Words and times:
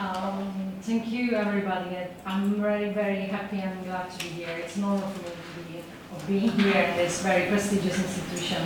Um, 0.00 0.72
thank 0.80 1.12
you, 1.12 1.32
everybody. 1.32 1.94
I'm 2.24 2.54
very, 2.54 2.88
very 2.88 3.20
happy 3.20 3.58
and 3.58 3.84
glad 3.84 4.10
to 4.10 4.18
be 4.24 4.30
here. 4.30 4.48
It's 4.56 4.76
an 4.76 4.84
honor 4.84 5.06
for 5.06 5.22
me 5.24 5.28
to 5.28 5.72
be 5.72 5.78
of 6.16 6.26
being 6.26 6.50
here 6.52 6.84
in 6.84 6.96
this 6.96 7.20
very 7.20 7.50
prestigious 7.50 7.98
institution 7.98 8.62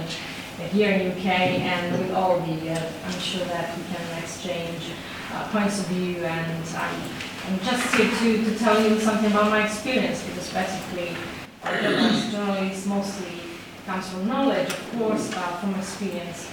here 0.71 0.91
in 0.91 1.11
UK, 1.11 1.27
and 1.27 1.99
with 1.99 2.15
all 2.15 2.39
the, 2.39 2.71
uh, 2.71 2.93
I'm 3.07 3.19
sure 3.19 3.45
that 3.47 3.77
we 3.77 3.83
can 3.93 4.23
exchange 4.23 4.93
uh, 5.33 5.49
points 5.49 5.81
of 5.81 5.87
view, 5.87 6.25
and 6.25 6.69
I'm, 6.77 7.01
I'm 7.49 7.59
just 7.65 7.93
here 7.97 8.09
to, 8.09 8.45
to 8.45 8.57
tell 8.57 8.81
you 8.81 9.01
something 9.01 9.33
about 9.33 9.51
my 9.51 9.65
experience, 9.65 10.23
because 10.23 10.53
basically, 10.53 11.17
as 11.65 12.31
journalist 12.31 12.87
mostly 12.87 13.41
comes 13.87 14.09
from 14.09 14.29
knowledge, 14.29 14.69
of 14.69 14.93
course, 14.99 15.35
but 15.35 15.59
from 15.59 15.75
experience. 15.75 16.49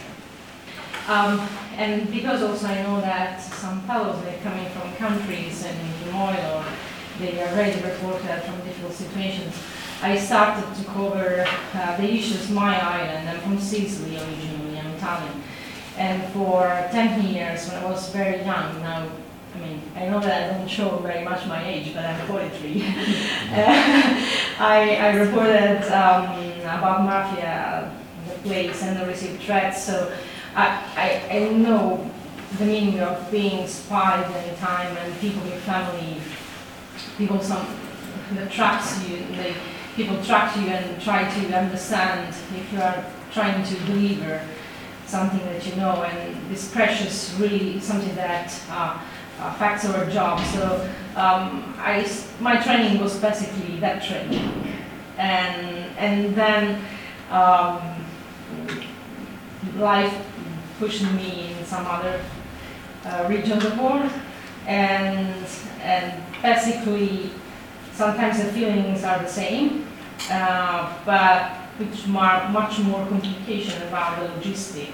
Um, 1.08 1.48
and 1.78 2.12
because 2.12 2.44
also 2.44 2.68
I 2.68 2.84
know 2.84 3.02
that 3.02 3.42
some 3.42 3.82
fellows, 3.82 4.24
they're 4.24 4.40
coming 4.42 4.70
from 4.70 4.94
countries 4.96 5.66
in 5.66 5.76
turmoil, 6.04 6.64
they 7.20 7.42
are 7.42 7.56
ready 7.56 7.82
reported 7.82 8.42
from 8.44 8.62
difficult 8.62 8.94
situations, 8.94 9.56
I 10.04 10.18
started 10.18 10.66
to 10.76 10.84
cover 10.86 11.46
uh, 11.76 11.98
the 11.98 12.12
issues 12.12 12.50
my 12.50 12.80
island. 12.80 13.30
I'm 13.30 13.40
from 13.42 13.60
Sicily 13.60 14.18
originally, 14.18 14.80
I'm 14.80 14.88
Italian. 14.96 15.44
And 15.96 16.24
for 16.34 16.68
10 16.92 17.28
years, 17.28 17.68
when 17.68 17.84
I 17.84 17.86
was 17.86 18.10
very 18.10 18.38
young, 18.44 18.82
now, 18.82 19.08
I 19.54 19.60
mean, 19.60 19.82
I 19.96 20.08
know 20.08 20.20
that 20.20 20.54
I 20.54 20.58
don't 20.58 20.68
show 20.68 20.98
very 20.98 21.24
much 21.24 21.46
my 21.46 21.64
age, 21.68 21.94
but 21.94 22.04
I'm 22.04 22.28
43. 22.28 22.84
I, 24.58 24.96
I 24.96 25.16
reported 25.18 25.84
um, 25.94 26.62
about 26.62 27.04
mafia, 27.04 27.92
the 28.28 28.36
place, 28.40 28.82
and 28.82 28.98
I 28.98 29.06
received 29.06 29.44
threats. 29.44 29.84
So 29.84 30.12
I, 30.56 31.22
I, 31.30 31.38
I 31.38 31.50
know 31.50 32.10
the 32.58 32.66
meaning 32.66 33.00
of 33.00 33.32
being 33.32 33.68
spied 33.68 34.26
any 34.26 34.56
time 34.58 34.96
and 34.98 35.20
people 35.20 35.42
with 35.44 35.62
family, 35.64 36.18
people 37.18 37.40
some 37.42 37.66
that 38.34 38.52
traps 38.52 39.08
you, 39.08 39.18
they 39.36 39.56
people 39.96 40.22
track 40.24 40.56
you 40.58 40.68
and 40.68 41.02
try 41.02 41.24
to 41.24 41.58
understand 41.58 42.34
if 42.56 42.74
you 42.74 42.80
are 42.80 43.06
trying 43.32 43.64
to 43.64 43.76
deliver 43.86 44.42
something 45.06 45.40
that 45.46 45.66
you 45.68 45.76
know, 45.76 46.04
and 46.04 46.50
this 46.50 46.72
precious 46.72 47.36
really 47.40 47.80
something 47.80 48.16
that 48.16 48.54
uh, 48.70 48.98
affects 49.42 49.86
our 49.86 50.10
job. 50.10 50.40
So 50.54 50.90
um, 51.16 51.74
I, 51.78 52.10
my 52.40 52.62
training 52.62 53.02
was 53.02 53.18
basically 53.18 53.80
that 53.80 54.04
training, 54.04 54.76
and 55.18 55.86
and 55.98 56.36
then 56.36 56.82
um, 57.30 57.82
life 59.78 60.14
pushed 60.82 61.04
me 61.14 61.54
in 61.54 61.64
some 61.64 61.86
other 61.86 62.20
uh, 63.06 63.26
regions 63.30 63.64
of 63.64 63.78
the 63.78 63.84
world, 63.84 64.12
and 64.66 65.46
and 65.84 66.24
basically 66.42 67.30
sometimes 67.94 68.44
the 68.44 68.50
feelings 68.52 69.04
are 69.04 69.20
the 69.20 69.30
same, 69.30 69.86
uh, 70.32 70.92
but 71.06 71.62
with 71.78 72.08
much 72.08 72.80
more 72.80 73.06
complication 73.08 73.82
about 73.84 74.20
the 74.20 74.26
logistic. 74.34 74.90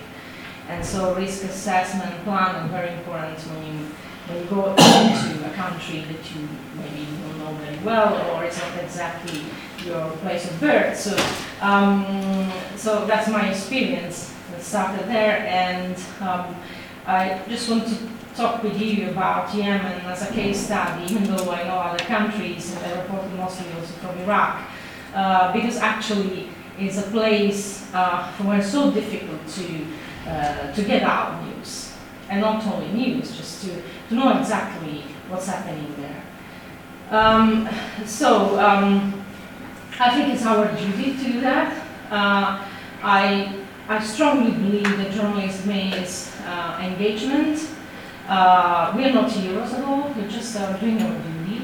And 0.70 0.84
so 0.84 1.16
risk 1.16 1.46
assessment 1.46 2.14
plan 2.26 2.66
is 2.66 2.72
very 2.72 2.92
important 3.00 3.40
when 3.40 3.66
you, 3.66 3.80
when 4.28 4.44
you 4.44 4.50
go 4.50 4.72
into 4.72 5.46
a 5.46 5.54
country 5.56 6.02
that 6.02 6.36
you 6.36 6.48
maybe 6.76 7.08
don't 7.22 7.40
know 7.40 7.54
very 7.64 7.80
well 7.86 8.12
or 8.36 8.44
it's 8.44 8.60
not 8.60 8.84
exactly 8.84 9.44
your 9.86 10.12
place 10.18 10.52
of 10.52 10.60
birth. 10.60 11.00
So, 11.00 11.16
um, 11.62 12.52
so 12.76 13.06
that's 13.06 13.30
my 13.30 13.50
experience. 13.50 14.34
Started 14.60 15.08
there 15.08 15.38
and 15.48 15.96
um, 16.22 16.56
I 17.06 17.42
just 17.48 17.70
want 17.70 17.88
to 17.88 17.96
talk 18.36 18.62
with 18.64 18.80
you 18.80 19.10
about 19.10 19.54
Yemen 19.54 20.02
as 20.06 20.30
a 20.30 20.34
case 20.34 20.66
study, 20.66 21.12
even 21.12 21.24
though 21.24 21.52
I 21.52 21.64
know 21.64 21.78
other 21.78 22.04
countries, 22.04 22.76
and 22.76 22.86
I 22.86 23.02
reported 23.02 23.34
mostly 23.36 23.66
also 23.74 23.94
from 23.94 24.18
Iraq, 24.20 24.62
uh, 25.16 25.54
because 25.54 25.78
actually 25.78 26.50
it's 26.78 26.98
a 26.98 27.04
place 27.04 27.90
uh, 27.94 28.32
where 28.44 28.60
it's 28.60 28.72
so 28.72 28.92
difficult 28.92 29.48
to, 29.48 29.86
uh, 30.30 30.72
to 30.73 30.84
get 30.84 31.04
out 31.04 31.44
news. 31.46 31.94
And 32.30 32.42
not 32.42 32.66
only 32.67 32.92
news, 32.92 33.36
just 33.38 33.64
to, 33.64 33.82
to 34.10 34.16
know 34.16 34.38
exactly 34.38 35.04
what's 35.30 35.48
happening 35.48 35.96
there. 35.98 36.23
Um, 37.10 37.70
so 38.06 38.60
um, 38.60 39.23
I 40.00 40.14
think 40.14 40.34
it's 40.34 40.46
our 40.46 40.67
duty 40.76 41.17
to 41.17 41.23
do 41.23 41.42
that. 41.42 41.73
Uh, 42.12 42.67
I, 43.02 43.64
I 43.89 44.03
strongly 44.03 44.52
believe 44.52 44.98
that 44.98 45.11
journalism 45.11 45.70
means 45.70 46.31
uh, 46.45 46.80
engagement 46.81 47.59
uh, 48.27 48.93
we 48.93 49.05
are 49.05 49.14
not 49.14 49.31
heroes 49.31 49.73
at 49.73 49.86
all, 49.86 50.14
we're 50.14 50.27
just 50.27 50.58
uh, 50.58 50.75
doing 50.77 51.02
our 51.02 51.17
duty. 51.17 51.61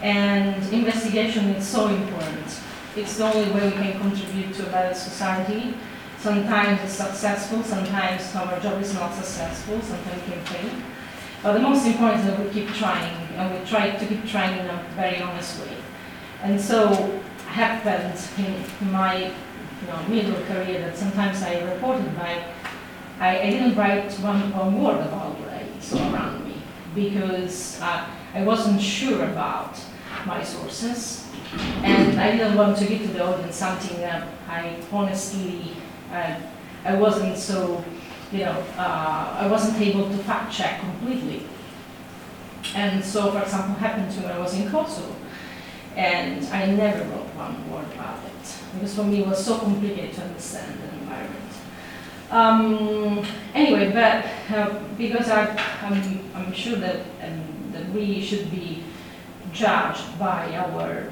And 0.00 0.62
investigation 0.72 1.46
is 1.50 1.66
so 1.66 1.88
important. 1.88 2.60
It's 2.94 3.16
the 3.16 3.24
only 3.24 3.50
way 3.50 3.64
we 3.64 3.72
can 3.72 4.00
contribute 4.00 4.54
to 4.54 4.66
a 4.68 4.70
better 4.70 4.94
society. 4.94 5.74
Sometimes 6.20 6.80
it's 6.82 6.92
successful, 6.92 7.64
sometimes 7.64 8.34
our 8.36 8.60
job 8.60 8.80
is 8.80 8.94
not 8.94 9.12
successful, 9.12 9.80
sometimes 9.82 10.22
we 10.22 10.32
can 10.34 10.44
fail. 10.44 10.70
But 11.42 11.54
the 11.54 11.60
most 11.60 11.84
important 11.84 12.20
is 12.20 12.26
that 12.26 12.38
we 12.38 12.50
keep 12.50 12.68
trying, 12.74 13.16
and 13.34 13.58
we 13.58 13.66
try 13.66 13.90
to 13.90 14.06
keep 14.06 14.24
trying 14.24 14.60
in 14.60 14.66
a 14.66 14.86
very 14.94 15.20
honest 15.20 15.60
way. 15.60 15.76
And 16.42 16.60
so 16.60 17.20
happened 17.46 18.20
in 18.38 18.92
my 18.92 19.32
you 19.80 19.88
know, 19.88 20.02
middle 20.08 20.44
career 20.46 20.80
that 20.80 20.96
sometimes 20.96 21.42
I 21.42 21.62
reported 21.62 22.14
by, 22.16 22.44
I, 23.18 23.40
I 23.40 23.50
didn't 23.50 23.76
write 23.76 24.12
one, 24.14 24.52
one 24.52 24.82
word 24.82 25.00
about 25.06 25.38
what 25.38 25.50
I 25.50 25.64
saw 25.80 26.12
around 26.12 26.46
me 26.46 26.56
because 26.94 27.80
uh, 27.80 28.06
I 28.34 28.42
wasn't 28.42 28.80
sure 28.80 29.24
about 29.24 29.78
my 30.26 30.42
sources 30.42 31.26
and 31.82 32.20
I 32.20 32.32
didn't 32.32 32.56
want 32.56 32.76
to 32.78 32.86
give 32.86 33.02
to 33.02 33.08
the 33.08 33.24
audience 33.24 33.56
something 33.56 33.98
that 33.98 34.26
I 34.48 34.76
honestly, 34.92 35.76
uh, 36.12 36.36
I 36.84 36.94
wasn't 36.94 37.36
so, 37.36 37.84
you 38.32 38.40
know, 38.40 38.64
uh, 38.76 39.36
I 39.40 39.46
wasn't 39.46 39.80
able 39.80 40.08
to 40.08 40.16
fact 40.18 40.52
check 40.52 40.80
completely. 40.80 41.46
And 42.74 43.04
so, 43.04 43.30
for 43.30 43.42
example, 43.42 43.74
happened 43.74 44.10
to 44.12 44.20
me 44.20 44.26
when 44.26 44.34
I 44.34 44.38
was 44.38 44.58
in 44.58 44.70
Kosovo 44.70 45.14
and 45.96 46.44
I 46.46 46.66
never 46.66 47.04
wrote 47.04 47.34
one 47.36 47.70
word 47.70 47.86
about 47.94 48.18
it 48.24 48.63
because 48.74 48.94
for 48.94 49.04
me 49.04 49.20
it 49.20 49.26
was 49.26 49.44
so 49.44 49.58
complicated 49.58 50.14
to 50.14 50.22
understand 50.22 50.78
the 50.80 50.88
environment. 50.98 51.44
Um, 52.30 53.24
anyway, 53.54 53.92
but 53.92 54.56
uh, 54.56 54.80
because 54.98 55.28
I, 55.28 55.56
I'm, 55.82 56.20
I'm 56.34 56.52
sure 56.52 56.76
that, 56.76 57.00
um, 57.22 57.70
that 57.72 57.88
we 57.90 58.20
should 58.20 58.50
be 58.50 58.82
judged 59.52 60.18
by 60.18 60.56
our 60.56 61.10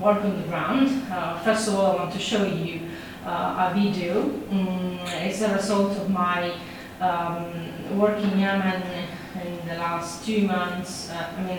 work 0.00 0.24
on 0.24 0.40
the 0.40 0.48
ground, 0.48 1.02
uh, 1.10 1.38
first 1.40 1.68
of 1.68 1.74
all, 1.74 1.92
I 1.92 1.96
want 1.96 2.12
to 2.14 2.18
show 2.18 2.44
you 2.46 2.88
uh, 3.26 3.70
a 3.70 3.74
video. 3.78 4.22
Um, 4.50 4.98
it's 5.04 5.42
a 5.42 5.54
result 5.54 5.96
of 5.98 6.10
my 6.10 6.52
um, 7.00 7.98
work 7.98 8.18
in 8.18 8.38
Yemen 8.38 8.82
in 9.44 9.68
the 9.68 9.74
last 9.74 10.24
two 10.24 10.46
months. 10.46 11.10
Uh, 11.10 11.30
I 11.36 11.42
mean, 11.42 11.58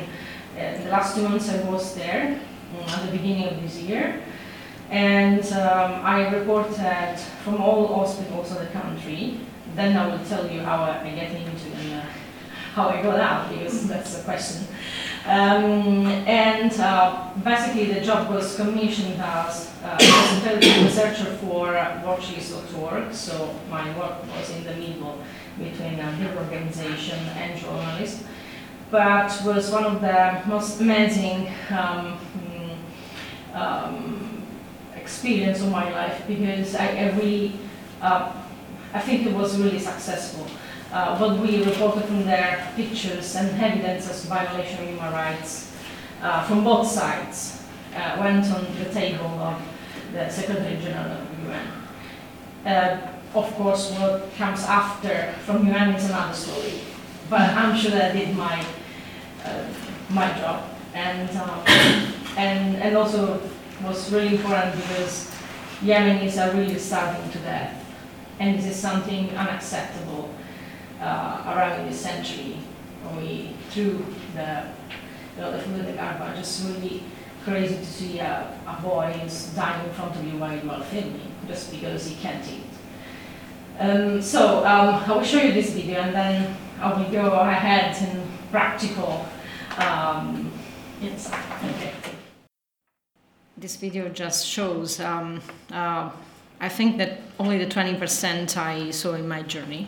uh, 0.58 0.84
the 0.84 0.90
last 0.90 1.16
two 1.16 1.28
months 1.28 1.50
I 1.50 1.62
was 1.70 1.94
there 1.96 2.40
um, 2.78 2.90
at 2.90 3.06
the 3.06 3.12
beginning 3.12 3.48
of 3.50 3.62
this 3.62 3.78
year 3.78 4.22
and 4.90 5.44
um, 5.54 6.06
I 6.06 6.30
reported 6.36 7.18
from 7.44 7.62
all 7.62 7.88
hospitals 7.88 8.52
in 8.52 8.58
the 8.58 8.72
country. 8.72 9.40
Then 9.76 9.98
I 9.98 10.08
will 10.08 10.24
tell 10.26 10.50
you 10.50 10.62
how 10.62 10.84
I 10.84 11.10
get 11.10 11.32
into 11.32 11.72
and 11.78 12.02
uh, 12.02 12.06
how 12.74 12.90
I 12.90 13.02
got 13.02 13.20
out, 13.20 13.50
because 13.50 13.88
that's 13.88 14.16
the 14.16 14.24
question. 14.24 14.68
Um, 15.26 16.06
and 16.28 16.72
uh, 16.80 17.32
basically 17.44 17.92
the 17.92 18.02
job 18.02 18.30
was 18.30 18.56
commissioned 18.56 19.20
as 19.20 19.74
uh, 19.84 19.98
a 20.00 20.84
researcher 20.84 21.36
for 21.38 21.74
Watches.org, 22.06 23.12
so 23.12 23.56
my 23.70 23.98
work 23.98 24.22
was 24.38 24.52
in 24.52 24.64
the 24.64 24.76
middle 24.76 25.18
between 25.58 26.00
a 26.00 26.16
big 26.20 26.38
organization 26.38 27.18
and 27.38 27.60
journalist, 27.60 28.24
but 28.92 29.42
was 29.44 29.72
one 29.72 29.86
of 29.86 30.02
the 30.02 30.42
most 30.48 30.80
amazing 30.80 31.48
um, 31.72 32.20
experience 35.16 35.62
of 35.62 35.72
my 35.72 35.90
life 35.92 36.28
because 36.28 36.76
I, 36.76 36.88
I 36.88 37.12
really, 37.16 37.54
uh, 38.02 38.34
I 38.94 39.00
think 39.00 39.26
it 39.26 39.34
was 39.34 39.58
really 39.58 39.80
successful. 39.80 40.46
Uh, 40.92 41.18
what 41.18 41.40
we 41.40 41.64
reported 41.64 42.04
from 42.04 42.26
there, 42.26 42.68
pictures 42.76 43.36
and 43.36 43.50
evidence 43.62 44.10
of 44.10 44.30
violation 44.30 44.84
of 44.84 44.90
human 44.90 45.14
rights 45.14 45.74
uh, 46.22 46.44
from 46.44 46.64
both 46.64 46.88
sides, 46.88 47.64
uh, 47.96 48.18
went 48.20 48.46
on 48.52 48.68
the 48.78 48.90
table 48.92 49.26
of 49.40 49.62
the 50.12 50.30
Secretary 50.30 50.78
General 50.82 51.22
of 51.22 51.48
UN. 51.48 51.68
Uh, 52.66 53.12
of 53.34 53.54
course, 53.56 53.92
what 53.92 54.34
comes 54.36 54.64
after 54.64 55.34
from 55.46 55.68
UN 55.68 55.96
is 55.96 56.10
another 56.10 56.34
story, 56.34 56.82
but 57.30 57.42
I'm 57.42 57.76
sure 57.78 57.92
that 57.92 58.12
I 58.12 58.20
did 58.20 58.36
my 58.36 58.66
uh, 59.46 59.64
my 60.10 60.28
job, 60.40 60.64
and 60.94 61.30
um, 61.38 61.60
and 62.38 62.76
and 62.78 62.96
also 62.96 63.42
was 63.86 64.12
really 64.12 64.36
important 64.36 64.76
because 64.76 65.32
Yemenis 65.82 66.38
are 66.38 66.56
really 66.56 66.80
starving 66.80 67.32
to 67.32 67.40
death. 67.40 67.82
And 68.40 68.58
this 68.58 68.66
is 68.66 68.76
something 68.76 69.30
unacceptable 69.32 70.30
uh, 71.00 71.44
around 71.46 71.88
this 71.88 72.00
century 72.00 72.58
we 73.14 73.52
threw 73.70 74.06
the, 74.34 74.64
you 75.36 75.42
know, 75.42 75.52
the 75.52 75.60
food 75.60 75.80
in 75.80 75.86
the 75.86 75.92
garbage. 75.94 76.40
It's 76.40 76.62
really 76.62 77.04
crazy 77.44 77.76
to 77.76 77.86
see 77.86 78.20
a, 78.20 78.58
a 78.68 78.82
boy 78.82 79.20
is 79.24 79.48
dying 79.56 79.88
in 79.88 79.94
front 79.94 80.16
of 80.16 80.26
you 80.26 80.38
while 80.40 80.58
you 80.58 80.70
are 80.70 80.84
filming 80.84 81.32
just 81.48 81.72
because 81.72 82.08
he 82.08 82.16
can't 82.16 82.44
eat. 82.48 82.64
Um, 83.80 84.22
so 84.22 84.60
um, 84.60 84.96
I 84.96 85.12
will 85.12 85.24
show 85.24 85.42
you 85.42 85.54
this 85.54 85.72
video 85.72 86.00
and 86.00 86.16
then 86.16 86.58
I 86.80 86.94
will 86.94 87.12
go 87.12 87.32
ahead 87.40 87.96
in 88.10 88.28
practical 88.50 89.26
um, 89.78 90.52
insight. 91.02 91.44
Okay. 91.64 92.15
This 93.58 93.78
video 93.78 94.10
just 94.10 94.46
shows, 94.46 95.00
um, 95.00 95.42
uh, 95.72 96.12
I 96.60 96.68
think 96.68 96.98
that 96.98 97.22
only 97.40 97.58
the 97.58 97.66
20% 97.66 98.58
I 98.58 98.92
saw 98.92 99.14
in 99.14 99.30
my 99.30 99.44
journey. 99.44 99.88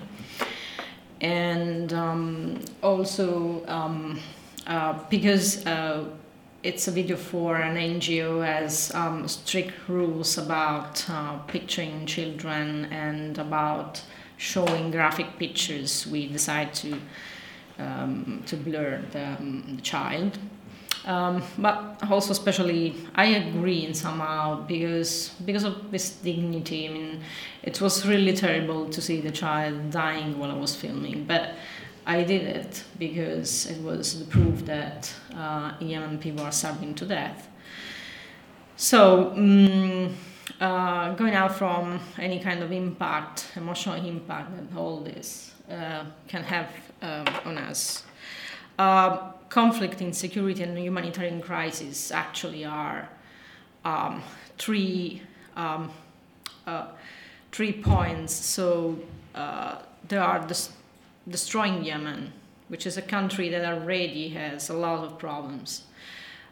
And 1.20 1.92
um, 1.92 2.62
also 2.82 3.66
um, 3.68 4.22
uh, 4.68 4.98
because 5.10 5.66
uh, 5.68 6.06
it's 6.64 6.88
a 6.88 6.92
video 6.92 7.18
for 7.18 7.58
an 7.58 7.76
NGO 7.76 8.46
has 8.46 8.94
um, 8.96 9.28
strict 9.28 9.74
rules 9.90 10.38
about 10.38 11.04
uh, 11.10 11.38
picturing 11.40 12.06
children 12.06 12.86
and 12.86 13.38
about 13.38 14.02
showing 14.38 14.92
graphic 14.92 15.38
pictures. 15.38 16.08
We 16.08 16.28
decide 16.28 16.74
to 16.76 16.98
um, 17.80 18.44
to 18.46 18.56
blur 18.56 19.04
the, 19.12 19.26
um, 19.28 19.76
the 19.76 19.82
child. 19.82 20.40
Um, 21.08 21.42
but 21.58 22.04
also, 22.10 22.32
especially, 22.32 22.94
I 23.16 23.28
agree 23.28 23.86
in 23.86 23.94
somehow 23.94 24.62
because 24.68 25.30
because 25.46 25.64
of 25.64 25.90
this 25.90 26.10
dignity. 26.10 26.90
I 26.90 26.92
mean, 26.92 27.22
it 27.64 27.80
was 27.80 28.06
really 28.06 28.34
terrible 28.34 28.90
to 28.90 29.02
see 29.02 29.22
the 29.22 29.32
child 29.32 29.90
dying 29.90 30.38
while 30.38 30.52
I 30.52 30.56
was 30.56 30.76
filming, 30.76 31.24
but 31.24 31.56
I 32.06 32.24
did 32.24 32.44
it 32.44 32.84
because 33.00 33.68
it 33.68 33.82
was 33.82 34.20
the 34.20 34.26
proof 34.26 34.66
that 34.66 35.14
uh, 35.34 35.74
Yemen 35.80 36.20
people 36.20 36.44
are 36.44 36.52
starving 36.52 36.94
to 36.96 37.06
death. 37.06 37.48
So, 38.76 39.32
um, 39.32 40.14
uh, 40.60 41.14
going 41.16 41.36
out 41.36 41.56
from 41.56 42.02
any 42.18 42.40
kind 42.40 42.62
of 42.64 42.72
impact, 42.74 43.48
emotional 43.56 43.96
impact 43.96 44.52
that 44.56 44.78
all 44.78 45.00
this 45.00 45.54
uh, 45.72 46.04
can 46.28 46.44
have 46.44 46.70
um, 47.02 47.26
on 47.46 47.58
us. 47.58 48.04
Uh, 48.78 49.32
conflict, 49.50 50.02
insecurity, 50.02 50.64
and 50.64 50.78
humanitarian 50.78 51.42
crisis 51.42 52.12
actually 52.12 52.66
are 52.66 53.10
um, 53.86 54.22
three 54.58 55.22
um, 55.56 55.92
uh, 56.66 56.88
three 57.52 57.74
points. 57.74 58.34
So 58.34 59.00
uh, 59.34 59.78
there 60.08 60.22
are 60.22 60.46
the 60.46 60.70
destroying 61.28 61.84
Yemen, 61.84 62.32
which 62.68 62.86
is 62.86 62.98
a 62.98 63.02
country 63.02 63.50
that 63.50 63.66
already 63.66 64.30
has 64.30 64.70
a 64.70 64.74
lot 64.74 65.04
of 65.04 65.18
problems. 65.18 65.84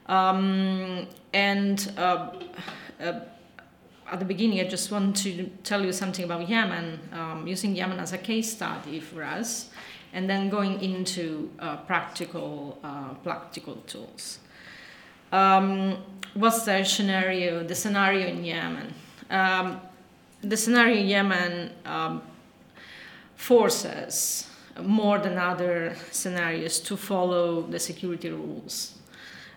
Um, 0.07 1.07
and 1.33 1.91
uh, 1.97 2.31
uh, 2.99 3.19
at 4.11 4.19
the 4.19 4.25
beginning, 4.25 4.59
I 4.59 4.67
just 4.67 4.91
want 4.91 5.15
to 5.17 5.49
tell 5.63 5.83
you 5.83 5.91
something 5.91 6.25
about 6.25 6.47
Yemen, 6.47 6.99
um, 7.11 7.47
using 7.47 7.75
Yemen 7.75 7.99
as 7.99 8.13
a 8.13 8.17
case 8.17 8.53
study 8.53 8.99
for 8.99 9.23
us, 9.23 9.69
and 10.15 10.29
then 10.29 10.49
going 10.49 10.81
into 10.81 11.51
uh, 11.59 11.75
practical, 11.75 12.79
uh, 12.83 13.13
practical 13.15 13.75
tools. 13.85 14.39
Um, 15.33 15.97
what's 16.33 16.63
the 16.63 16.83
scenario? 16.85 17.63
The 17.63 17.75
scenario 17.75 18.27
in 18.27 18.45
Yemen. 18.45 18.93
Um, 19.29 19.81
the 20.41 20.55
scenario 20.55 21.01
in 21.01 21.07
Yemen 21.07 21.71
um, 21.85 22.21
forces 23.35 24.49
more 24.81 25.19
than 25.19 25.37
other 25.37 25.97
scenarios 26.11 26.79
to 26.79 26.95
follow 26.95 27.63
the 27.63 27.79
security 27.79 28.29
rules 28.29 28.95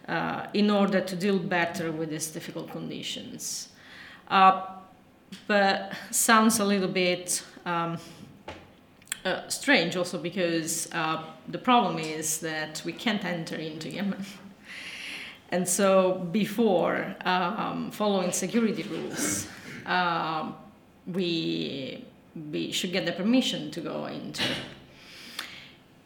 uh, 0.08 0.46
in 0.54 0.70
order 0.70 1.00
to 1.00 1.14
deal 1.14 1.38
better 1.38 1.92
with 1.92 2.10
these 2.10 2.26
difficult 2.26 2.68
conditions. 2.72 3.68
Uh, 4.26 4.62
but 5.46 5.92
sounds 6.10 6.58
a 6.58 6.64
little 6.64 6.88
bit 6.88 7.44
um, 7.64 7.96
uh, 9.28 9.48
strange 9.48 9.96
also 9.96 10.18
because 10.18 10.88
uh, 10.92 11.22
the 11.48 11.58
problem 11.58 11.98
is 11.98 12.38
that 12.40 12.82
we 12.84 12.92
can't 12.92 13.24
enter 13.24 13.56
into 13.56 13.90
Yemen. 13.90 14.24
And 15.50 15.66
so, 15.66 16.28
before 16.30 17.16
um, 17.24 17.90
following 17.90 18.32
security 18.32 18.82
rules, 18.82 19.46
uh, 19.86 20.52
we, 21.06 22.04
we 22.52 22.70
should 22.70 22.92
get 22.92 23.06
the 23.06 23.12
permission 23.12 23.70
to 23.70 23.80
go 23.80 24.04
into 24.04 24.42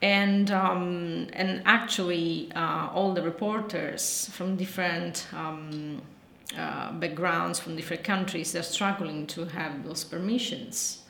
and 0.03 0.51
um, 0.51 1.29
and 1.33 1.63
actually 1.65 2.51
uh, 2.55 2.89
all 2.93 3.15
the 3.15 3.23
reporters 3.23 4.29
from 4.33 4.57
different 4.57 5.27
um, 5.33 6.03
uh, 6.59 6.93
backgrounds 6.93 7.59
from 7.61 7.77
different 7.77 8.03
countries 8.03 8.53
they're 8.53 8.63
struggling 8.63 9.27
to 9.27 9.45
have 9.45 9.85
those 9.85 10.05
permissions 10.05 11.02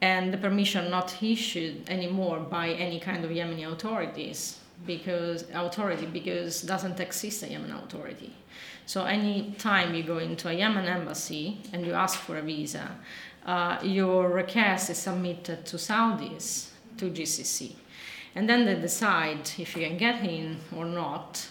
and 0.00 0.32
the 0.32 0.38
permission 0.38 0.90
not 0.90 1.22
issued 1.22 1.88
anymore 1.88 2.38
by 2.38 2.68
any 2.70 3.00
kind 3.00 3.24
of 3.24 3.30
Yemeni 3.30 3.70
authorities 3.70 4.58
because 4.86 5.44
authority 5.52 6.06
because 6.06 6.62
doesn't 6.62 7.00
exist 7.00 7.42
a 7.42 7.48
Yemen 7.48 7.72
authority 7.72 8.32
so 8.86 9.04
any 9.04 9.54
time 9.58 9.94
you 9.94 10.02
go 10.02 10.18
into 10.18 10.48
a 10.48 10.52
Yemen 10.52 10.86
embassy 10.86 11.58
and 11.72 11.84
you 11.84 11.92
ask 11.92 12.18
for 12.18 12.38
a 12.38 12.42
visa 12.42 12.96
uh, 13.44 13.78
your 13.82 14.28
request 14.28 14.90
is 14.90 14.98
submitted 14.98 15.66
to 15.66 15.76
Saudis 15.76 16.68
to 16.96 17.10
GCC 17.10 17.74
and 18.34 18.48
then 18.48 18.66
they 18.66 18.76
decide 18.76 19.50
if 19.58 19.76
you 19.76 19.86
can 19.86 19.96
get 19.96 20.24
in 20.24 20.58
or 20.76 20.84
not. 20.84 21.48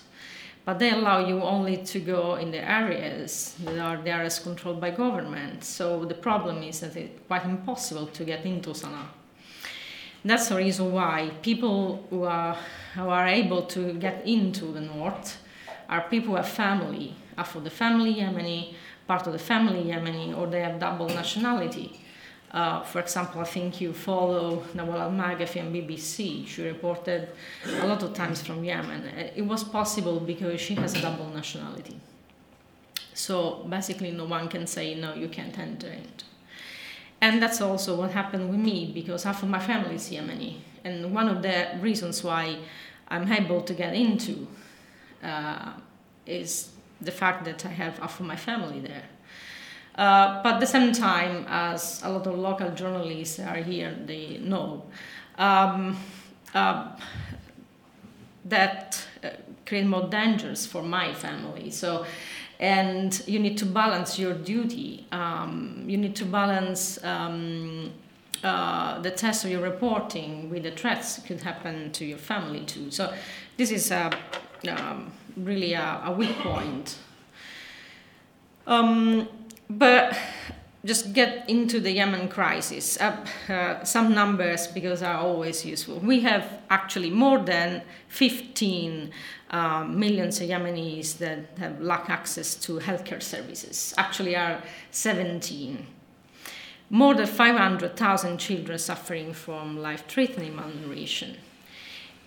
But 0.67 0.79
they 0.79 0.91
allow 0.91 1.25
you 1.25 1.41
only 1.43 1.77
to 1.77 1.99
go 2.01 2.35
in 2.35 2.51
the 2.51 2.59
areas 2.59 3.55
that 3.63 3.79
are 3.79 3.95
the 4.03 4.09
areas 4.09 4.37
controlled 4.37 4.81
by 4.81 4.91
government. 4.91 5.63
So 5.63 6.03
the 6.03 6.13
problem 6.13 6.61
is 6.61 6.81
that 6.81 6.97
it's 6.97 7.21
quite 7.25 7.45
impossible 7.45 8.07
to 8.07 8.25
get 8.25 8.45
into 8.45 8.71
Sana'a. 8.71 9.07
That's 10.25 10.49
the 10.49 10.57
reason 10.57 10.91
why 10.91 11.31
people 11.41 12.05
who 12.09 12.23
are, 12.23 12.57
who 12.95 13.07
are 13.07 13.27
able 13.27 13.61
to 13.67 13.93
get 13.93 14.27
into 14.27 14.73
the 14.73 14.81
north 14.81 15.37
are 15.87 16.01
people 16.09 16.31
who 16.31 16.35
have 16.35 16.49
family, 16.49 17.15
half 17.37 17.55
of 17.55 17.63
the 17.63 17.69
family 17.69 18.15
Yemeni, 18.15 18.73
part 19.07 19.25
of 19.25 19.31
the 19.31 19.39
family 19.39 19.85
Yemeni, 19.85 20.37
or 20.37 20.47
they 20.47 20.59
have 20.59 20.81
double 20.81 21.07
nationality. 21.07 21.97
Uh, 22.51 22.81
for 22.81 22.99
example, 22.99 23.41
I 23.41 23.43
think 23.43 23.81
you 23.81 23.91
follow 23.91 24.63
Nawal 24.73 24.99
al-Maghafi 24.99 25.59
on 25.59 25.73
BBC. 25.73 26.47
She 26.47 26.63
reported 26.63 27.29
a 27.81 27.85
lot 27.87 28.01
of 28.03 28.13
times 28.13 28.41
from 28.41 28.63
Yemen. 28.63 29.01
Uh, 29.01 29.31
it 29.35 29.41
was 29.41 29.63
possible 29.63 30.19
because 30.19 30.61
she 30.61 30.75
has 30.75 30.95
a 30.95 31.01
double 31.01 31.29
nationality. 31.29 31.99
So 33.13 33.65
basically, 33.67 34.11
no 34.11 34.25
one 34.25 34.47
can 34.47 34.65
say, 34.65 34.95
no, 34.95 35.13
you 35.13 35.27
can't 35.27 35.57
enter 35.59 35.87
it. 35.87 36.23
And 37.19 37.41
that's 37.41 37.61
also 37.61 37.95
what 37.95 38.11
happened 38.11 38.49
with 38.49 38.59
me 38.59 38.91
because 38.93 39.23
half 39.23 39.43
of 39.43 39.49
my 39.49 39.59
family 39.59 39.95
is 39.95 40.09
Yemeni. 40.09 40.57
And 40.83 41.13
one 41.13 41.27
of 41.27 41.41
the 41.41 41.77
reasons 41.81 42.23
why 42.23 42.59
I'm 43.09 43.31
able 43.31 43.61
to 43.61 43.73
get 43.73 43.93
into 43.93 44.47
uh, 45.23 45.73
is 46.25 46.69
the 47.01 47.11
fact 47.11 47.45
that 47.45 47.65
I 47.65 47.69
have 47.69 47.97
half 47.97 48.19
of 48.19 48.25
my 48.25 48.35
family 48.35 48.79
there. 48.79 49.03
Uh, 49.97 50.43
but 50.43 50.55
at 50.55 50.59
the 50.59 50.67
same 50.67 50.93
time, 50.93 51.45
as 51.47 52.01
a 52.03 52.09
lot 52.09 52.27
of 52.27 52.37
local 52.37 52.69
journalists 52.71 53.39
are 53.39 53.57
here, 53.57 53.97
they 54.05 54.37
know 54.37 54.83
um, 55.37 55.97
uh, 56.53 56.89
that 58.45 59.03
uh, 59.23 59.29
create 59.65 59.85
more 59.85 60.07
dangers 60.07 60.65
for 60.65 60.83
my 60.83 61.13
family. 61.13 61.71
So, 61.71 62.05
and 62.59 63.21
you 63.27 63.39
need 63.39 63.57
to 63.57 63.65
balance 63.65 64.19
your 64.19 64.33
duty. 64.33 65.05
Um, 65.11 65.83
you 65.87 65.97
need 65.97 66.15
to 66.17 66.25
balance 66.25 67.03
um, 67.03 67.91
uh, 68.43 68.99
the 68.99 69.11
test 69.11 69.45
of 69.45 69.51
your 69.51 69.61
reporting 69.61 70.49
with 70.49 70.63
the 70.63 70.71
threats 70.71 71.19
could 71.25 71.41
happen 71.41 71.91
to 71.93 72.05
your 72.05 72.17
family 72.19 72.61
too. 72.65 72.91
So, 72.91 73.13
this 73.57 73.71
is 73.71 73.89
a, 73.89 74.11
um, 74.69 75.11
really 75.35 75.73
a, 75.73 76.01
a, 76.05 76.11
weak 76.11 76.35
point. 76.37 76.97
Um, 78.67 79.27
but 79.69 80.17
just 80.85 81.13
get 81.13 81.49
into 81.49 81.79
the 81.79 81.91
Yemen 81.91 82.29
crisis. 82.29 82.99
Uh, 82.99 83.25
uh, 83.49 83.83
some 83.83 84.13
numbers 84.13 84.67
because 84.67 85.03
are 85.03 85.17
always 85.17 85.65
useful. 85.65 85.99
We 85.99 86.21
have 86.21 86.61
actually 86.69 87.09
more 87.09 87.39
than 87.39 87.81
15 88.07 89.11
uh, 89.49 89.83
millions 89.83 90.39
of 90.39 90.47
Yemenis 90.47 91.17
that 91.17 91.57
have 91.57 91.81
lack 91.81 92.09
access 92.09 92.55
to 92.55 92.79
healthcare 92.79 93.21
services. 93.21 93.93
Actually, 93.97 94.35
are 94.35 94.61
17. 94.91 95.85
More 96.89 97.13
than 97.15 97.27
500,000 97.27 98.37
children 98.37 98.79
suffering 98.79 99.33
from 99.33 99.77
life-threatening 99.81 100.55
malnutrition, 100.55 101.35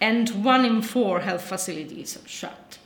and 0.03 0.45
one 0.45 0.67
in 0.67 0.83
four 0.83 1.21
health 1.21 1.43
facilities 1.43 2.15
are 2.17 2.29
shut 2.29 2.79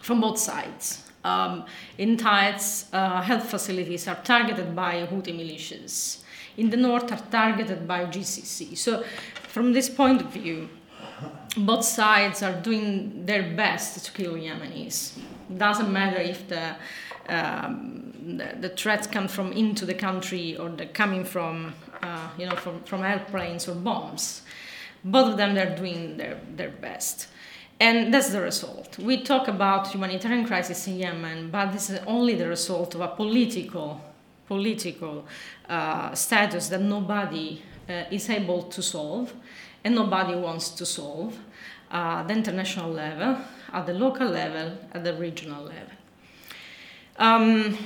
from 0.00 0.20
both 0.20 0.38
sides 0.38 1.07
um, 1.24 1.64
in 1.96 2.16
Taiz, 2.16 2.86
uh, 2.92 3.20
health 3.22 3.50
facilities 3.50 4.08
are 4.08 4.18
targeted 4.22 4.74
by 4.74 5.06
Houthi 5.06 5.34
militias. 5.34 6.22
In 6.56 6.70
the 6.70 6.76
north, 6.76 7.12
are 7.12 7.22
targeted 7.30 7.86
by 7.86 8.04
GCC. 8.06 8.76
So, 8.76 9.04
from 9.48 9.72
this 9.72 9.88
point 9.88 10.20
of 10.20 10.28
view, 10.28 10.68
both 11.56 11.84
sides 11.84 12.42
are 12.42 12.52
doing 12.52 13.24
their 13.26 13.54
best 13.54 14.04
to 14.04 14.12
kill 14.12 14.34
Yemenis. 14.34 15.18
Doesn't 15.56 15.92
matter 15.92 16.20
if 16.20 16.48
the 16.48 16.76
um, 17.28 18.12
the, 18.38 18.56
the 18.60 18.68
threats 18.70 19.06
come 19.06 19.28
from 19.28 19.52
into 19.52 19.84
the 19.84 19.94
country 19.94 20.56
or 20.56 20.68
they're 20.70 20.86
coming 20.86 21.24
from 21.24 21.74
uh, 22.02 22.28
you 22.38 22.46
know 22.46 22.56
from, 22.56 22.82
from 22.84 23.02
airplanes 23.02 23.68
or 23.68 23.74
bombs. 23.74 24.42
Both 25.04 25.32
of 25.32 25.36
them 25.36 25.54
they're 25.54 25.76
doing 25.76 26.16
their, 26.16 26.40
their 26.56 26.70
best. 26.70 27.28
And 27.80 28.12
that's 28.12 28.30
the 28.30 28.40
result. 28.40 28.98
We 28.98 29.22
talk 29.22 29.46
about 29.46 29.88
humanitarian 29.88 30.44
crisis 30.44 30.86
in 30.88 30.96
Yemen, 30.96 31.50
but 31.50 31.70
this 31.72 31.90
is 31.90 32.00
only 32.06 32.34
the 32.34 32.48
result 32.48 32.94
of 32.94 33.00
a 33.00 33.08
political 33.08 34.00
political 34.48 35.26
uh, 35.68 36.14
status 36.14 36.68
that 36.68 36.80
nobody 36.80 37.62
uh, 37.88 38.04
is 38.10 38.28
able 38.30 38.62
to 38.62 38.82
solve 38.82 39.32
and 39.84 39.94
nobody 39.94 40.34
wants 40.34 40.70
to 40.70 40.86
solve 40.86 41.38
at 41.90 42.26
the 42.26 42.34
international 42.34 42.90
level, 42.90 43.36
at 43.72 43.86
the 43.86 43.92
local 43.92 44.26
level, 44.26 44.76
at 44.92 45.04
the 45.04 45.14
regional 45.14 45.64
level. 45.64 45.92
Um, 47.18 47.76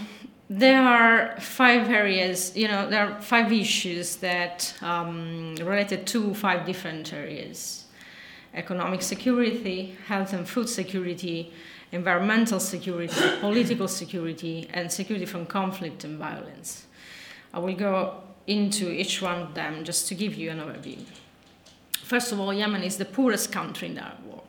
there 0.49 0.83
are 0.83 1.41
five 1.41 1.89
areas, 1.91 2.57
you 2.57 2.69
know, 2.69 2.89
there 2.89 3.09
are 3.09 3.21
five 3.21 3.53
issues 3.53 4.17
that 4.17 4.75
um, 4.83 5.57
related 5.57 6.07
to 6.09 6.35
five 6.35 6.67
different 6.67 7.13
areas 7.13 7.82
economic 8.55 9.03
security, 9.03 9.97
health 10.07 10.33
and 10.33 10.49
food 10.49 10.69
security, 10.69 11.53
environmental 11.91 12.61
security, 12.61 13.15
political 13.41 13.89
security, 13.89 14.69
and 14.73 14.91
security 14.91 15.27
from 15.27 15.47
conflict 15.47 16.05
and 16.05 16.19
violence. 16.19 16.87
I 17.53 17.59
will 17.59 17.75
go 17.75 18.23
into 18.47 18.91
each 18.91 19.23
one 19.23 19.41
of 19.41 19.55
them 19.55 19.85
just 19.85 20.09
to 20.09 20.15
give 20.15 20.35
you 20.35 20.51
an 20.51 20.59
overview. 20.59 21.05
First 21.93 22.33
of 22.33 22.41
all, 22.41 22.53
Yemen 22.53 22.83
is 22.83 22.97
the 22.97 23.05
poorest 23.05 23.53
country 23.53 23.89
in 23.89 23.95
the 23.95 24.03
Arab 24.03 24.25
world. 24.27 24.43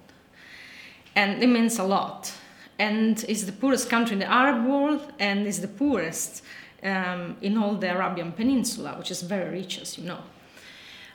And 1.15 1.43
it 1.43 1.47
means 1.47 1.77
a 1.79 1.83
lot 1.83 2.33
and 2.79 3.23
is 3.25 3.45
the 3.45 3.51
poorest 3.51 3.89
country 3.89 4.13
in 4.13 4.19
the 4.19 4.31
Arab 4.31 4.65
world 4.65 5.13
and 5.19 5.45
is 5.45 5.61
the 5.61 5.67
poorest 5.67 6.43
um, 6.81 7.37
in 7.41 7.57
all 7.57 7.75
the 7.75 7.93
Arabian 7.93 8.31
Peninsula, 8.31 8.95
which 8.97 9.11
is 9.11 9.21
very 9.21 9.49
rich, 9.51 9.79
as 9.79 9.97
you 9.97 10.05
know. 10.05 10.19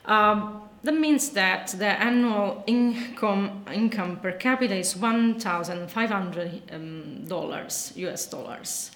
Um, 0.05 0.68
that 0.83 0.93
means 0.93 1.31
that 1.31 1.67
the 1.77 1.87
annual 2.01 2.63
income 2.67 3.65
income 3.71 4.17
per 4.17 4.31
capita 4.31 4.75
is 4.75 4.95
one 4.95 5.39
thousand 5.39 5.89
five 5.89 6.09
hundred 6.09 6.61
um, 6.71 7.25
dollars 7.25 7.93
US 7.95 8.25
dollars. 8.25 8.91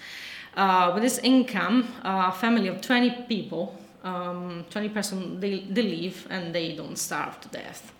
Uh, 0.56 0.92
with 0.94 1.02
this 1.02 1.18
income, 1.20 1.88
a 2.04 2.32
family 2.32 2.68
of 2.68 2.80
20 2.80 3.24
people, 3.28 3.76
um, 4.04 4.66
20 4.70 4.90
person, 4.90 5.40
they, 5.40 5.62
they 5.62 5.82
live 5.82 6.28
and 6.30 6.54
they 6.54 6.76
don't 6.76 6.96
starve 6.98 7.42
to 7.42 7.48
death. 7.48 7.92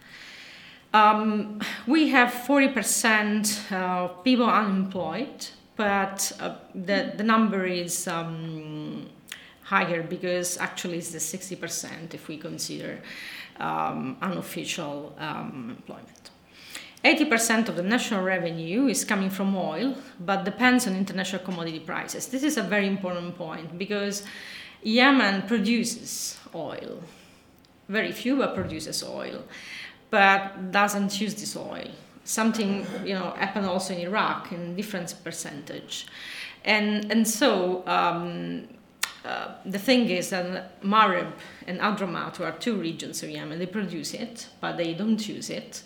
Um, 0.94 1.60
we 1.88 2.10
have 2.10 2.30
40% 2.30 3.72
of 3.72 4.24
people 4.24 4.48
unemployed, 4.48 5.48
but 5.76 6.32
uh, 6.40 6.56
the, 6.76 7.14
the 7.18 7.24
number 7.24 7.66
is 7.66 8.08
um, 8.08 9.10
higher 9.64 10.04
because 10.04 10.60
actually 10.60 11.00
it's 11.00 11.10
the 11.10 11.18
60% 11.18 12.14
if 12.14 12.28
we 12.28 12.38
consider 12.38 13.00
um, 13.60 14.18
unofficial 14.22 15.16
um, 15.20 15.76
employment. 15.78 16.30
80% 17.04 17.68
of 17.68 17.76
the 17.76 17.84
national 17.84 18.24
revenue 18.24 18.88
is 18.88 19.04
coming 19.04 19.30
from 19.30 19.56
oil, 19.58 19.96
but 20.20 20.46
depends 20.46 20.88
on 20.88 20.96
international 20.96 21.44
commodity 21.44 21.80
prices. 21.80 22.28
This 22.28 22.44
is 22.44 22.58
a 22.58 22.64
very 22.64 22.88
important 22.88 23.38
point 23.38 23.78
because 23.78 24.24
Yemen 24.84 25.42
produces 25.44 26.38
oil. 26.56 27.02
Very 27.90 28.14
few, 28.14 28.38
but 28.38 28.56
produces 28.56 29.04
oil 29.04 29.44
but 30.14 30.72
doesn't 30.72 31.20
use 31.20 31.34
this 31.34 31.58
oil. 31.58 31.90
Something 32.24 32.86
you 33.04 33.16
know 33.16 33.32
happened 33.32 33.66
also 33.66 33.96
in 33.96 34.02
Iraq 34.02 34.52
in 34.52 34.76
different 34.76 35.10
percentage, 35.24 36.06
and 36.64 37.12
and 37.12 37.28
so. 37.28 37.84
Um, 37.88 38.68
uh, 39.26 39.56
the 39.66 39.80
thing 39.80 40.10
is 40.10 40.30
that 40.32 40.82
Marib 40.82 41.32
and 41.68 41.80
Hadramaut 41.80 42.40
are 42.42 42.52
two 42.52 42.76
regions 42.76 43.24
of 43.24 43.30
Yemen. 43.30 43.60
They 43.60 43.66
produce 43.66 44.14
it, 44.14 44.48
but 44.60 44.78
they 44.78 44.94
don't 44.94 45.28
use 45.28 45.50
it. 45.50 45.84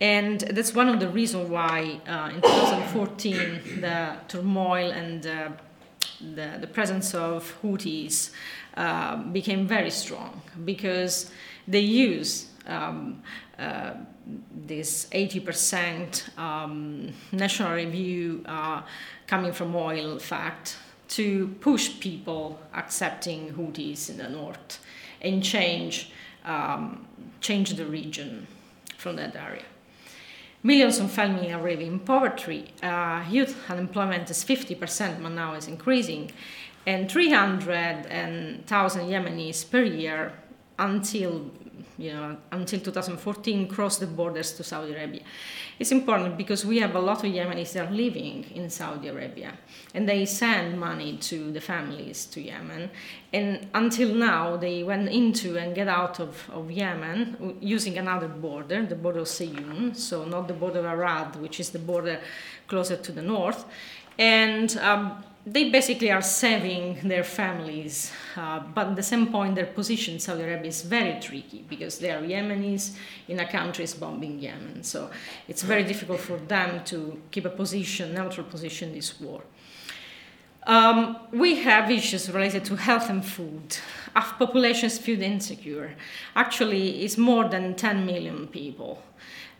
And 0.00 0.40
that's 0.40 0.74
one 0.74 0.88
of 0.88 0.98
the 0.98 1.08
reasons 1.08 1.48
why 1.48 2.00
uh, 2.08 2.30
in 2.34 2.40
2014 2.40 3.80
the 3.80 4.16
turmoil 4.26 4.90
and 4.90 5.26
uh, 5.26 5.48
the, 6.20 6.58
the 6.60 6.66
presence 6.66 7.14
of 7.14 7.54
Houthis 7.62 8.30
uh, 8.76 9.16
became 9.16 9.66
very 9.66 9.90
strong 9.90 10.40
because 10.64 11.30
they 11.68 11.80
use 11.80 12.48
um, 12.66 13.22
uh, 13.58 13.94
this 14.66 15.06
80% 15.12 16.38
um, 16.38 17.12
national 17.32 17.72
review 17.72 18.42
uh, 18.46 18.82
coming 19.26 19.52
from 19.52 19.76
oil 19.76 20.18
fact 20.18 20.78
to 21.12 21.48
push 21.60 22.00
people 22.00 22.58
accepting 22.74 23.52
Houthis 23.52 24.08
in 24.08 24.16
the 24.16 24.30
north 24.30 24.78
and 25.20 25.44
change, 25.44 26.10
um, 26.44 27.06
change 27.40 27.74
the 27.74 27.84
region 27.84 28.46
from 28.96 29.16
that 29.16 29.36
area. 29.36 29.64
Millions 30.62 30.98
of 30.98 31.10
families 31.10 31.52
are 31.52 31.62
living 31.62 31.88
in 31.88 31.98
poverty. 31.98 32.72
Uh, 32.82 33.24
youth 33.28 33.56
unemployment 33.68 34.30
is 34.30 34.42
50%, 34.42 35.22
but 35.22 35.28
now 35.30 35.54
is 35.54 35.68
increasing. 35.68 36.30
And 36.86 37.10
300,000 37.10 39.02
Yemenis 39.02 39.70
per 39.70 39.82
year 39.82 40.32
until 40.78 41.50
you 42.02 42.12
know, 42.12 42.36
until 42.50 42.80
2014 42.80 43.68
crossed 43.68 44.00
the 44.00 44.06
borders 44.08 44.52
to 44.54 44.64
Saudi 44.64 44.92
Arabia. 44.92 45.22
It's 45.78 45.92
important 45.92 46.36
because 46.36 46.66
we 46.66 46.80
have 46.80 46.96
a 46.96 46.98
lot 46.98 47.18
of 47.18 47.30
Yemenis 47.30 47.74
that 47.74 47.88
are 47.88 47.94
living 47.94 48.44
in 48.56 48.68
Saudi 48.70 49.06
Arabia 49.06 49.52
and 49.94 50.08
they 50.08 50.26
send 50.26 50.80
money 50.80 51.16
to 51.18 51.52
the 51.52 51.60
families 51.60 52.26
to 52.26 52.40
Yemen. 52.40 52.90
And 53.32 53.68
until 53.72 54.12
now, 54.14 54.56
they 54.56 54.82
went 54.82 55.10
into 55.10 55.56
and 55.56 55.76
get 55.76 55.86
out 55.86 56.18
of, 56.18 56.50
of 56.50 56.72
Yemen 56.72 57.58
using 57.60 57.96
another 57.98 58.26
border, 58.26 58.84
the 58.84 58.96
border 58.96 59.20
of 59.20 59.28
Seyun, 59.28 59.94
so 59.94 60.24
not 60.24 60.48
the 60.48 60.54
border 60.54 60.80
of 60.80 60.86
Arad, 60.86 61.36
which 61.36 61.60
is 61.60 61.70
the 61.70 61.78
border 61.78 62.20
closer 62.66 62.96
to 62.96 63.12
the 63.12 63.22
north. 63.22 63.64
And 64.18 64.76
um, 64.78 65.22
they 65.44 65.70
basically 65.70 66.10
are 66.10 66.22
saving 66.22 67.00
their 67.02 67.24
families, 67.24 68.12
uh, 68.36 68.60
but 68.60 68.88
at 68.88 68.96
the 68.96 69.02
same 69.02 69.26
point, 69.26 69.56
their 69.56 69.66
position 69.66 70.14
in 70.14 70.20
Saudi 70.20 70.42
Arabia 70.42 70.68
is 70.68 70.82
very 70.82 71.20
tricky 71.20 71.64
because 71.68 71.98
they 71.98 72.10
are 72.12 72.22
Yemenis 72.22 72.94
in 73.26 73.40
a 73.40 73.50
country 73.50 73.82
is 73.82 73.94
bombing 73.94 74.38
Yemen. 74.38 74.84
So 74.84 75.10
it's 75.48 75.62
very 75.62 75.82
difficult 75.82 76.20
for 76.20 76.36
them 76.36 76.84
to 76.84 77.20
keep 77.32 77.44
a 77.44 77.50
position, 77.50 78.14
neutral 78.14 78.46
position 78.46 78.90
in 78.90 78.94
this 78.94 79.20
war. 79.20 79.42
Um, 80.64 81.16
we 81.32 81.56
have 81.56 81.90
issues 81.90 82.30
related 82.30 82.64
to 82.66 82.76
health 82.76 83.10
and 83.10 83.24
food. 83.24 83.78
Our 84.14 84.22
population 84.34 84.86
is 84.86 84.96
food 84.96 85.20
insecure. 85.20 85.96
Actually, 86.36 87.02
it's 87.02 87.18
more 87.18 87.48
than 87.48 87.74
10 87.74 88.06
million 88.06 88.46
people 88.46 89.02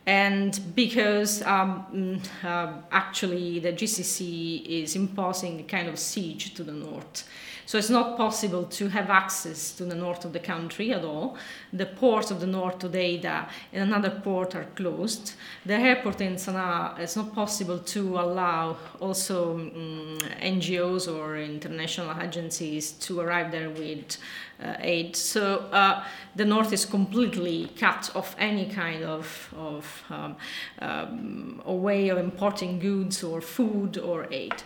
and 0.05 0.59
because 0.75 1.41
um, 1.43 1.85
mm, 1.93 2.45
uh, 2.45 2.73
actually 2.91 3.59
the 3.59 3.71
GCC 3.71 4.65
is 4.65 4.95
imposing 4.95 5.59
a 5.61 5.63
kind 5.63 5.87
of 5.87 5.97
siege 5.97 6.53
to 6.55 6.63
the 6.63 6.73
north. 6.73 7.27
So 7.65 7.77
it's 7.77 7.89
not 7.89 8.17
possible 8.17 8.65
to 8.65 8.87
have 8.89 9.09
access 9.09 9.71
to 9.73 9.85
the 9.85 9.95
north 9.95 10.25
of 10.25 10.33
the 10.33 10.39
country 10.39 10.93
at 10.93 11.03
all. 11.03 11.37
The 11.71 11.85
ports 11.85 12.31
of 12.31 12.39
the 12.39 12.47
north 12.47 12.79
Hodeidah 12.79 13.49
and 13.71 13.83
another 13.83 14.09
port 14.09 14.55
are 14.55 14.67
closed. 14.75 15.33
The 15.65 15.75
airport 15.75 16.21
in 16.21 16.35
Sana'a, 16.35 16.99
it's 16.99 17.15
not 17.15 17.33
possible 17.33 17.79
to 17.79 18.19
allow 18.19 18.77
also 18.99 19.55
um, 19.55 19.71
mm, 19.71 20.41
NGOs 20.41 21.07
or 21.13 21.37
international 21.37 22.19
agencies 22.21 22.91
to 22.91 23.19
arrive 23.19 23.51
there 23.51 23.69
with 23.69 24.17
uh, 24.63 24.75
aid. 24.79 25.15
So 25.15 25.59
uh, 25.71 26.03
the 26.35 26.45
north 26.45 26.73
is 26.73 26.85
completely 26.85 27.69
cut 27.77 28.11
off 28.15 28.35
any 28.37 28.65
kind 28.65 29.03
of, 29.03 29.53
of 29.57 30.03
um, 30.09 30.35
um, 30.79 31.61
a 31.65 31.73
way 31.73 32.09
of 32.09 32.17
importing 32.17 32.79
goods 32.79 33.23
or 33.23 33.41
food 33.41 33.97
or 33.97 34.27
aid. 34.31 34.63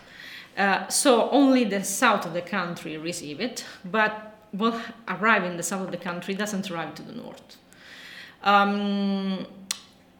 Uh, 0.58 0.88
so 0.88 1.30
only 1.30 1.62
the 1.62 1.84
south 1.84 2.26
of 2.26 2.34
the 2.34 2.42
country 2.42 2.98
receive 2.98 3.40
it, 3.40 3.64
but 3.84 4.34
what 4.50 4.74
arrive 5.06 5.44
in 5.44 5.56
the 5.56 5.62
south 5.62 5.82
of 5.82 5.92
the 5.92 5.96
country 5.96 6.34
doesn't 6.34 6.68
arrive 6.70 6.94
to 6.96 7.02
the 7.02 7.12
north. 7.12 7.56
Um, 8.42 9.46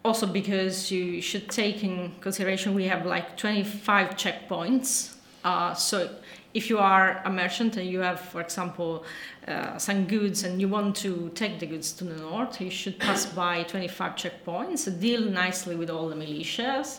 also 0.05 0.27
because 0.27 0.91
you 0.93 1.21
should 1.21 1.49
take 1.51 1.83
in 1.83 2.15
consideration 2.21 2.75
we 2.75 2.85
have 2.85 3.05
like 3.05 3.37
25 3.37 4.11
checkpoints. 4.11 5.17
Uh, 5.45 5.75
so 5.75 6.09
if 6.55 6.71
you 6.71 6.79
are 6.79 7.21
a 7.25 7.31
merchant 7.31 7.77
and 7.77 7.89
you 7.89 8.01
have, 8.01 8.21
for 8.21 8.41
example, 8.41 9.05
uh, 9.47 9.77
some 9.77 10.07
goods 10.07 10.45
and 10.45 10.61
you 10.61 10.69
want 10.69 10.97
to 10.97 11.31
take 11.35 11.59
the 11.59 11.67
goods 11.67 11.93
to 11.93 12.05
the 12.05 12.17
north, 12.17 12.61
you 12.61 12.71
should 12.71 12.99
pass 12.99 13.27
by 13.27 13.63
25 13.65 14.15
checkpoints, 14.17 15.01
deal 15.01 15.23
nicely 15.23 15.75
with 15.77 15.91
all 15.91 16.09
the 16.09 16.15
militias, 16.15 16.99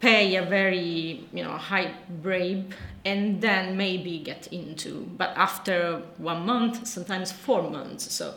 pay 0.00 0.36
a 0.36 0.42
very 0.42 1.26
you 1.32 1.44
know 1.44 1.56
high 1.70 1.92
brave 2.22 2.64
and 3.04 3.40
then 3.40 3.76
maybe 3.76 4.18
get 4.18 4.46
into 4.48 4.90
but 5.16 5.30
after 5.36 6.02
one 6.18 6.44
month 6.46 6.86
sometimes 6.86 7.30
four 7.32 7.62
months 7.70 8.12
so 8.12 8.34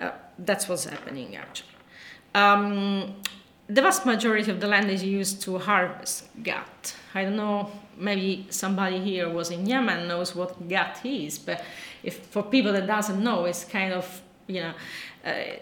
uh, 0.00 0.10
that's 0.38 0.68
what's 0.68 0.84
happening 0.84 1.36
actually 1.36 1.74
Um, 2.34 3.14
the 3.68 3.82
vast 3.82 4.04
majority 4.04 4.50
of 4.50 4.58
the 4.60 4.66
land 4.66 4.90
is 4.90 5.02
used 5.02 5.40
to 5.44 5.58
harvest 5.58 6.28
qat. 6.44 6.94
I 7.14 7.24
don't 7.24 7.36
know, 7.36 7.70
maybe 7.96 8.46
somebody 8.50 8.98
here 9.00 9.28
was 9.38 9.50
in 9.50 9.64
Yemen 9.66 10.06
knows 10.06 10.36
what 10.36 10.50
qat 10.68 11.00
is, 11.04 11.38
but 11.38 11.58
if 12.02 12.14
for 12.32 12.42
people 12.42 12.72
that 12.76 12.86
doesn't 12.86 13.20
know, 13.22 13.46
it's 13.46 13.64
kind 13.64 13.92
of 13.94 14.04
you 14.46 14.60
know. 14.64 14.74
Uh, 15.24 15.56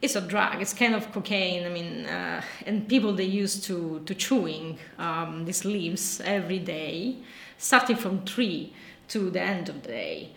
it's 0.00 0.16
a 0.16 0.20
drug. 0.20 0.60
It's 0.62 0.72
kind 0.72 0.94
of 0.94 1.12
cocaine. 1.12 1.66
I 1.66 1.68
mean, 1.68 2.06
uh, 2.06 2.42
and 2.66 2.88
people 2.88 3.12
they 3.12 3.24
used 3.24 3.64
to 3.64 4.00
to 4.06 4.14
chewing 4.14 4.78
um, 4.98 5.44
these 5.44 5.64
leaves 5.64 6.20
every 6.24 6.58
day, 6.58 7.16
starting 7.58 7.96
from 7.96 8.24
three 8.24 8.72
to 9.08 9.30
the 9.30 9.40
end 9.40 9.68
of 9.68 9.82
the 9.82 9.88
day. 9.88 10.30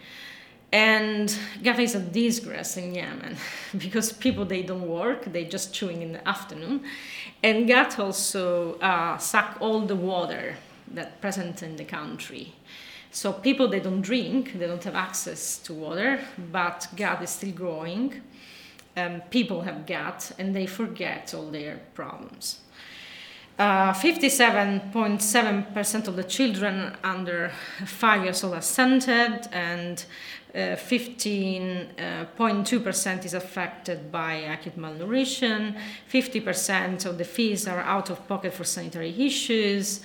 And 0.72 1.36
qat 1.64 1.80
is 1.80 1.96
a 1.96 2.00
disgrace 2.00 2.78
in 2.78 2.94
Yemen 2.94 3.38
because 3.78 4.14
people 4.14 4.46
they 4.46 4.62
don't 4.62 4.88
work, 4.88 5.26
they 5.26 5.46
just 5.46 5.74
chewing 5.74 6.02
in 6.02 6.14
the 6.14 6.28
afternoon, 6.28 6.84
and 7.42 7.68
qat 7.68 7.98
also 7.98 8.76
uh, 8.80 9.18
suck 9.18 9.58
all 9.60 9.82
the 9.82 9.96
water 9.96 10.56
that 10.94 11.22
present 11.22 11.64
in 11.64 11.76
the 11.76 11.86
country. 11.86 12.54
So 13.12 13.34
people 13.34 13.68
they 13.68 13.80
don't 13.80 14.02
drink, 14.02 14.60
they 14.60 14.68
don't 14.68 14.84
have 14.84 14.96
access 14.96 15.58
to 15.60 15.74
water, 15.74 16.20
but 16.52 16.88
qat 16.96 17.24
is 17.24 17.32
still 17.32 17.52
growing. 17.52 18.22
Um, 19.00 19.22
people 19.30 19.62
have 19.62 19.86
qat 19.86 20.32
and 20.40 20.56
they 20.56 20.66
forget 20.66 21.34
all 21.34 21.52
their 21.52 21.80
problems. 21.94 22.60
57.7% 23.60 25.96
uh, 25.96 26.00
of 26.10 26.16
the 26.16 26.24
children 26.24 26.96
under 27.04 27.52
five 27.86 28.24
years 28.24 28.44
old 28.44 28.54
are 28.54 28.62
stunted, 28.62 29.48
and 29.52 30.06
15.2% 30.56 33.18
uh, 33.18 33.22
is 33.26 33.34
affected 33.34 34.12
by 34.12 34.36
acute 34.36 34.78
malnutrition. 34.78 35.76
50% 36.10 37.06
of 37.06 37.18
the 37.18 37.26
fees 37.26 37.68
are 37.68 37.82
out 37.82 38.10
of 38.10 38.26
pocket 38.30 38.54
for 38.54 38.64
sanitary 38.64 39.14
issues, 39.26 40.00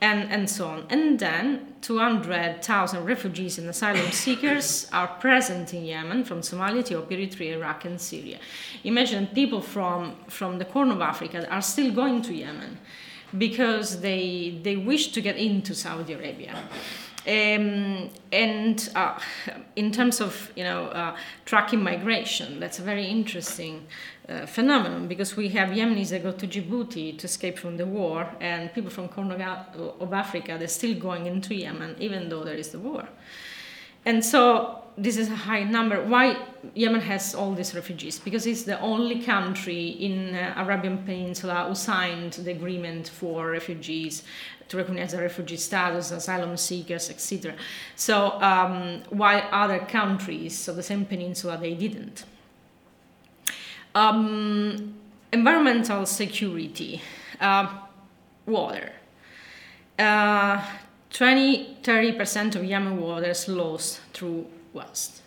and, 0.00 0.30
and 0.30 0.48
so 0.48 0.68
on. 0.68 0.86
And 0.90 1.18
then 1.18 1.74
200,000 1.80 3.04
refugees 3.04 3.58
and 3.58 3.68
asylum 3.68 4.10
seekers 4.10 4.88
are 4.92 5.08
present 5.08 5.74
in 5.74 5.84
Yemen 5.84 6.24
from 6.24 6.40
Somalia, 6.40 6.78
Ethiopia, 6.78 7.18
Eritrea, 7.18 7.56
Iraq, 7.56 7.84
and 7.84 8.00
Syria. 8.00 8.38
Imagine 8.84 9.26
people 9.28 9.60
from, 9.60 10.16
from 10.28 10.58
the 10.58 10.64
Corn 10.64 10.90
of 10.90 11.00
Africa 11.00 11.48
are 11.50 11.62
still 11.62 11.92
going 11.92 12.22
to 12.22 12.34
Yemen 12.34 12.78
because 13.36 14.00
they, 14.00 14.58
they 14.62 14.76
wish 14.76 15.08
to 15.12 15.20
get 15.20 15.36
into 15.36 15.74
Saudi 15.74 16.14
Arabia. 16.14 16.54
Um, 17.28 18.08
and 18.32 18.88
uh, 18.94 19.18
in 19.76 19.92
terms 19.92 20.22
of 20.22 20.50
you 20.56 20.64
know 20.64 20.84
uh, 20.86 21.14
tracking 21.44 21.82
migration, 21.82 22.58
that's 22.58 22.78
a 22.78 22.82
very 22.82 23.04
interesting 23.04 23.86
uh, 24.28 24.46
phenomenon 24.46 25.08
because 25.08 25.36
we 25.36 25.50
have 25.50 25.68
Yemenis 25.68 26.08
that 26.08 26.22
go 26.22 26.32
to 26.32 26.46
Djibouti 26.46 27.18
to 27.18 27.26
escape 27.26 27.58
from 27.58 27.76
the 27.76 27.84
war, 27.84 28.30
and 28.40 28.72
people 28.72 28.90
from 28.90 29.08
Corn 29.08 29.30
of 29.30 30.12
Africa 30.12 30.56
they're 30.58 30.68
still 30.68 30.98
going 30.98 31.26
into 31.26 31.54
Yemen 31.54 31.96
even 32.00 32.30
though 32.30 32.44
there 32.44 32.54
is 32.56 32.70
the 32.70 32.78
war. 32.78 33.06
And 34.08 34.24
so 34.24 34.84
this 34.96 35.18
is 35.18 35.28
a 35.28 35.34
high 35.34 35.64
number. 35.64 36.02
Why 36.02 36.38
Yemen 36.72 37.02
has 37.02 37.34
all 37.34 37.52
these 37.52 37.74
refugees? 37.74 38.18
Because 38.18 38.46
it's 38.46 38.62
the 38.62 38.80
only 38.80 39.20
country 39.20 39.88
in 39.88 40.34
uh, 40.34 40.54
Arabian 40.56 41.04
Peninsula 41.04 41.66
who 41.68 41.74
signed 41.74 42.32
the 42.32 42.52
agreement 42.52 43.10
for 43.10 43.50
refugees 43.50 44.22
to 44.68 44.78
recognize 44.78 45.12
the 45.12 45.20
refugee 45.20 45.58
status, 45.58 46.10
asylum 46.10 46.56
seekers, 46.56 47.10
etc. 47.10 47.54
So 47.96 48.40
um, 48.40 49.02
while 49.10 49.46
other 49.52 49.80
countries 49.80 50.66
of 50.68 50.76
the 50.76 50.82
same 50.82 51.04
peninsula 51.04 51.58
they 51.58 51.74
didn't. 51.74 52.24
Um, 53.94 54.94
environmental 55.34 56.06
security, 56.06 57.02
uh, 57.42 57.68
water. 58.46 58.90
Uh, 59.98 60.64
20 61.10 61.78
30% 61.82 62.56
of 62.56 62.64
Yemen 62.64 63.00
water 63.00 63.30
is 63.30 63.48
lost 63.48 64.00
through 64.12 64.46
waste. 64.72 65.22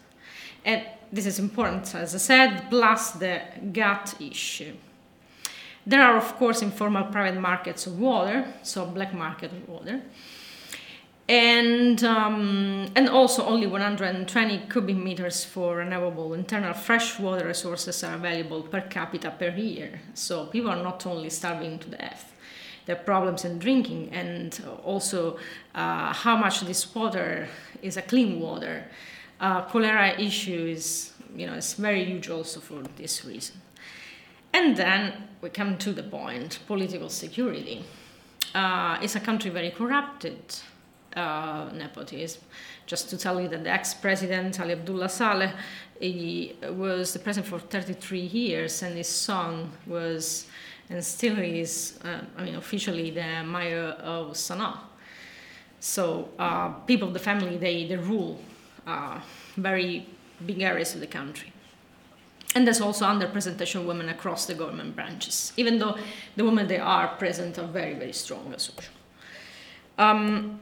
And 0.63 0.85
this 1.11 1.25
is 1.25 1.39
important, 1.39 1.93
as 1.95 2.15
I 2.15 2.17
said, 2.19 2.69
plus 2.69 3.11
the 3.11 3.41
qat 3.71 4.21
issue. 4.21 4.75
There 5.85 6.01
are, 6.01 6.17
of 6.17 6.35
course, 6.35 6.61
informal 6.61 7.05
private 7.05 7.39
markets 7.39 7.87
of 7.87 7.99
water, 7.99 8.45
so 8.61 8.85
black 8.85 9.13
market 9.13 9.51
of 9.51 9.67
water. 9.67 10.01
And, 11.27 12.03
um, 12.03 12.91
and 12.95 13.09
also 13.09 13.45
only 13.45 13.65
120 13.65 14.63
cubic 14.69 14.97
meters 14.97 15.45
for 15.45 15.77
renewable 15.77 16.33
internal 16.33 16.73
freshwater 16.73 17.47
resources 17.47 18.03
are 18.03 18.15
available 18.15 18.61
per 18.63 18.81
capita 18.81 19.31
per 19.31 19.49
year. 19.49 20.01
So 20.13 20.45
people 20.47 20.69
are 20.69 20.83
not 20.83 21.05
only 21.07 21.29
starving 21.29 21.79
to 21.79 21.89
death, 21.89 22.30
there 22.85 22.95
are 22.95 23.03
problems 23.03 23.45
in 23.45 23.59
drinking 23.59 24.09
and 24.11 24.63
also 24.83 25.37
uh, 25.75 26.13
how 26.13 26.35
much 26.35 26.61
this 26.61 26.93
water 26.93 27.47
is 27.81 27.97
a 27.97 28.01
clean 28.01 28.39
water. 28.39 28.85
Uh, 29.39 29.63
cholera 29.63 30.19
issue 30.19 30.65
is, 30.67 31.13
you 31.35 31.47
know, 31.47 31.53
it's 31.53 31.73
very 31.73 32.03
huge 32.05 32.29
also 32.29 32.59
for 32.59 32.83
this 32.97 33.25
reason. 33.25 33.61
And 34.53 34.75
then 34.75 35.13
we 35.41 35.49
come 35.49 35.77
to 35.79 35.93
the 35.93 36.03
point 36.03 36.59
political 36.67 37.09
security. 37.09 37.83
Uh, 38.53 38.97
it's 39.01 39.15
a 39.15 39.19
country 39.19 39.49
very 39.49 39.71
corrupted, 39.71 40.37
uh, 41.15 41.69
nepotism. 41.73 42.41
Just 42.85 43.09
to 43.09 43.17
tell 43.17 43.39
you 43.39 43.47
that 43.47 43.63
the 43.63 43.69
ex 43.69 43.93
president, 43.93 44.59
Ali 44.59 44.73
Abdullah 44.73 45.09
Saleh, 45.09 45.53
he 45.99 46.55
was 46.69 47.13
the 47.13 47.19
president 47.19 47.47
for 47.49 47.59
33 47.59 48.19
years, 48.19 48.81
and 48.83 48.97
his 48.97 49.07
son 49.07 49.71
was, 49.87 50.47
and 50.91 51.03
still 51.03 51.39
is, 51.39 51.99
uh, 52.03 52.19
I 52.37 52.43
mean, 52.43 52.55
officially 52.55 53.11
the 53.11 53.43
mayor 53.43 53.95
of 54.03 54.33
Sana'a. 54.33 54.77
So 55.79 56.29
uh, 56.37 56.69
people 56.85 57.07
of 57.07 57.13
the 57.13 57.19
family, 57.19 57.57
they, 57.57 57.87
they 57.87 57.95
rule 57.95 58.39
uh, 58.85 59.19
very 59.55 60.05
big 60.45 60.61
areas 60.61 60.93
of 60.93 60.99
the 60.99 61.07
country. 61.07 61.53
And 62.53 62.67
there's 62.67 62.81
also 62.81 63.05
underrepresentation 63.05 63.79
of 63.79 63.85
women 63.85 64.09
across 64.09 64.45
the 64.45 64.53
government 64.53 64.95
branches, 64.95 65.53
even 65.55 65.79
though 65.79 65.97
the 66.35 66.43
women 66.43 66.67
they 66.67 66.79
are 66.79 67.07
present 67.15 67.57
are 67.57 67.67
very, 67.67 67.93
very 67.93 68.13
strong 68.13 68.53
as 68.53 68.67
usual. 68.67 68.93
Um, 69.97 70.59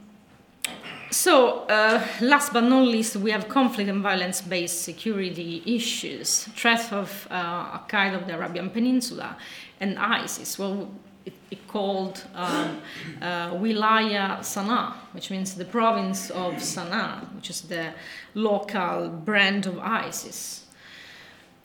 so, 1.10 1.66
uh, 1.66 2.06
last 2.20 2.52
but 2.52 2.62
not 2.62 2.84
least, 2.84 3.16
we 3.16 3.30
have 3.30 3.48
conflict 3.48 3.90
and 3.90 4.02
violence 4.02 4.40
based 4.40 4.82
security 4.82 5.62
issues, 5.66 6.44
threat 6.54 6.92
of 6.92 7.26
uh, 7.30 7.34
Al 7.34 7.84
Qaeda 7.88 8.20
of 8.20 8.26
the 8.26 8.34
Arabian 8.34 8.70
Peninsula, 8.70 9.36
and 9.80 9.98
ISIS. 9.98 10.58
Well, 10.58 10.88
it, 11.26 11.32
it 11.50 11.66
called 11.68 12.22
um, 12.34 12.80
uh, 13.20 13.50
Wilaya 13.50 14.38
Sana'a, 14.40 14.94
which 15.12 15.30
means 15.30 15.54
the 15.54 15.64
province 15.64 16.30
of 16.30 16.54
Sana'a, 16.54 17.34
which 17.34 17.50
is 17.50 17.62
the 17.62 17.92
local 18.34 19.08
brand 19.08 19.66
of 19.66 19.78
ISIS. 19.78 20.66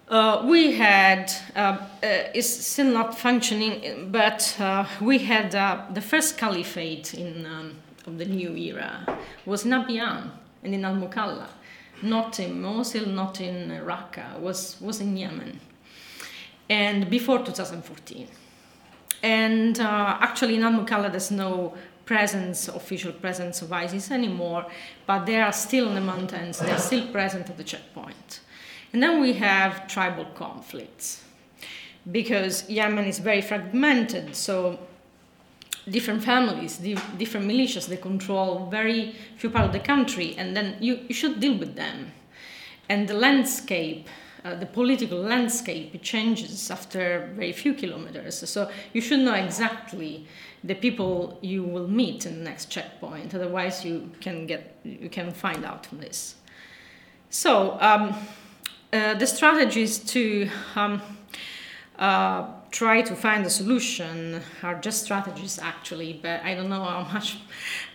Uh, 0.07 0.43
we 0.45 0.73
had, 0.73 1.31
uh, 1.55 1.59
uh, 1.59 1.87
it's 2.33 2.47
still 2.47 2.91
not 2.91 3.17
functioning, 3.17 4.09
but 4.11 4.55
uh, 4.59 4.85
we 5.01 5.17
had 5.17 5.55
uh, 5.55 5.81
the 5.93 6.01
first 6.01 6.37
caliphate 6.37 7.15
in 7.15 7.45
um, 7.47 7.75
of 8.07 8.17
the 8.17 8.25
new 8.25 8.55
era 8.55 9.19
was 9.45 9.65
in 9.65 9.71
Abyan 9.71 10.31
and 10.63 10.73
in 10.73 10.85
Al 10.85 10.95
Mukalla, 10.95 11.47
not 12.01 12.39
in 12.39 12.61
Mosul, 12.61 13.05
not 13.07 13.41
in 13.41 13.69
Raqqa, 13.69 14.39
was 14.39 14.79
was 14.81 15.01
in 15.01 15.17
Yemen, 15.17 15.59
and 16.69 17.09
before 17.09 17.39
2014. 17.43 18.27
And 19.23 19.79
uh, 19.79 20.17
actually, 20.19 20.55
in 20.55 20.63
Al 20.63 20.73
Mukalla, 20.73 21.09
there's 21.09 21.31
no 21.31 21.73
presence, 22.05 22.67
official 22.67 23.11
presence 23.11 23.61
of 23.61 23.73
ISIS 23.73 24.11
anymore, 24.11 24.65
but 25.07 25.25
they 25.25 25.41
are 25.41 25.51
still 25.51 25.87
in 25.89 25.95
the 25.95 26.01
mountains. 26.01 26.59
They're 26.59 26.77
still 26.77 27.07
present 27.07 27.49
at 27.49 27.57
the 27.57 27.63
checkpoint. 27.63 28.41
And 28.93 29.01
then 29.01 29.19
we 29.19 29.33
have 29.33 29.87
tribal 29.87 30.25
conflicts 30.35 31.23
because 32.11 32.69
Yemen 32.69 33.05
is 33.05 33.19
very 33.19 33.41
fragmented, 33.41 34.35
so 34.35 34.79
different 35.89 36.23
families, 36.23 36.77
different 36.77 37.47
militias, 37.47 37.87
they 37.87 37.97
control 37.97 38.67
very 38.69 39.15
few 39.37 39.49
part 39.49 39.65
of 39.65 39.71
the 39.71 39.79
country, 39.79 40.35
and 40.37 40.55
then 40.55 40.75
you, 40.79 40.99
you 41.07 41.13
should 41.13 41.39
deal 41.39 41.57
with 41.57 41.75
them. 41.75 42.11
And 42.89 43.07
the 43.07 43.13
landscape, 43.13 44.07
uh, 44.43 44.55
the 44.55 44.65
political 44.65 45.19
landscape, 45.19 46.01
changes 46.01 46.69
after 46.69 47.31
very 47.35 47.51
few 47.51 47.73
kilometers. 47.73 48.47
So 48.49 48.69
you 48.93 49.01
should 49.01 49.19
know 49.19 49.33
exactly 49.33 50.27
the 50.63 50.75
people 50.75 51.39
you 51.41 51.63
will 51.63 51.87
meet 51.87 52.25
in 52.25 52.39
the 52.39 52.43
next 52.43 52.65
checkpoint. 52.65 53.33
Otherwise, 53.33 53.85
you 53.85 54.11
can 54.21 54.45
get 54.45 54.77
you 54.83 55.09
can 55.09 55.31
find 55.31 55.65
out 55.65 55.85
from 55.85 55.99
this. 55.99 56.35
So. 57.29 57.77
Um, 57.79 58.15
uh, 58.93 59.13
the 59.15 59.27
strategies 59.27 59.99
to 59.99 60.49
um, 60.75 61.01
uh, 61.99 62.47
try 62.75 63.01
to 63.01 63.15
find 63.15 63.45
a 63.45 63.49
solution 63.49 64.41
are 64.61 64.75
just 64.81 65.05
strategies 65.05 65.59
actually, 65.59 66.19
but 66.21 66.43
I 66.43 66.55
don't 66.55 66.67
know 66.69 66.83
how 66.83 67.07
much 67.13 67.37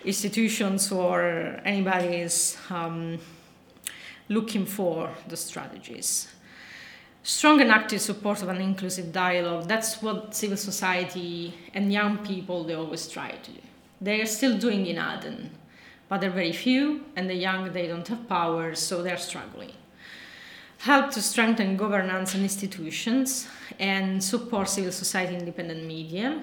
institutions 0.04 0.90
or 0.90 1.60
anybody 1.66 2.16
is 2.22 2.56
um, 2.70 3.18
looking 4.30 4.64
for 4.64 5.10
the 5.28 5.36
strategies. 5.36 6.28
strong 7.22 7.60
and 7.60 7.70
active 7.70 8.00
support 8.00 8.42
of 8.42 8.48
an 8.48 8.60
inclusive 8.60 9.12
dialogue. 9.12 9.68
That's 9.68 10.02
what 10.02 10.34
civil 10.34 10.56
society 10.56 11.54
and 11.74 11.92
young 11.92 12.18
people 12.18 12.64
they 12.64 12.74
always 12.74 13.08
try 13.08 13.30
to 13.32 13.50
do. 13.50 13.60
They 14.00 14.22
are 14.22 14.26
still 14.26 14.56
doing 14.56 14.86
in 14.86 14.96
Aden, 14.96 15.50
but 16.08 16.20
they're 16.20 16.30
very 16.30 16.52
few, 16.52 17.04
and 17.16 17.28
the 17.28 17.34
young 17.34 17.72
they 17.72 17.86
don't 17.86 18.08
have 18.08 18.26
power, 18.28 18.74
so 18.74 19.02
they're 19.02 19.18
struggling. 19.18 19.72
Help 20.80 21.10
to 21.10 21.20
strengthen 21.20 21.76
governance 21.76 22.34
and 22.34 22.42
institutions, 22.42 23.46
and 23.78 24.24
support 24.24 24.66
civil 24.66 24.90
society 24.90 25.36
independent 25.36 25.84
media. 25.84 26.42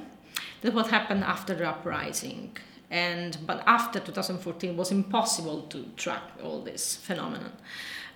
That's 0.61 0.75
what 0.75 0.87
happened 0.87 1.23
after 1.23 1.55
the 1.55 1.67
uprising. 1.67 2.55
And 2.91 3.35
but 3.47 3.63
after 3.65 3.99
2014 3.99 4.69
it 4.69 4.75
was 4.75 4.91
impossible 4.91 5.63
to 5.69 5.85
track 5.95 6.21
all 6.43 6.61
this 6.61 6.95
phenomenon. 6.95 7.51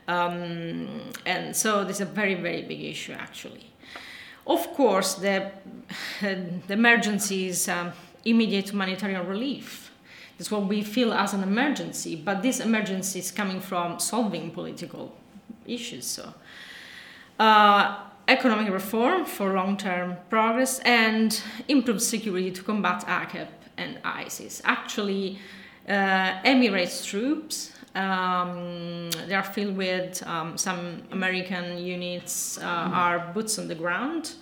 Um, 0.08 1.10
and 1.26 1.56
so 1.56 1.84
this 1.84 1.98
is 1.98 2.02
a 2.02 2.06
very, 2.06 2.36
very 2.36 2.62
big 2.62 2.84
issue, 2.84 3.14
actually. 3.14 3.72
Of 4.46 4.74
course, 4.74 5.16
the, 5.16 5.52
the 6.22 6.74
emergency 6.74 7.48
is 7.48 7.68
um, 7.68 7.94
immediate 8.26 8.70
humanitarian 8.70 9.26
relief. 9.26 9.92
That's 10.38 10.52
what 10.52 10.68
we 10.68 10.84
feel 10.84 11.14
as 11.14 11.34
an 11.34 11.42
emergency, 11.42 12.16
but 12.16 12.44
this 12.44 12.60
emergency 12.60 13.20
is 13.20 13.32
coming 13.32 13.60
from 13.60 14.00
solving 14.00 14.52
political 14.52 15.16
issues. 15.66 16.06
So, 16.06 16.34
uh, 17.40 17.98
economic 18.28 18.72
reform 18.72 19.26
for 19.26 19.54
long-term 19.54 20.18
progress 20.30 20.80
and 20.80 21.42
improved 21.68 22.02
security 22.02 22.52
to 22.52 22.64
combat 22.64 23.06
AQAP 23.08 23.48
and 23.78 24.00
ISIS. 24.04 24.62
Actually, 24.64 25.40
uh, 25.88 26.42
Emirates 26.44 27.06
troops 27.06 27.72
um, 27.96 29.10
they 29.28 29.36
are 29.36 29.44
filled 29.44 29.76
with 29.76 30.26
um, 30.26 30.58
some 30.58 31.04
American 31.12 31.78
units 31.78 32.58
uh, 32.58 32.62
are 32.64 33.32
boots 33.34 33.60
on 33.60 33.68
the 33.68 33.76
ground, 33.76 34.36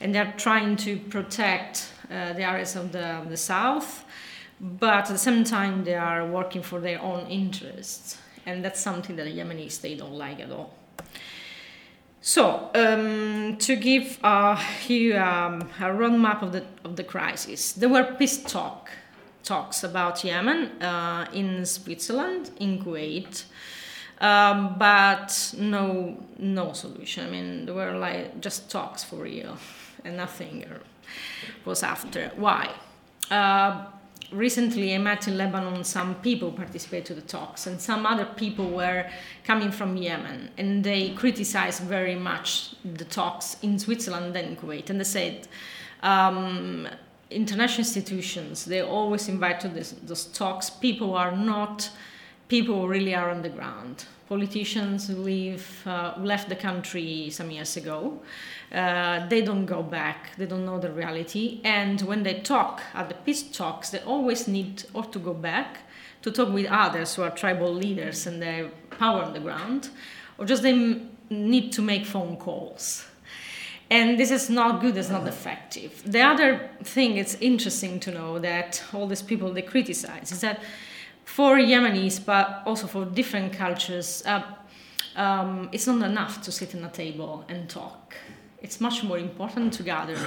and 0.00 0.14
they're 0.14 0.32
trying 0.38 0.76
to 0.76 0.96
protect 0.96 1.90
uh, 2.10 2.32
the 2.32 2.42
areas 2.42 2.74
of 2.74 2.92
the, 2.92 3.22
the 3.28 3.36
south, 3.36 4.04
but 4.60 4.94
at 4.94 5.06
the 5.06 5.18
same 5.18 5.44
time 5.44 5.84
they 5.84 5.94
are 5.94 6.26
working 6.26 6.62
for 6.62 6.80
their 6.80 7.00
own 7.02 7.26
interests, 7.26 8.16
and 8.46 8.64
that's 8.64 8.80
something 8.80 9.16
that 9.16 9.24
the 9.24 9.36
Yemenis 9.38 9.80
they 9.80 9.94
don't 9.94 10.14
like 10.14 10.40
at 10.40 10.50
all. 10.50 10.72
So, 12.20 12.70
um, 12.74 13.56
to 13.58 13.76
give 13.76 14.18
uh, 14.24 14.60
you 14.88 15.16
um, 15.16 15.60
a 15.78 15.90
roadmap 15.90 16.42
of 16.42 16.52
the 16.52 16.64
of 16.84 16.96
the 16.96 17.04
crisis, 17.04 17.72
there 17.72 17.88
were 17.88 18.04
peace 18.18 18.42
talk 18.42 18.90
talks 19.44 19.84
about 19.84 20.24
Yemen 20.24 20.82
uh, 20.82 21.26
in 21.32 21.64
Switzerland, 21.64 22.50
in 22.58 22.82
Kuwait, 22.82 23.44
um, 24.20 24.74
but 24.76 25.54
no 25.56 26.16
no 26.38 26.72
solution. 26.72 27.26
I 27.26 27.30
mean, 27.30 27.66
there 27.66 27.74
were 27.74 27.96
like 27.96 28.40
just 28.40 28.70
talks 28.70 29.04
for 29.04 29.16
real, 29.16 29.56
and 30.04 30.16
nothing 30.16 30.64
was 31.64 31.82
after. 31.82 32.32
Why? 32.34 32.70
Uh, 33.30 33.86
recently, 34.36 34.94
I 34.94 34.98
met 34.98 35.26
in 35.26 35.36
Lebanon 35.36 35.82
some 35.84 36.14
people 36.16 36.52
participated 36.52 37.06
to 37.06 37.14
the 37.14 37.22
talks, 37.22 37.66
and 37.66 37.80
some 37.80 38.06
other 38.06 38.24
people 38.24 38.70
were 38.70 39.10
coming 39.44 39.70
from 39.70 39.96
Yemen, 39.96 40.50
and 40.58 40.84
they 40.84 41.10
criticized 41.10 41.82
very 41.82 42.14
much 42.14 42.74
the 42.84 43.04
talks 43.04 43.56
in 43.62 43.78
Switzerland 43.78 44.36
and 44.36 44.50
in 44.50 44.56
Kuwait, 44.56 44.90
and 44.90 45.00
they 45.00 45.04
said. 45.04 45.48
Um, 46.02 46.88
international 47.30 47.80
institutions, 47.80 48.64
they 48.66 48.80
always 48.80 49.28
invite 49.28 49.60
to 49.60 49.68
this, 49.68 49.96
those 50.04 50.26
talks 50.26 50.70
people 50.70 51.14
are 51.14 51.34
not 51.34 51.90
people 52.48 52.82
who 52.82 52.86
really 52.86 53.14
are 53.14 53.30
on 53.30 53.42
the 53.42 53.48
ground. 53.48 54.04
Politicians 54.28 55.08
who 55.08 55.14
leave, 55.14 55.86
uh, 55.86 56.14
left 56.18 56.48
the 56.48 56.56
country 56.56 57.30
some 57.30 57.50
years 57.50 57.76
ago, 57.76 58.20
uh, 58.72 59.26
they 59.28 59.40
don't 59.40 59.66
go 59.66 59.82
back, 59.82 60.36
they 60.36 60.46
don't 60.46 60.64
know 60.64 60.80
the 60.80 60.90
reality. 60.90 61.60
And 61.62 62.00
when 62.02 62.24
they 62.24 62.40
talk 62.40 62.82
at 62.94 63.08
the 63.08 63.14
peace 63.14 63.44
talks, 63.44 63.90
they 63.90 64.00
always 64.00 64.48
need 64.48 64.84
or 64.94 65.04
to 65.04 65.18
go 65.18 65.32
back 65.32 65.78
to 66.22 66.32
talk 66.32 66.52
with 66.52 66.66
others 66.66 67.14
who 67.14 67.22
are 67.22 67.30
tribal 67.30 67.72
leaders 67.72 68.26
and 68.26 68.42
their 68.42 68.68
power 68.98 69.22
on 69.22 69.32
the 69.32 69.40
ground, 69.40 69.90
or 70.38 70.44
just 70.44 70.62
they 70.62 71.00
need 71.30 71.72
to 71.72 71.82
make 71.82 72.04
phone 72.04 72.36
calls. 72.36 73.06
And 73.88 74.18
this 74.18 74.32
is 74.32 74.50
not 74.50 74.80
good 74.80 74.96
it's 74.96 75.08
not 75.08 75.28
effective. 75.28 76.02
The 76.04 76.22
other 76.22 76.70
thing 76.82 77.16
it's 77.16 77.36
interesting 77.36 78.00
to 78.00 78.10
know 78.10 78.40
that 78.40 78.82
all 78.92 79.06
these 79.06 79.22
people 79.22 79.52
they 79.52 79.62
criticize 79.62 80.32
is 80.32 80.40
that 80.40 80.60
for 81.26 81.58
yemenis 81.58 82.24
but 82.24 82.62
also 82.64 82.86
for 82.86 83.04
different 83.04 83.52
cultures 83.52 84.22
uh, 84.24 84.40
um, 85.16 85.68
it's 85.72 85.86
not 85.86 86.02
enough 86.02 86.42
to 86.42 86.52
sit 86.52 86.74
in 86.74 86.84
a 86.84 86.90
table 86.90 87.44
and 87.48 87.68
talk. 87.68 88.14
It's 88.60 88.80
much 88.80 89.02
more 89.02 89.18
important 89.18 89.72
to 89.74 89.82
gather 89.82 90.18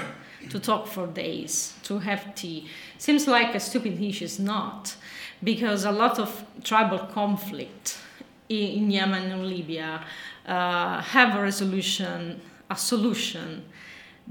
to 0.49 0.59
talk 0.59 0.87
for 0.87 1.07
days 1.07 1.73
to 1.83 1.99
have 1.99 2.33
tea. 2.35 2.67
Seems 2.97 3.27
like 3.27 3.53
a 3.53 3.59
stupid 3.59 4.01
issue 4.01 4.25
is 4.25 4.39
not 4.39 4.95
because 5.43 5.85
a 5.85 5.91
lot 5.91 6.19
of 6.19 6.43
tribal 6.63 6.99
conflict 6.99 7.97
in 8.47 8.89
yemen 8.89 9.31
and 9.31 9.45
libya 9.45 10.03
uh, 10.47 11.01
have 11.01 11.37
a 11.37 11.41
resolution 11.41 12.41
a 12.71 12.75
solution 12.75 13.63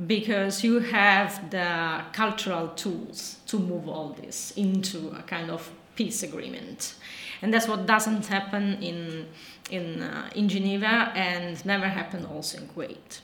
because 0.06 0.64
you 0.64 0.80
have 0.80 1.50
the 1.50 2.02
cultural 2.12 2.68
tools 2.68 3.36
to 3.46 3.58
move 3.58 3.88
all 3.88 4.16
this 4.20 4.52
into 4.56 5.08
a 5.16 5.22
kind 5.22 5.50
of 5.50 5.70
peace 5.98 6.22
agreement. 6.22 6.94
And 7.42 7.52
that's 7.52 7.68
what 7.68 7.86
doesn't 7.86 8.26
happen 8.26 8.64
in, 8.82 9.26
in, 9.70 10.02
uh, 10.02 10.30
in 10.34 10.48
Geneva 10.48 11.12
and 11.14 11.64
never 11.66 11.88
happened 11.88 12.26
also 12.26 12.58
in 12.58 12.68
Kuwait. 12.68 13.20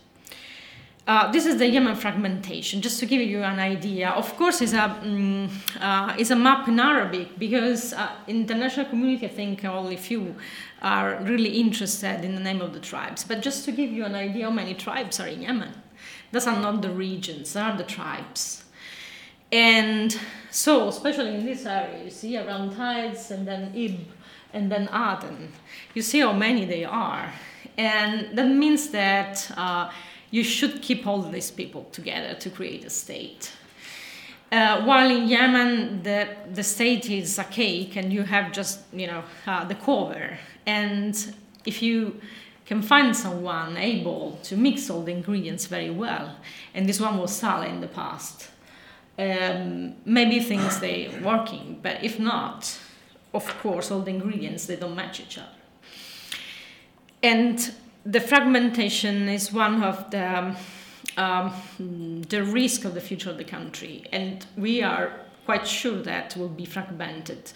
Uh, 1.06 1.30
this 1.30 1.44
is 1.44 1.58
the 1.58 1.68
Yemen 1.68 1.94
fragmentation, 1.94 2.80
just 2.80 2.98
to 2.98 3.06
give 3.06 3.20
you 3.20 3.42
an 3.42 3.58
idea. 3.58 4.08
Of 4.08 4.36
course, 4.36 4.62
it's 4.62 4.72
a, 4.72 4.84
um, 4.84 5.50
uh, 5.78 6.16
it's 6.18 6.30
a 6.30 6.36
map 6.36 6.66
in 6.66 6.80
Arabic 6.80 7.38
because 7.38 7.92
uh, 7.92 8.10
international 8.26 8.86
community, 8.86 9.26
I 9.26 9.28
think 9.28 9.64
only 9.66 9.96
few 9.96 10.34
are 10.80 11.16
really 11.22 11.60
interested 11.60 12.24
in 12.24 12.34
the 12.34 12.40
name 12.40 12.62
of 12.62 12.72
the 12.72 12.80
tribes. 12.80 13.22
But 13.22 13.42
just 13.42 13.66
to 13.66 13.72
give 13.72 13.92
you 13.92 14.04
an 14.06 14.14
idea 14.14 14.44
how 14.44 14.50
many 14.50 14.74
tribes 14.74 15.20
are 15.20 15.28
in 15.28 15.42
Yemen. 15.42 15.74
Those 16.32 16.46
are 16.46 16.58
not 16.58 16.80
the 16.80 16.90
regions, 16.90 17.52
they 17.52 17.60
are 17.60 17.76
the 17.76 17.84
tribes. 17.84 18.63
And 19.54 20.18
so, 20.50 20.88
especially 20.88 21.36
in 21.36 21.46
this 21.46 21.64
area, 21.64 22.02
you 22.02 22.10
see 22.10 22.36
around 22.36 22.74
Taiz 22.74 23.30
and 23.30 23.46
then 23.46 23.72
Ibb 23.72 24.00
and 24.52 24.70
then 24.70 24.88
Aden, 24.88 25.52
you 25.94 26.02
see 26.02 26.18
how 26.18 26.32
many 26.32 26.64
they 26.64 26.84
are. 26.84 27.32
And 27.78 28.36
that 28.36 28.48
means 28.48 28.90
that 28.90 29.48
uh, 29.56 29.92
you 30.32 30.42
should 30.42 30.82
keep 30.82 31.06
all 31.06 31.22
these 31.22 31.52
people 31.52 31.84
together 31.92 32.34
to 32.34 32.50
create 32.50 32.84
a 32.84 32.90
state. 32.90 33.52
Uh, 34.50 34.82
while 34.82 35.08
in 35.08 35.28
Yemen, 35.28 36.02
the, 36.02 36.26
the 36.52 36.64
state 36.64 37.08
is 37.08 37.38
a 37.38 37.44
cake 37.44 37.94
and 37.94 38.12
you 38.12 38.24
have 38.24 38.50
just, 38.50 38.80
you 38.92 39.06
know, 39.06 39.22
uh, 39.46 39.64
the 39.64 39.76
cover. 39.76 40.36
And 40.66 41.34
if 41.64 41.80
you 41.80 42.20
can 42.66 42.82
find 42.82 43.16
someone 43.16 43.76
able 43.76 44.36
to 44.42 44.56
mix 44.56 44.90
all 44.90 45.04
the 45.04 45.12
ingredients 45.12 45.66
very 45.66 45.90
well, 45.90 46.34
and 46.74 46.88
this 46.88 47.00
one 47.00 47.18
was 47.18 47.30
Saleh 47.30 47.68
in 47.68 47.80
the 47.80 47.86
past, 47.86 48.48
um, 49.18 49.94
maybe 50.04 50.40
things 50.40 50.80
they 50.80 51.10
working, 51.22 51.78
but 51.82 52.02
if 52.02 52.18
not, 52.18 52.78
of 53.32 53.46
course, 53.60 53.90
all 53.90 54.00
the 54.00 54.10
ingredients, 54.10 54.66
they 54.66 54.76
don't 54.76 54.94
match 54.94 55.20
each 55.20 55.38
other. 55.38 55.48
And 57.22 57.74
the 58.04 58.20
fragmentation 58.20 59.28
is 59.28 59.52
one 59.52 59.82
of 59.82 60.10
the 60.10 60.38
um, 60.38 60.56
um, 61.16 62.22
the 62.28 62.42
risk 62.42 62.84
of 62.84 62.94
the 62.94 63.00
future 63.00 63.30
of 63.30 63.38
the 63.38 63.44
country, 63.44 64.04
and 64.12 64.44
we 64.56 64.82
are 64.82 65.12
quite 65.44 65.66
sure 65.66 66.02
that 66.02 66.36
will 66.36 66.48
be 66.48 66.64
fragmented. 66.64 67.52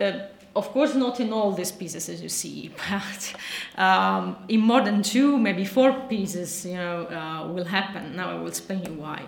Uh, 0.00 0.12
of 0.56 0.68
course, 0.70 0.94
not 0.96 1.20
in 1.20 1.32
all 1.32 1.52
these 1.52 1.70
pieces 1.70 2.08
as 2.08 2.20
you 2.20 2.28
see, 2.28 2.72
but 2.90 3.34
um, 3.76 4.36
in 4.48 4.60
more 4.60 4.80
than 4.80 5.02
two, 5.02 5.38
maybe 5.38 5.64
four 5.64 5.92
pieces, 6.08 6.66
you 6.66 6.74
know, 6.74 7.06
uh, 7.06 7.46
will 7.46 7.64
happen. 7.64 8.16
Now 8.16 8.30
I 8.30 8.34
will 8.34 8.48
explain 8.48 8.84
you 8.84 8.94
why. 8.94 9.26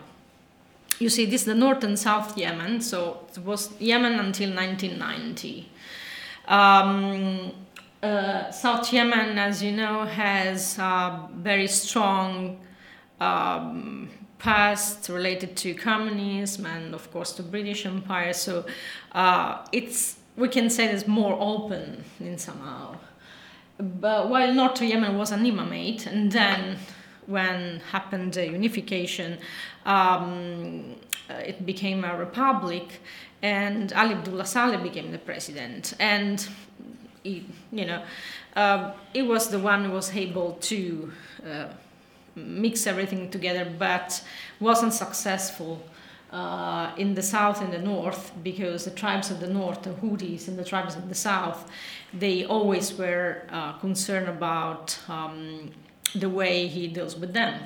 You 1.03 1.09
see, 1.09 1.25
this 1.25 1.41
is 1.41 1.47
the 1.47 1.57
north 1.57 1.83
and 1.83 1.99
south 1.99 2.39
Yemen, 2.39 2.81
so 2.81 3.27
it 3.33 3.39
was 3.41 3.71
Yemen 3.81 4.21
until 4.21 4.55
1990. 4.55 5.69
Um, 6.47 7.51
uh, 8.01 8.53
South 8.53 8.93
Yemen, 8.93 9.37
as 9.37 9.61
you 9.65 9.73
know, 9.73 10.05
has 10.05 10.79
a 10.79 11.29
very 11.35 11.67
strong 11.67 12.61
um, 13.19 14.11
past 14.39 15.09
related 15.09 15.57
to 15.57 15.75
communism 15.75 16.67
and, 16.67 16.95
of 16.95 17.11
course, 17.11 17.33
the 17.33 17.43
British 17.43 17.85
Empire. 17.85 18.33
So 18.33 18.65
uh, 19.11 19.67
it's 19.73 20.19
we 20.37 20.47
can 20.47 20.71
say 20.71 20.85
it's 20.87 21.09
more 21.09 21.37
open 21.41 22.05
in 22.21 22.39
somehow. 22.39 22.95
But 23.77 24.29
while 24.29 24.55
North 24.55 24.81
Yemen 24.81 25.19
was 25.19 25.33
an 25.33 25.45
imamate, 25.45 26.07
and 26.07 26.31
then 26.31 26.79
when 27.27 27.81
happened 27.91 28.35
the 28.35 28.47
unification, 28.47 29.39
um, 29.85 30.97
it 31.29 31.65
became 31.65 32.05
a 32.05 32.17
republic, 32.17 33.01
and 33.43 33.93
Ali 33.93 34.15
Abdullah 34.15 34.47
Saleh 34.47 34.83
became 34.83 35.11
the 35.13 35.19
president. 35.19 35.95
And 35.99 36.47
he, 37.23 37.47
you 37.71 37.87
know, 37.87 38.03
uh, 38.57 38.93
it 39.15 39.23
was 39.23 39.49
the 39.49 39.59
one 39.59 39.85
who 39.85 39.93
was 39.93 40.15
able 40.15 40.53
to 40.55 41.13
uh, 41.47 41.67
mix 42.35 42.87
everything 42.87 43.31
together, 43.31 43.71
but 43.79 44.23
wasn't 44.61 44.93
successful 44.93 45.83
uh, 46.33 46.93
in 46.97 47.15
the 47.15 47.23
south 47.23 47.61
and 47.61 47.73
the 47.73 47.79
north 47.79 48.33
because 48.43 48.85
the 48.85 48.91
tribes 48.91 49.31
of 49.31 49.41
the 49.41 49.47
north, 49.47 49.83
the 49.83 49.91
Houthis, 49.91 50.49
and 50.49 50.59
the 50.59 50.65
tribes 50.65 50.97
of 50.97 51.09
the 51.09 51.15
south, 51.15 51.71
they 52.15 52.45
always 52.45 52.97
were 52.97 53.43
uh, 53.51 53.73
concerned 53.75 54.29
about 54.29 54.99
um, 55.09 55.71
the 56.15 56.29
way 56.29 56.67
he 56.69 56.89
deals 56.89 57.17
with 57.17 57.33
them. 57.35 57.61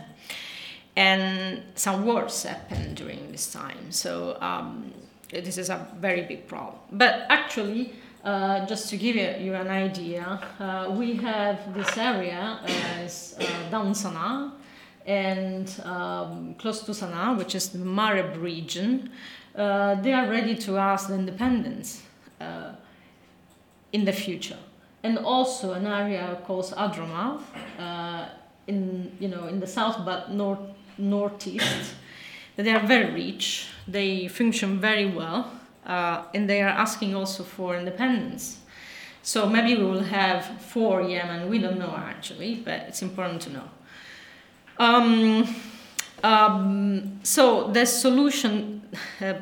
And 0.97 1.63
some 1.75 2.07
wars 2.07 2.43
happened 2.43 2.97
during 2.97 3.31
this 3.31 3.53
time, 3.53 3.93
so 3.93 4.39
um, 4.41 4.95
this 5.31 5.59
is 5.59 5.69
a 5.69 5.87
very 6.01 6.23
big 6.23 6.49
problem. 6.49 6.77
But 6.91 7.27
actually, 7.29 7.93
uh, 8.25 8.65
just 8.65 8.89
to 8.91 8.97
give 8.97 9.15
you, 9.15 9.55
an 9.55 9.69
idea, 9.69 10.41
uh, 10.59 10.91
we 10.91 11.15
have 11.17 11.75
this 11.75 11.99
area 11.99 12.59
as 12.65 13.37
uh, 13.39 13.71
down 13.71 14.53
and 15.07 15.81
um, 15.85 16.55
close 16.59 16.81
to 16.83 16.93
Sana'a, 16.93 17.37
which 17.37 17.55
is 17.55 17.69
the 17.69 17.79
Marib 17.79 18.41
region. 18.41 19.11
Uh, 19.55 19.95
they 19.97 20.15
are 20.15 20.29
ready 20.29 20.57
to 20.57 20.79
ask 20.79 21.09
the 21.09 21.15
independence 21.15 22.03
uh, 22.41 22.73
in 23.93 24.07
the 24.07 24.13
future. 24.13 24.59
And 25.03 25.19
also 25.19 25.75
an 25.75 25.87
area 25.87 26.39
called 26.45 26.65
Hadramaut 26.77 27.43
in, 28.67 29.17
you 29.21 29.29
know, 29.29 29.47
in 29.47 29.61
the 29.61 29.67
south, 29.67 30.05
but 30.05 30.33
north 30.33 30.59
northeast. 30.99 31.95
They 32.57 32.71
are 32.71 32.87
very 32.87 33.13
rich, 33.13 33.69
they 33.87 34.29
function 34.29 34.81
very 34.81 35.07
well, 35.07 35.53
uh, 35.85 36.23
and 36.35 36.49
they 36.49 36.63
are 36.63 36.71
asking 36.71 37.15
also 37.15 37.43
for 37.43 37.77
independence. 37.77 38.59
So 39.23 39.47
maybe 39.47 39.77
we 39.77 39.85
will 39.85 40.05
have 40.05 40.63
four 40.63 41.03
Yemen, 41.03 41.51
we 41.51 41.59
don't 41.59 41.79
know 41.79 41.95
actually, 41.97 42.55
but 42.55 42.85
it's 42.89 43.03
important 43.03 43.43
to 43.43 43.51
know. 43.51 43.69
Um, 44.79 45.55
um, 46.23 47.21
so 47.23 47.71
the 47.73 47.85
solution 47.85 48.83
uh, 49.21 49.35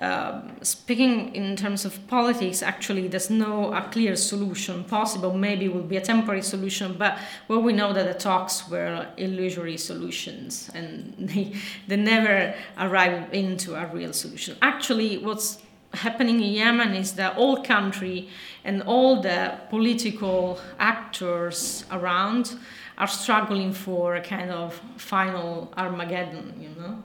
um, 0.00 0.56
speaking 0.62 1.34
in 1.34 1.56
terms 1.56 1.84
of 1.84 2.06
politics, 2.06 2.62
actually, 2.62 3.06
there's 3.08 3.28
no 3.28 3.74
a 3.74 3.82
clear 3.82 4.16
solution 4.16 4.82
possible. 4.84 5.36
Maybe 5.36 5.66
it 5.66 5.74
will 5.74 5.82
be 5.82 5.98
a 5.98 6.00
temporary 6.00 6.40
solution, 6.40 6.94
but 6.98 7.18
well, 7.48 7.60
we 7.60 7.74
know 7.74 7.92
that 7.92 8.06
the 8.06 8.18
talks 8.18 8.66
were 8.66 9.06
illusory 9.18 9.76
solutions, 9.76 10.70
and 10.74 11.14
they 11.18 11.52
they 11.86 11.96
never 11.96 12.54
arrived 12.78 13.34
into 13.34 13.74
a 13.74 13.86
real 13.88 14.14
solution. 14.14 14.56
Actually, 14.62 15.18
what's 15.18 15.58
happening 15.92 16.36
in 16.36 16.52
Yemen 16.52 16.94
is 16.94 17.12
that 17.14 17.36
all 17.36 17.62
country 17.62 18.30
and 18.64 18.82
all 18.84 19.20
the 19.20 19.58
political 19.68 20.58
actors 20.78 21.84
around 21.90 22.58
are 22.96 23.08
struggling 23.08 23.72
for 23.72 24.14
a 24.16 24.22
kind 24.22 24.50
of 24.50 24.80
final 24.96 25.72
Armageddon, 25.76 26.54
you 26.58 26.70
know 26.80 27.02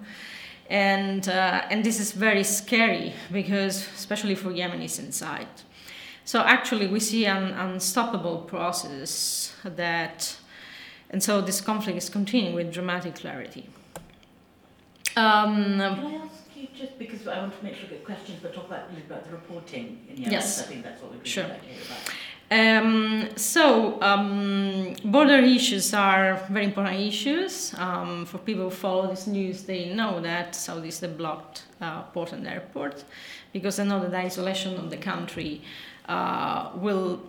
and 0.69 1.27
uh, 1.27 1.63
and 1.69 1.83
this 1.83 1.99
is 1.99 2.11
very 2.11 2.43
scary 2.43 3.13
because 3.31 3.87
especially 3.95 4.35
for 4.35 4.49
Yemenis 4.49 4.99
inside. 4.99 5.47
So 6.25 6.39
actually, 6.39 6.87
we 6.87 6.99
see 6.99 7.27
an 7.27 7.53
unstoppable 7.53 8.39
process 8.39 9.53
that, 9.63 10.35
and 11.11 11.21
so 11.21 11.39
this 11.39 11.61
conflict 11.61 11.97
is 11.97 12.09
continuing 12.09 12.55
with 12.55 12.73
dramatic 12.73 13.15
clarity. 13.15 13.69
Um, 15.15 15.77
Can 15.77 15.81
I 15.81 16.15
ask 16.15 16.43
you 16.55 16.67
just 16.75 16.97
because 16.97 17.27
I 17.27 17.39
want 17.39 17.57
to 17.57 17.63
make 17.63 17.75
sure 17.75 17.83
we 17.83 17.97
get 17.97 18.05
questions, 18.05 18.39
but 18.41 18.55
talk 18.55 18.65
about, 18.65 18.89
about 18.89 19.23
the 19.23 19.31
reporting 19.31 19.99
in 20.09 20.17
Yemen? 20.17 20.31
Yes, 20.31 20.61
I 20.61 20.63
think 20.63 20.83
that's 20.83 21.01
what 21.01 21.13
we'd 21.13 21.27
sure. 21.27 21.43
like 21.43 21.61
to 21.61 21.67
hear 21.67 21.83
about. 21.85 22.13
Um, 22.51 23.29
so, 23.35 23.99
um, 24.01 24.95
border 25.03 25.39
issues 25.39 25.93
are 25.93 26.45
very 26.49 26.65
important 26.65 26.99
issues. 26.99 27.73
Um, 27.75 28.25
for 28.25 28.37
people 28.37 28.65
who 28.65 28.69
follow 28.69 29.07
this 29.07 29.25
news, 29.25 29.63
they 29.63 29.93
know 29.93 30.21
that 30.21 30.53
Saudis 30.53 31.01
have 31.01 31.17
blocked 31.17 31.63
uh, 31.81 32.03
port 32.03 32.33
and 32.33 32.47
airport 32.47 33.03
because 33.51 33.77
they 33.77 33.85
know 33.85 33.99
that 33.99 34.11
the 34.11 34.17
isolation 34.17 34.75
of 34.75 34.91
the 34.91 34.97
country 34.97 35.61
uh, 36.07 36.69
will 36.75 37.21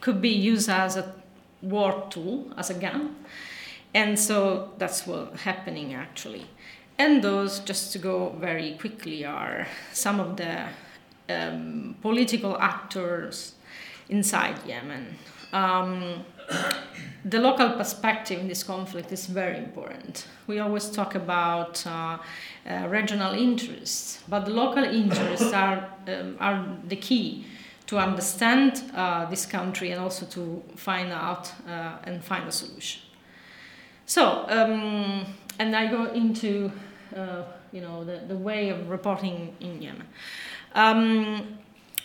could 0.00 0.20
be 0.20 0.30
used 0.30 0.68
as 0.68 0.96
a 0.96 1.14
war 1.62 2.06
tool, 2.10 2.52
as 2.56 2.70
a 2.70 2.74
gun. 2.74 3.16
And 3.94 4.18
so 4.18 4.72
that's 4.78 5.06
what's 5.06 5.42
happening 5.42 5.94
actually. 5.94 6.46
And 6.98 7.22
those, 7.22 7.60
just 7.60 7.92
to 7.92 7.98
go 7.98 8.30
very 8.40 8.76
quickly, 8.78 9.24
are 9.24 9.68
some 9.92 10.18
of 10.18 10.36
the 10.36 10.66
um, 11.28 11.96
political 12.02 12.56
actors 12.58 13.54
inside 14.08 14.58
Yemen. 14.66 15.16
Um, 15.52 16.24
the 17.24 17.38
local 17.38 17.70
perspective 17.70 18.40
in 18.40 18.48
this 18.48 18.62
conflict 18.62 19.12
is 19.12 19.26
very 19.26 19.58
important. 19.58 20.26
We 20.46 20.60
always 20.60 20.90
talk 20.90 21.14
about 21.14 21.86
uh, 21.86 22.18
uh, 22.68 22.88
regional 22.88 23.34
interests, 23.34 24.22
but 24.28 24.44
the 24.44 24.52
local 24.52 24.84
interests 24.84 25.52
are, 25.52 25.88
um, 26.06 26.36
are 26.40 26.66
the 26.86 26.96
key 26.96 27.46
to 27.86 27.98
understand 27.98 28.82
uh, 28.94 29.24
this 29.26 29.46
country 29.46 29.90
and 29.90 30.00
also 30.00 30.26
to 30.26 30.62
find 30.76 31.10
out 31.10 31.52
uh, 31.66 31.96
and 32.04 32.22
find 32.22 32.46
a 32.46 32.52
solution. 32.52 33.02
So, 34.06 34.44
um, 34.48 35.26
and 35.58 35.74
I 35.74 35.90
go 35.90 36.04
into 36.06 36.70
uh, 37.16 37.42
you 37.72 37.80
know 37.80 38.04
the, 38.04 38.22
the 38.26 38.36
way 38.36 38.70
of 38.70 38.88
reporting 38.88 39.54
in 39.60 39.82
Yemen. 39.82 40.06
Um, 40.78 41.58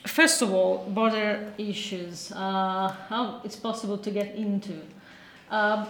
first 0.04 0.42
of 0.42 0.52
all, 0.52 0.90
border 0.90 1.54
issues, 1.60 2.32
uh, 2.32 2.92
how 3.08 3.40
it's 3.44 3.56
possible 3.56 4.00
to 4.00 4.10
get 4.10 4.34
into. 4.34 4.82
Uh, 5.52 5.86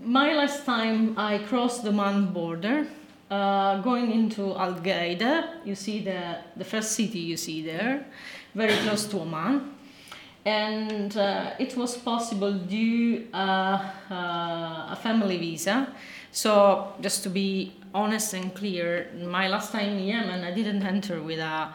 my 0.00 0.32
last 0.32 0.64
time 0.64 1.18
I 1.18 1.38
crossed 1.38 1.82
the 1.82 1.88
Oman 1.88 2.26
border, 2.32 2.86
uh, 3.32 3.80
going 3.80 4.12
into 4.12 4.54
Al 4.54 4.74
Ghaydah, 4.74 5.66
you 5.66 5.74
see 5.74 6.04
the, 6.04 6.38
the 6.54 6.64
first 6.64 6.92
city 6.92 7.18
you 7.18 7.36
see 7.36 7.62
there, 7.62 8.06
very 8.54 8.76
close 8.86 9.06
to 9.06 9.18
Oman. 9.18 9.74
And 10.44 11.16
uh, 11.16 11.54
it 11.58 11.76
was 11.76 11.96
possible 11.96 12.52
due 12.52 13.26
uh, 13.34 13.90
uh, 14.08 14.94
a 14.94 14.98
family 15.02 15.38
visa. 15.38 15.88
So, 16.30 16.92
just 17.00 17.24
to 17.24 17.30
be 17.30 17.72
honest 17.92 18.34
and 18.34 18.54
clear, 18.54 19.10
my 19.20 19.48
last 19.48 19.72
time 19.72 19.96
in 19.96 20.04
Yemen, 20.04 20.44
I 20.44 20.52
didn't 20.52 20.84
enter 20.84 21.20
with 21.20 21.38
a 21.38 21.72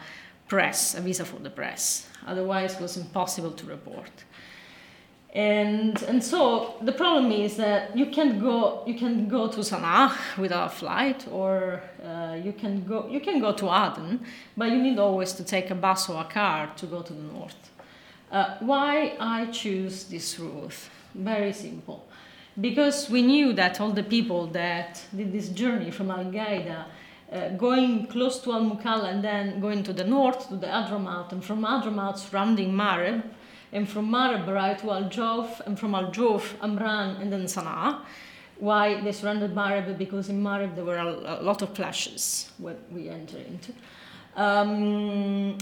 press, 0.50 0.94
a 0.94 1.00
visa 1.00 1.24
for 1.24 1.38
the 1.38 1.50
press. 1.50 2.06
Otherwise, 2.26 2.74
it 2.74 2.80
was 2.82 2.96
impossible 2.96 3.52
to 3.52 3.64
report. 3.66 4.24
And, 5.32 6.02
and 6.10 6.22
so 6.22 6.74
the 6.82 6.92
problem 6.92 7.30
is 7.30 7.56
that 7.56 7.96
you 7.96 8.06
can 8.06 8.40
go 8.40 8.82
you 8.84 8.94
can 8.98 9.28
go 9.28 9.46
to 9.46 9.60
Sana'a 9.60 10.10
without 10.36 10.66
a 10.72 10.74
flight, 10.74 11.28
or 11.30 11.80
uh, 12.04 12.36
you 12.46 12.52
can 12.52 12.84
go 12.84 13.06
you 13.08 13.20
can 13.20 13.40
go 13.40 13.52
to 13.52 13.66
Aden, 13.66 14.20
but 14.56 14.66
you 14.72 14.82
need 14.82 14.98
always 14.98 15.32
to 15.34 15.44
take 15.44 15.70
a 15.70 15.76
bus 15.76 16.10
or 16.10 16.20
a 16.20 16.24
car 16.24 16.72
to 16.76 16.86
go 16.86 17.02
to 17.02 17.12
the 17.12 17.26
north. 17.32 17.70
Uh, 18.32 18.56
why 18.60 19.14
I 19.20 19.46
choose 19.52 20.04
this 20.04 20.38
route? 20.40 20.90
Very 21.14 21.52
simple, 21.52 21.98
because 22.60 23.08
we 23.08 23.22
knew 23.22 23.52
that 23.52 23.80
all 23.80 23.92
the 23.92 24.02
people 24.02 24.46
that 24.52 25.00
did 25.16 25.32
this 25.32 25.48
journey 25.48 25.90
from 25.92 26.10
Al 26.10 26.24
Ghaydah 26.24 26.84
uh, 27.32 27.48
going 27.50 28.06
close 28.06 28.38
to 28.40 28.52
Al 28.52 28.62
Mukalla 28.62 29.10
and 29.10 29.22
then 29.22 29.60
going 29.60 29.82
to 29.84 29.92
the 29.92 30.04
north 30.04 30.48
to 30.48 30.56
the 30.56 30.66
Hadramaut, 30.66 31.32
and 31.32 31.44
from 31.44 31.62
Hadramaut 31.62 32.18
surrounding 32.18 32.72
Marib, 32.72 33.22
and 33.72 33.88
from 33.88 34.10
Marib 34.10 34.46
right 34.48 34.78
to 34.78 34.90
Al 34.90 35.04
Jawf, 35.04 35.60
and 35.66 35.78
from 35.78 35.94
Al 35.94 36.10
Jawf, 36.10 36.54
Amran, 36.62 37.16
and 37.16 37.32
then 37.32 37.44
Sana'a. 37.44 38.00
Why 38.58 39.00
they 39.00 39.12
surrounded 39.12 39.54
Marib? 39.54 39.96
Because 39.96 40.28
in 40.28 40.42
Marib 40.42 40.74
there 40.74 40.84
were 40.84 40.98
a, 40.98 41.40
a 41.40 41.42
lot 41.42 41.62
of 41.62 41.72
clashes 41.74 42.50
when 42.58 42.76
we 42.90 43.08
entered 43.08 43.46
into. 43.46 43.72
Um, 44.36 45.56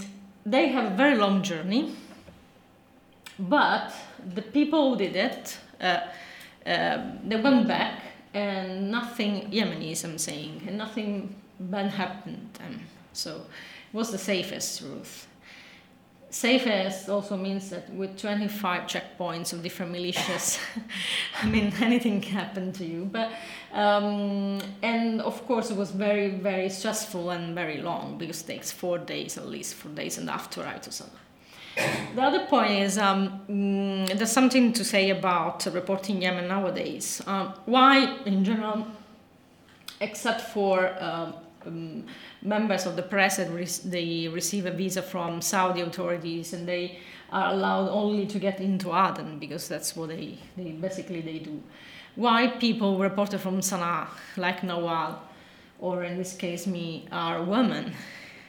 they 0.45 0.69
have 0.69 0.91
a 0.91 0.95
very 0.95 1.17
long 1.17 1.43
journey, 1.43 1.95
but 3.37 3.93
the 4.33 4.41
people 4.41 4.91
who 4.91 4.97
did 4.97 5.15
it, 5.15 5.57
uh, 5.79 5.99
uh, 6.65 7.03
they 7.23 7.39
went 7.39 7.67
back 7.67 8.01
and 8.33 8.91
nothing 8.91 9.49
Yemenis, 9.51 10.03
I'm 10.03 10.17
saying, 10.17 10.63
and 10.67 10.77
nothing 10.77 11.35
bad 11.59 11.91
happened. 11.91 12.59
So 13.13 13.35
it 13.35 13.97
was 13.97 14.11
the 14.11 14.17
safest 14.17 14.81
route. 14.81 15.07
Safest 16.31 17.09
also 17.09 17.35
means 17.35 17.71
that 17.71 17.91
with 17.91 18.15
25 18.19 18.83
checkpoints 18.83 19.51
of 19.51 19.63
different 19.63 19.91
militias, 19.91 20.59
I 21.41 21.47
mean, 21.47 21.73
anything 21.81 22.21
can 22.21 22.33
happen 22.33 22.71
to 22.73 22.85
you. 22.85 23.05
But 23.11 23.31
um, 23.73 24.59
and 24.83 25.21
of 25.21 25.43
course, 25.47 25.71
it 25.71 25.77
was 25.77 25.89
very, 25.89 26.29
very 26.29 26.69
stressful 26.69 27.31
and 27.31 27.55
very 27.55 27.81
long 27.81 28.19
because 28.19 28.43
it 28.43 28.47
takes 28.47 28.71
four 28.71 28.99
days 28.99 29.37
at 29.37 29.47
least, 29.47 29.73
four 29.73 29.91
days 29.91 30.19
and 30.19 30.29
after 30.29 30.63
I 30.63 30.77
to 30.77 30.89
Sana'a. 30.91 32.15
The 32.15 32.21
other 32.21 32.45
point 32.45 32.71
is 32.71 32.97
um, 32.97 33.41
mm, 33.49 34.17
there's 34.17 34.31
something 34.31 34.73
to 34.73 34.83
say 34.83 35.09
about 35.09 35.65
reporting 35.65 36.21
Yemen 36.21 36.47
nowadays. 36.47 37.23
Um, 37.25 37.53
why, 37.65 38.17
in 38.25 38.43
general, 38.43 38.85
except 40.01 40.41
for 40.41 40.95
um, 41.01 41.33
um, 41.65 42.05
members 42.41 42.85
of 42.85 42.95
the 42.95 43.01
press 43.01 43.37
that 43.37 43.49
re- 43.51 43.65
they 43.85 44.27
receive 44.27 44.65
a 44.65 44.71
visa 44.71 45.01
from 45.01 45.41
Saudi 45.41 45.81
authorities 45.81 46.53
and 46.53 46.67
they 46.67 46.99
are 47.31 47.53
allowed 47.53 47.89
only 47.89 48.25
to 48.25 48.39
get 48.39 48.59
into 48.59 48.89
Aden 48.89 49.39
because 49.39 49.67
that's 49.67 49.95
what 49.95 50.09
they, 50.09 50.37
they 50.57 50.71
basically 50.71 51.21
they 51.21 51.39
do. 51.39 51.61
Why 52.15 52.47
people 52.47 52.97
reported 52.97 53.39
from 53.39 53.59
Sana'a, 53.59 54.07
like 54.35 54.61
Nawal, 54.61 55.19
or 55.79 56.03
in 56.03 56.17
this 56.17 56.33
case 56.35 56.67
me, 56.67 57.07
are 57.11 57.43
women? 57.43 57.93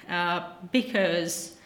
Uh, 0.08 0.42
because 0.72 1.56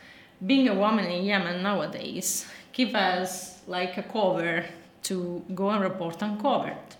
being 0.45 0.69
a 0.69 0.75
woman 0.75 1.07
in 1.07 1.25
Yemen 1.25 1.63
nowadays 1.63 2.47
give 2.73 2.95
us 2.95 3.61
like 3.67 3.97
a 3.97 4.03
cover 4.03 4.65
to 5.05 5.43
go 5.55 5.71
and 5.71 5.83
report 5.83 6.21
uncovered. 6.21 6.94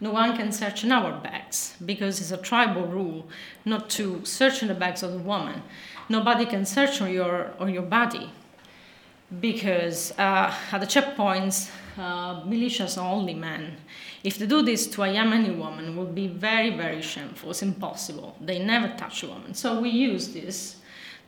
No 0.00 0.12
one 0.12 0.36
can 0.36 0.50
search 0.50 0.84
in 0.84 0.92
our 0.92 1.12
bags 1.20 1.76
because 1.84 2.20
it's 2.20 2.30
a 2.30 2.38
tribal 2.38 2.86
rule 2.86 3.28
not 3.64 3.90
to 3.90 4.24
search 4.24 4.62
in 4.62 4.68
the 4.68 4.74
bags 4.74 5.02
of 5.02 5.12
the 5.12 5.18
woman. 5.18 5.62
Nobody 6.08 6.46
can 6.46 6.64
search 6.64 7.00
on 7.02 7.12
your 7.12 7.52
on 7.58 7.72
your 7.72 7.82
body 7.82 8.30
because 9.40 10.12
uh, 10.18 10.52
at 10.72 10.80
the 10.80 10.86
checkpoints, 10.86 11.70
uh, 11.96 12.42
militias 12.42 13.00
are 13.00 13.12
only 13.12 13.34
men. 13.34 13.76
If 14.24 14.38
they 14.38 14.46
do 14.46 14.62
this 14.62 14.86
to 14.88 15.02
a 15.02 15.06
Yemeni 15.08 15.56
woman, 15.56 15.96
would 15.96 16.14
be 16.14 16.26
very, 16.26 16.70
very 16.70 17.02
shameful. 17.02 17.50
It's 17.50 17.62
impossible. 17.62 18.36
They 18.40 18.58
never 18.58 18.88
touch 18.96 19.22
a 19.22 19.28
woman. 19.28 19.54
So 19.54 19.80
we 19.80 19.90
use 19.90 20.32
this 20.32 20.76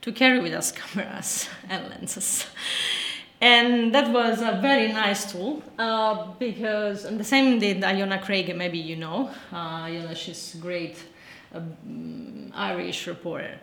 to 0.01 0.13
carry 0.13 0.41
with 0.41 0.53
us 0.53 0.73
cameras 0.79 1.49
and 1.69 1.89
lenses. 1.91 2.47
And 3.43 3.93
that 3.93 4.13
was 4.13 4.41
a 4.41 4.61
very 4.63 4.93
nice 4.93 5.33
tool 5.33 5.65
uh, 5.77 6.29
because, 6.39 7.03
the 7.03 7.25
same 7.25 7.59
did 7.59 7.83
Iona 7.83 8.21
Craig, 8.21 8.57
maybe 8.57 8.79
you 8.79 8.95
know. 8.95 9.31
Uh, 9.53 9.91
Iona, 9.91 10.15
she's 10.15 10.55
great 10.61 10.97
uh, 11.53 11.61
Irish 12.55 13.09
reporter. 13.09 13.59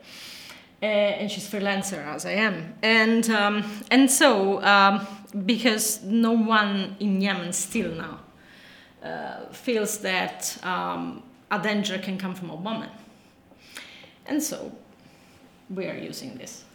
Uh, 0.84 0.86
and 0.86 1.32
she's 1.32 1.50
freelancer 1.50 2.06
as 2.06 2.26
I 2.26 2.32
am. 2.32 2.74
And, 2.84 3.30
um, 3.30 3.64
and 3.90 4.12
so, 4.12 4.62
um, 4.64 5.08
because 5.46 6.04
no 6.04 6.34
one 6.34 6.98
in 7.00 7.22
Yemen 7.22 7.54
still 7.54 7.94
now 7.94 8.20
uh, 9.02 9.46
feels 9.54 10.00
that 10.00 10.58
um, 10.62 11.24
a 11.52 11.60
danger 11.62 11.98
can 12.00 12.18
come 12.18 12.36
from 12.36 12.50
a 12.50 12.56
woman. 12.56 12.90
And 14.26 14.44
so 14.44 14.74
we 15.70 15.86
are 15.86 15.98
using 15.98 16.38
this. 16.38 16.66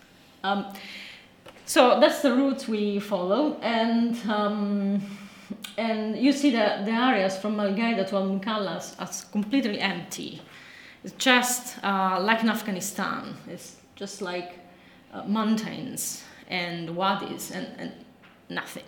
So 1.66 1.98
that's 1.98 2.20
the 2.20 2.34
route 2.34 2.68
we 2.68 3.00
follow, 3.00 3.58
and 3.62 4.14
um, 4.28 5.00
and 5.78 6.16
you 6.16 6.30
see 6.32 6.50
that 6.50 6.84
the 6.84 6.92
areas 6.92 7.38
from 7.38 7.58
Al 7.58 7.72
Ghaydah 7.72 8.06
to 8.08 8.16
Al 8.16 8.28
Mukallas 8.28 8.94
are 9.00 9.30
completely 9.32 9.80
empty. 9.80 10.42
It's 11.02 11.14
just 11.14 11.82
uh, 11.82 12.18
like 12.20 12.42
in 12.42 12.50
Afghanistan. 12.50 13.34
It's 13.48 13.76
just 13.96 14.20
like 14.20 14.58
uh, 15.12 15.22
mountains 15.24 16.22
and 16.48 16.94
wadis 16.96 17.50
and, 17.50 17.68
and 17.78 17.92
nothing. 18.50 18.84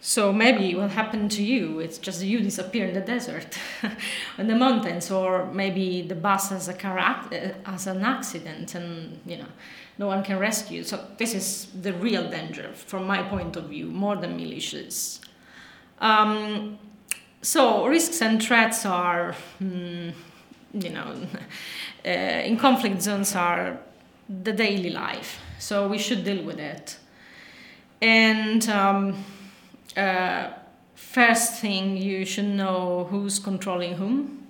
So 0.00 0.32
maybe 0.32 0.74
what 0.74 0.90
happened 0.90 1.32
to 1.32 1.42
you, 1.42 1.80
it's 1.80 1.98
just 1.98 2.22
you 2.22 2.40
disappear 2.40 2.86
in 2.86 2.94
the 2.94 3.00
desert, 3.00 3.58
in 4.38 4.46
the 4.46 4.54
mountains, 4.54 5.10
or 5.10 5.46
maybe 5.52 6.02
the 6.02 6.14
bus 6.14 6.50
has 6.50 6.68
a 6.68 6.74
car 6.74 6.98
uh, 6.98 7.52
has 7.64 7.86
an 7.86 8.02
accident 8.02 8.74
and 8.74 9.20
you 9.26 9.38
know 9.38 9.52
no 9.98 10.06
one 10.06 10.22
can 10.22 10.38
rescue. 10.38 10.84
So 10.84 11.04
this 11.18 11.34
is 11.34 11.66
the 11.82 11.92
real 11.92 12.30
danger 12.30 12.72
from 12.72 13.06
my 13.06 13.22
point 13.22 13.56
of 13.56 13.64
view, 13.64 13.86
more 13.86 14.16
than 14.16 14.38
militias. 14.38 15.20
Um, 16.00 16.78
so 17.42 17.86
risks 17.86 18.22
and 18.22 18.42
threats 18.42 18.86
are, 18.86 19.34
mm, 19.60 20.12
you 20.72 20.90
know, 20.90 21.14
uh, 22.06 22.08
in 22.08 22.56
conflict 22.56 23.02
zones 23.02 23.34
are 23.34 23.78
the 24.28 24.52
daily 24.52 24.90
life. 24.90 25.40
So 25.58 25.88
we 25.88 25.98
should 25.98 26.24
deal 26.24 26.44
with 26.44 26.60
it. 26.60 26.96
And 28.00 28.68
um, 28.68 29.24
uh, 29.96 30.50
first 30.94 31.54
thing, 31.54 31.96
you 31.96 32.24
should 32.24 32.44
know 32.44 33.08
who's 33.10 33.40
controlling 33.40 33.94
whom, 33.94 34.46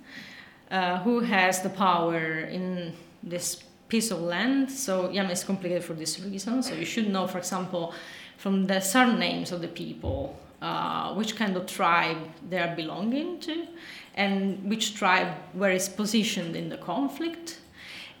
uh, 0.69 0.99
who 0.99 1.21
has 1.21 1.63
the 1.63 1.69
power 1.69 2.41
in 2.41 2.93
this 3.23 3.63
piece 3.89 4.11
of 4.11 4.21
land. 4.21 4.71
So 4.71 5.09
Yemen 5.09 5.31
is 5.31 5.43
complicated 5.43 5.83
for 5.83 5.93
this 5.93 6.19
reason. 6.19 6.63
So 6.63 6.75
you 6.75 6.85
should 6.85 7.09
know, 7.09 7.27
for 7.27 7.39
example, 7.39 7.93
from 8.37 8.67
the 8.67 8.79
surnames 8.79 9.51
of 9.51 9.61
the 9.61 9.67
people, 9.67 10.39
uh, 10.61 11.13
which 11.15 11.35
kind 11.35 11.57
of 11.57 11.65
tribe 11.65 12.17
they 12.49 12.59
are 12.59 12.75
belonging 12.75 13.39
to, 13.41 13.67
and 14.15 14.63
which 14.69 14.95
tribe 14.95 15.33
where 15.53 15.71
is 15.71 15.89
positioned 15.89 16.55
in 16.55 16.69
the 16.69 16.77
conflict. 16.77 17.59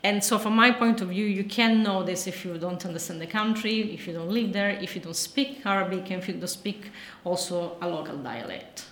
And 0.01 0.23
so, 0.23 0.39
from 0.39 0.55
my 0.55 0.71
point 0.71 1.01
of 1.01 1.09
view, 1.09 1.25
you 1.25 1.43
can 1.43 1.83
know 1.83 2.03
this 2.03 2.25
if 2.25 2.45
you 2.45 2.57
don't 2.57 2.85
understand 2.85 3.19
the 3.19 3.27
country, 3.27 3.93
if 3.93 4.07
you 4.07 4.13
don't 4.13 4.29
live 4.29 4.53
there, 4.53 4.69
if 4.69 4.95
you 4.95 5.01
don't 5.01 5.15
speak 5.15 5.65
Arabic, 5.65 6.09
and 6.11 6.21
if 6.21 6.29
you 6.29 6.35
don't 6.35 6.47
speak 6.47 6.91
also 7.25 7.75
a 7.81 7.87
local 7.87 8.17
dialect. 8.17 8.85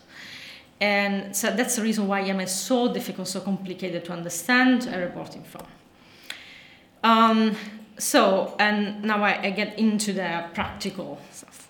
And 0.81 1.35
so 1.35 1.49
that's 1.51 1.77
the 1.77 1.81
reason 1.81 2.07
why 2.07 2.21
Yemen 2.21 2.45
is 2.45 2.51
so 2.51 2.93
difficult, 2.93 3.29
so 3.29 3.39
complicated 3.39 4.03
to 4.05 4.11
understand 4.11 4.85
and 4.85 5.01
reporting 5.01 5.43
from. 5.43 5.65
Um, 7.03 7.55
so, 7.97 8.55
and 8.60 9.03
now 9.03 9.23
I, 9.23 9.39
I, 9.43 9.49
get 9.51 9.77
into 9.79 10.13
the 10.13 10.45
practical 10.53 11.19
stuff. 11.31 11.67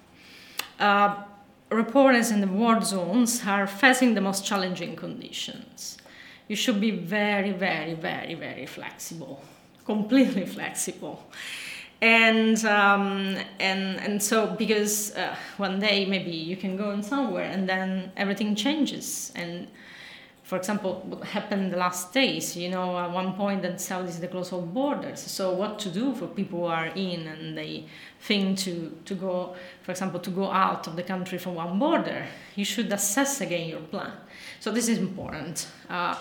Uh, 0.79 1.23
reporters 1.69 2.31
in 2.31 2.41
the 2.41 2.47
war 2.47 2.81
zones 2.81 3.45
are 3.45 3.67
facing 3.67 4.13
the 4.13 4.21
most 4.21 4.45
challenging 4.45 4.95
conditions. 4.95 5.97
You 6.47 6.55
should 6.55 6.79
be 6.79 6.91
very, 6.91 7.51
very, 7.51 7.93
very, 7.93 8.33
very 8.35 8.65
flexible, 8.65 9.43
completely 9.85 10.45
flexible. 10.57 11.23
And, 12.01 12.63
um, 12.65 13.37
and, 13.59 13.99
and 13.99 14.21
so, 14.21 14.47
because 14.47 15.15
uh, 15.15 15.35
one 15.57 15.79
day 15.79 16.05
maybe 16.05 16.31
you 16.31 16.55
can 16.55 16.77
go 16.77 16.91
in 16.91 17.01
somewhere 17.01 17.45
and 17.45 17.67
then 17.67 18.11
everything 18.15 18.55
changes. 18.55 19.31
And 19.35 19.67
for 20.47 20.55
example, 20.55 21.03
what 21.05 21.25
happened 21.25 21.73
the 21.73 21.77
last 21.77 22.13
days, 22.13 22.55
you 22.55 22.69
know, 22.69 22.97
at 22.97 23.11
one 23.11 23.33
point 23.33 23.61
that 23.63 23.75
Saudis 23.75 24.17
they 24.21 24.27
close 24.27 24.53
all 24.53 24.61
borders. 24.61 25.19
So 25.19 25.51
what 25.51 25.77
to 25.79 25.89
do 25.89 26.15
for 26.15 26.25
people 26.25 26.59
who 26.59 26.65
are 26.67 26.85
in 26.85 27.27
and 27.27 27.57
they 27.57 27.83
think 28.21 28.57
to, 28.59 28.97
to 29.03 29.13
go, 29.13 29.57
for 29.81 29.91
example, 29.91 30.21
to 30.21 30.29
go 30.29 30.49
out 30.49 30.87
of 30.87 30.95
the 30.95 31.03
country 31.03 31.37
from 31.37 31.55
one 31.55 31.77
border, 31.77 32.25
you 32.55 32.63
should 32.63 32.93
assess 32.93 33.41
again 33.41 33.67
your 33.67 33.81
plan. 33.81 34.13
So 34.61 34.71
this 34.71 34.87
is 34.87 34.99
important. 34.99 35.67
Uh, 35.89 36.15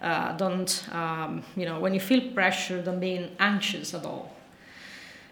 uh, 0.00 0.34
don't, 0.38 0.88
um, 0.90 1.42
you 1.54 1.66
know, 1.66 1.78
when 1.78 1.92
you 1.92 2.00
feel 2.00 2.32
pressure, 2.32 2.80
don't 2.80 3.00
be 3.00 3.30
anxious 3.38 3.92
at 3.92 4.06
all. 4.06 4.34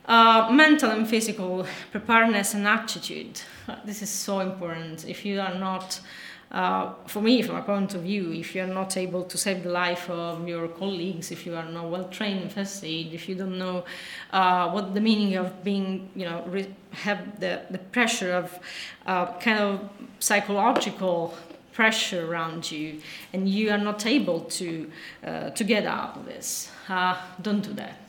Uh, 0.04 0.50
mental 0.52 0.90
and 0.90 1.08
physical 1.08 1.66
preparedness 1.90 2.52
and 2.52 2.68
attitude. 2.68 3.40
This 3.86 4.02
is 4.02 4.10
so 4.10 4.40
important. 4.40 5.08
If 5.08 5.24
you 5.24 5.40
are 5.40 5.54
not 5.54 6.00
uh, 6.50 6.92
for 7.06 7.20
me, 7.20 7.42
from 7.42 7.56
a 7.56 7.62
point 7.62 7.94
of 7.94 8.02
view, 8.02 8.32
if 8.32 8.54
you're 8.54 8.66
not 8.66 8.96
able 8.96 9.24
to 9.24 9.36
save 9.36 9.64
the 9.64 9.70
life 9.70 10.08
of 10.08 10.46
your 10.46 10.68
colleagues, 10.68 11.32
if 11.32 11.44
you 11.44 11.56
are 11.56 11.64
not 11.64 11.90
well 11.90 12.04
trained 12.04 12.42
in 12.42 12.48
first 12.48 12.84
aid, 12.84 13.12
if 13.12 13.28
you 13.28 13.34
don't 13.34 13.58
know 13.58 13.84
uh, 14.32 14.70
what 14.70 14.94
the 14.94 15.00
meaning 15.00 15.34
of 15.34 15.64
being, 15.64 16.08
you 16.14 16.24
know, 16.24 16.44
re- 16.46 16.72
have 16.92 17.40
the, 17.40 17.62
the 17.70 17.78
pressure 17.78 18.32
of 18.32 18.58
uh, 19.06 19.26
kind 19.38 19.58
of 19.58 19.90
psychological 20.20 21.34
pressure 21.72 22.30
around 22.30 22.70
you, 22.70 23.02
and 23.32 23.48
you 23.48 23.70
are 23.70 23.78
not 23.78 24.06
able 24.06 24.40
to 24.40 24.90
uh, 25.24 25.50
to 25.50 25.64
get 25.64 25.84
out 25.84 26.16
of 26.16 26.24
this, 26.26 26.70
uh, 26.88 27.16
don't 27.42 27.62
do 27.62 27.72
that. 27.72 28.00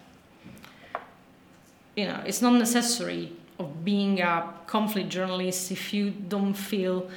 You 1.95 2.06
know, 2.06 2.21
it's 2.23 2.41
not 2.43 2.54
necessary 2.54 3.32
of 3.58 3.84
being 3.84 4.21
a 4.21 4.54
conflict 4.67 5.10
journalist 5.10 5.71
if 5.71 5.91
you 5.91 6.12
don't 6.12 6.54
feel 6.54 7.10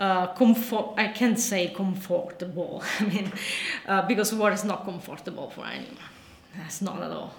uh, 0.00 0.28
comfort, 0.28 0.94
I 0.96 1.08
can't 1.08 1.38
say 1.38 1.68
comfortable. 1.68 2.82
I 3.00 3.04
mean, 3.04 3.32
uh, 3.86 4.02
because 4.08 4.34
war 4.34 4.50
is 4.50 4.64
not 4.64 4.84
comfortable 4.84 5.50
for 5.50 5.66
anyone. 5.66 5.96
That's 6.56 6.80
not 6.80 7.02
at 7.02 7.10
all. 7.10 7.34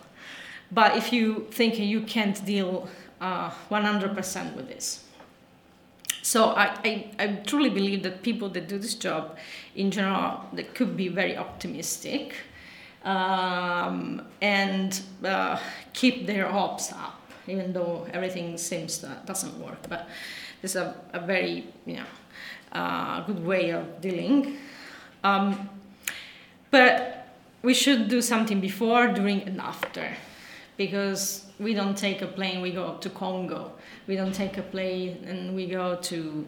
But 0.71 0.95
if 0.95 1.11
you 1.11 1.47
think 1.51 1.79
you 1.79 2.01
can't 2.01 2.45
deal 2.45 2.87
uh, 3.19 3.49
100% 3.69 4.55
with 4.55 4.67
this. 4.67 5.03
So 6.21 6.51
I, 6.51 6.65
I, 6.85 7.11
I, 7.17 7.27
truly 7.45 7.69
believe 7.69 8.03
that 8.03 8.21
people 8.21 8.47
that 8.49 8.67
do 8.67 8.77
this 8.77 8.93
job, 8.93 9.37
in 9.75 9.89
general, 9.89 10.45
they 10.53 10.63
could 10.63 10.95
be 10.95 11.07
very 11.07 11.35
optimistic 11.35 12.35
um, 13.03 14.27
and 14.39 15.01
uh, 15.25 15.59
keep 15.93 16.27
their 16.27 16.47
hopes 16.47 16.93
up, 16.93 17.19
even 17.47 17.73
though 17.73 18.07
everything 18.13 18.57
seems 18.57 19.01
that 19.01 19.25
doesn't 19.25 19.59
work. 19.59 19.89
But 19.89 20.07
this 20.61 20.71
is 20.71 20.77
a, 20.77 20.95
a 21.11 21.19
very, 21.19 21.65
you 21.87 21.95
know, 21.97 22.05
uh, 22.71 23.21
good 23.21 23.45
way 23.45 23.71
of 23.71 24.01
dealing. 24.01 24.57
Um, 25.23 25.69
but 26.69 27.27
we 27.61 27.73
should 27.73 28.07
do 28.07 28.21
something 28.21 28.59
before, 28.59 29.07
during, 29.07 29.43
and 29.43 29.59
after, 29.61 30.15
because 30.77 31.45
we 31.59 31.73
don't 31.73 31.97
take 31.97 32.21
a 32.21 32.27
plane, 32.27 32.61
we 32.61 32.71
go 32.71 32.97
to 32.97 33.09
Congo. 33.09 33.73
We 34.07 34.15
don't 34.15 34.33
take 34.33 34.57
a 34.57 34.63
plane 34.63 35.23
and 35.27 35.55
we 35.55 35.67
go 35.67 35.95
to 35.95 36.47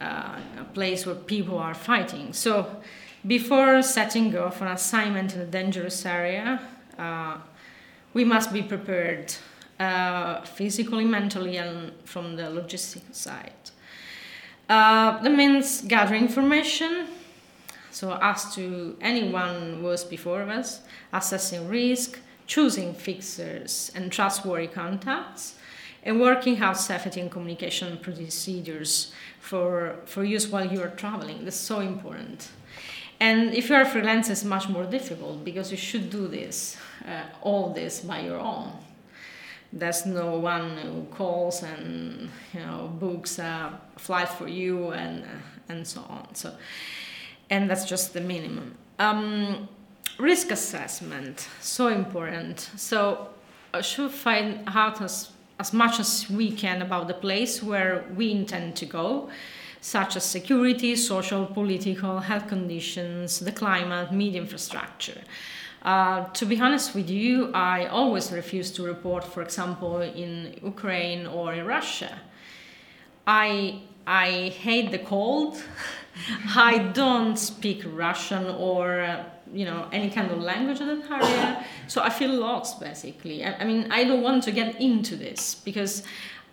uh, 0.00 0.38
a 0.58 0.64
place 0.74 1.06
where 1.06 1.14
people 1.14 1.58
are 1.58 1.74
fighting. 1.74 2.32
So 2.32 2.82
before 3.26 3.82
setting 3.82 4.36
off 4.36 4.60
an 4.60 4.68
assignment 4.68 5.34
in 5.34 5.40
a 5.40 5.46
dangerous 5.46 6.04
area, 6.04 6.60
uh, 6.98 7.38
we 8.12 8.24
must 8.24 8.52
be 8.52 8.62
prepared 8.62 9.34
uh, 9.78 10.42
physically, 10.42 11.04
mentally, 11.04 11.56
and 11.56 11.92
from 12.04 12.36
the 12.36 12.42
logistic 12.42 13.14
side. 13.14 13.69
Uh, 14.70 15.20
that 15.20 15.32
means 15.32 15.80
gathering 15.80 16.22
information, 16.22 17.08
so 17.90 18.16
as 18.22 18.54
to 18.54 18.96
anyone 19.00 19.82
was 19.82 20.04
before 20.04 20.42
us, 20.42 20.82
assessing 21.12 21.66
risk, 21.66 22.20
choosing 22.46 22.94
fixers 22.94 23.90
and 23.96 24.12
trustworthy 24.12 24.68
contacts, 24.68 25.56
and 26.04 26.20
working 26.20 26.56
out 26.60 26.76
safety 26.76 27.20
and 27.20 27.32
communication 27.32 27.98
procedures 27.98 29.12
for, 29.40 29.96
for 30.04 30.22
use 30.22 30.46
while 30.46 30.72
you 30.72 30.80
are 30.80 30.90
traveling. 30.90 31.44
That's 31.44 31.56
so 31.56 31.80
important. 31.80 32.48
And 33.18 33.52
if 33.52 33.70
you 33.70 33.74
are 33.74 33.82
a 33.82 33.86
freelancer, 33.86 34.30
it's 34.30 34.44
much 34.44 34.68
more 34.68 34.84
difficult 34.84 35.44
because 35.44 35.72
you 35.72 35.76
should 35.76 36.10
do 36.10 36.28
this, 36.28 36.76
uh, 37.04 37.22
all 37.42 37.74
this 37.74 37.98
by 38.02 38.20
your 38.20 38.38
own. 38.38 38.70
There's 39.72 40.04
no 40.04 40.38
one 40.38 40.76
who 40.78 41.04
calls 41.10 41.62
and 41.62 42.30
you 42.52 42.60
know 42.60 42.92
books 42.98 43.38
a 43.38 43.78
flight 43.96 44.28
for 44.28 44.48
you 44.48 44.90
and 44.90 45.24
uh, 45.24 45.28
and 45.68 45.86
so 45.86 46.00
on. 46.08 46.34
So, 46.34 46.52
and 47.48 47.70
that's 47.70 47.84
just 47.84 48.12
the 48.12 48.20
minimum. 48.20 48.74
Um, 48.98 49.68
risk 50.18 50.50
assessment 50.50 51.48
so 51.60 51.88
important. 51.88 52.70
So, 52.76 53.28
I 53.72 53.80
should 53.80 54.10
find 54.10 54.62
out 54.66 55.00
as 55.00 55.30
as 55.60 55.72
much 55.72 56.00
as 56.00 56.28
we 56.30 56.50
can 56.50 56.80
about 56.80 57.06
the 57.06 57.14
place 57.14 57.62
where 57.62 58.04
we 58.16 58.32
intend 58.32 58.76
to 58.76 58.86
go, 58.86 59.28
such 59.82 60.16
as 60.16 60.24
security, 60.24 60.96
social, 60.96 61.44
political, 61.44 62.20
health 62.20 62.48
conditions, 62.48 63.40
the 63.40 63.52
climate, 63.52 64.10
media 64.10 64.40
infrastructure. 64.40 65.20
Uh, 65.82 66.24
to 66.34 66.44
be 66.44 66.60
honest 66.60 66.94
with 66.94 67.08
you, 67.08 67.50
I 67.54 67.86
always 67.86 68.30
refuse 68.32 68.70
to 68.72 68.82
report, 68.82 69.24
for 69.24 69.42
example, 69.42 70.00
in 70.00 70.58
Ukraine 70.62 71.26
or 71.26 71.54
in 71.54 71.66
Russia. 71.66 72.20
I, 73.26 73.80
I 74.06 74.54
hate 74.60 74.90
the 74.90 74.98
cold. 74.98 75.62
I 76.54 76.78
don't 76.78 77.38
speak 77.38 77.82
Russian 77.86 78.46
or 78.46 79.00
uh, 79.00 79.24
you 79.52 79.64
know 79.64 79.88
any 79.92 80.10
kind 80.10 80.30
of 80.30 80.38
language 80.38 80.80
in 80.80 80.86
that 80.88 81.10
area, 81.10 81.64
so 81.86 82.02
I 82.02 82.10
feel 82.10 82.32
lost 82.32 82.80
basically. 82.80 83.44
I, 83.44 83.54
I 83.60 83.64
mean, 83.64 83.90
I 83.90 84.04
don't 84.04 84.22
want 84.22 84.42
to 84.44 84.52
get 84.52 84.80
into 84.80 85.16
this 85.16 85.54
because 85.54 86.02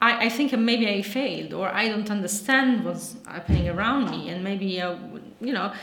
I, 0.02 0.28
I, 0.28 0.30
think 0.30 0.54
maybe 0.58 0.88
I 0.88 1.02
failed 1.02 1.54
or 1.54 1.70
I 1.70 1.88
don't 1.88 2.10
understand 2.10 2.86
what's 2.86 3.16
happening 3.26 3.68
around 3.68 4.12
me, 4.12 4.30
and 4.30 4.44
maybe 4.44 4.80
uh, 4.82 4.96
you 5.42 5.54
know. 5.54 5.74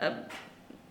Uh, 0.00 0.12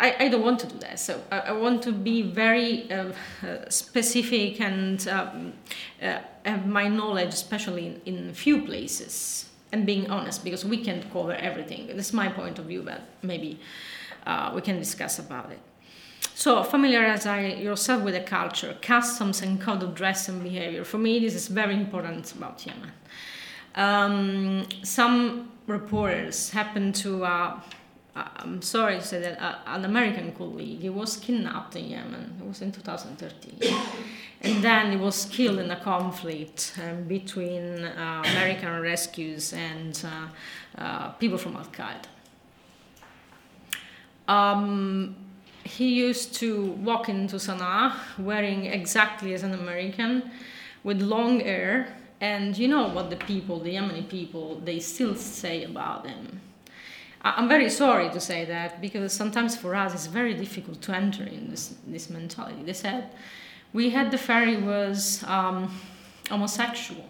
I, 0.02 0.16
I 0.26 0.30
don't 0.30 0.42
want 0.42 0.60
to 0.62 0.68
do 0.68 0.78
that. 0.80 1.00
So 1.00 1.22
I, 1.32 1.40
I 1.40 1.52
want 1.52 1.84
to 1.84 1.92
be 1.92 2.24
very 2.24 2.92
uh, 2.92 3.14
uh, 3.44 3.70
specific 3.70 4.60
and 4.60 5.08
um, 5.08 5.54
uh, 6.02 6.20
have 6.44 6.66
my 6.66 6.88
knowledge, 6.88 7.34
especially 7.34 7.86
in, 7.86 8.02
in 8.06 8.34
few 8.34 8.64
places, 8.64 9.50
and 9.72 9.86
being 9.86 10.10
honest 10.10 10.44
because 10.44 10.66
we 10.66 10.84
can't 10.84 11.10
cover 11.14 11.34
everything. 11.34 11.88
This 11.88 12.08
is 12.08 12.14
my 12.14 12.30
point 12.30 12.58
of 12.58 12.66
view, 12.66 12.82
but 12.82 13.02
maybe 13.22 13.60
uh, 14.26 14.52
we 14.56 14.62
can 14.62 14.80
discuss 14.80 15.20
about 15.20 15.52
it. 15.52 15.60
So 16.34 16.64
familiarize 16.64 17.26
yourself 17.26 18.04
with 18.04 18.16
the 18.16 18.22
culture, 18.22 18.76
customs, 18.82 19.42
and 19.44 19.62
code 19.62 19.84
of 19.84 19.94
dress 19.94 20.28
and 20.28 20.44
behavior. 20.44 20.84
For 20.84 20.98
me, 20.98 21.20
this 21.20 21.36
is 21.36 21.48
very 21.48 21.76
important 21.76 22.32
about 22.34 22.66
Yemen. 22.66 22.92
Um, 23.76 24.68
some 24.84 25.52
reporters 25.68 26.50
happen 26.50 26.92
to 26.94 27.24
uh, 27.24 27.60
I'm 28.14 28.62
sorry 28.62 28.98
to 28.98 29.02
say 29.02 29.22
that 29.22 29.42
uh, 29.42 29.60
an 29.68 29.86
American 29.86 30.34
colleague 30.34 30.82
he 30.82 30.90
was 30.90 31.16
kidnapped 31.16 31.78
in 31.78 31.86
Yemen. 31.86 32.36
It 32.42 32.46
was 32.46 32.62
in 32.62 32.72
2013, 32.72 33.74
and 34.42 34.62
then 34.62 34.92
he 34.92 34.98
was 34.98 35.26
killed 35.26 35.60
in 35.60 35.72
a 35.72 35.80
conflict 35.80 36.74
um, 36.84 37.04
between 37.04 37.86
uh, 37.86 38.24
American 38.26 38.82
rescues 38.92 39.54
and 39.54 40.04
uh, 40.06 40.82
uh 40.82 41.10
people 41.12 41.38
from 41.38 41.56
Al 41.56 41.66
Qaeda. 41.66 42.08
Um, 44.28 45.16
he 45.64 45.94
used 45.94 46.34
to 46.36 46.72
walk 46.84 47.08
into 47.08 47.38
Sana'a 47.38 47.94
wearing 48.20 48.66
exactly 48.66 49.34
as 49.34 49.44
an 49.44 49.54
American, 49.54 50.32
with 50.84 51.02
long 51.02 51.40
hair, 51.40 51.96
and 52.20 52.58
you 52.58 52.68
know 52.68 52.90
what 52.90 53.10
the 53.10 53.16
people, 53.16 53.60
the 53.60 53.76
Yemeni 53.76 54.10
people, 54.10 54.60
they 54.66 54.80
still 54.80 55.16
say 55.16 55.64
about 55.64 56.06
him 56.06 56.42
I'm 57.24 57.48
very 57.48 57.70
sorry 57.70 58.10
to 58.10 58.20
say 58.20 58.46
that 58.46 58.82
because 58.82 59.14
sometimes 59.14 59.56
for 59.56 59.76
us 59.76 59.94
it's 59.94 60.08
very 60.08 60.34
difficult 60.34 60.82
to 60.84 60.96
enter 60.96 61.24
in 61.24 61.52
this, 61.52 61.76
this 61.86 62.10
mentality. 62.10 62.64
They 62.64 62.74
said 62.74 63.12
we 63.74 63.92
had 63.92 64.12
the 64.12 64.18
ferry 64.18 64.58
was 64.58 65.24
um, 65.28 65.72
homosexual. 66.30 67.06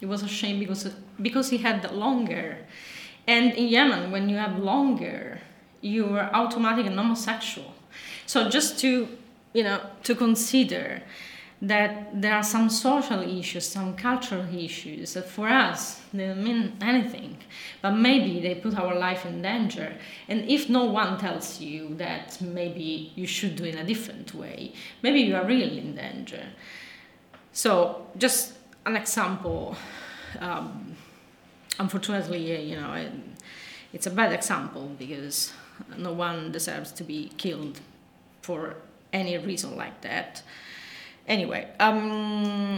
It 0.00 0.06
was 0.06 0.22
a 0.22 0.28
shame 0.28 0.58
because 0.58 0.90
because 1.20 1.50
he 1.50 1.58
had 1.58 1.82
the 1.82 1.92
long 1.92 2.26
hair, 2.26 2.66
and 3.26 3.52
in 3.52 3.68
Yemen 3.68 4.10
when 4.10 4.30
you 4.30 4.36
have 4.36 4.58
long 4.58 4.96
hair, 4.96 5.42
you 5.82 6.16
are 6.16 6.30
automatically 6.32 6.94
homosexual. 6.94 7.74
So 8.24 8.48
just 8.48 8.78
to 8.80 9.08
you 9.52 9.62
know 9.62 9.80
to 10.04 10.14
consider 10.14 11.02
that 11.62 12.08
there 12.18 12.34
are 12.34 12.42
some 12.42 12.70
social 12.70 13.20
issues, 13.20 13.66
some 13.66 13.94
cultural 13.94 14.46
issues 14.54 15.12
that 15.12 15.28
for 15.28 15.46
us 15.46 16.00
they 16.12 16.26
don't 16.26 16.42
mean 16.42 16.72
anything, 16.80 17.36
but 17.82 17.90
maybe 17.90 18.40
they 18.40 18.54
put 18.54 18.78
our 18.78 18.94
life 18.94 19.26
in 19.26 19.42
danger. 19.42 19.94
And 20.28 20.48
if 20.48 20.70
no 20.70 20.84
one 20.84 21.18
tells 21.18 21.60
you 21.60 21.94
that 21.96 22.40
maybe 22.40 23.12
you 23.14 23.26
should 23.26 23.56
do 23.56 23.64
in 23.64 23.76
a 23.76 23.84
different 23.84 24.34
way, 24.34 24.72
maybe 25.02 25.20
you 25.20 25.36
are 25.36 25.44
really 25.44 25.78
in 25.78 25.94
danger. 25.94 26.46
So 27.52 28.06
just 28.16 28.54
an 28.86 28.96
example. 28.96 29.76
Um, 30.38 30.96
unfortunately, 31.78 32.62
you 32.62 32.76
know, 32.76 33.10
it's 33.92 34.06
a 34.06 34.10
bad 34.10 34.32
example 34.32 34.90
because 34.98 35.52
no 35.98 36.12
one 36.12 36.52
deserves 36.52 36.90
to 36.92 37.04
be 37.04 37.30
killed 37.36 37.80
for 38.40 38.76
any 39.12 39.36
reason 39.36 39.76
like 39.76 40.00
that 40.00 40.42
anyway, 41.26 41.68
um, 41.78 42.76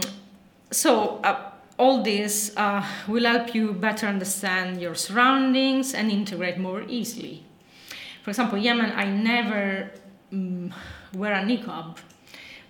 so 0.71 1.19
uh, 1.23 1.51
all 1.77 2.03
this 2.03 2.55
uh, 2.57 2.85
will 3.07 3.25
help 3.25 3.55
you 3.55 3.73
better 3.73 4.07
understand 4.07 4.81
your 4.81 4.95
surroundings 4.95 5.93
and 5.93 6.11
integrate 6.11 6.57
more 6.57 6.83
easily. 6.87 7.43
For 8.23 8.29
example, 8.29 8.57
Yemen, 8.57 8.91
I 8.95 9.05
never 9.05 9.91
um, 10.31 10.73
wear 11.13 11.33
a 11.33 11.43
niqab, 11.43 11.97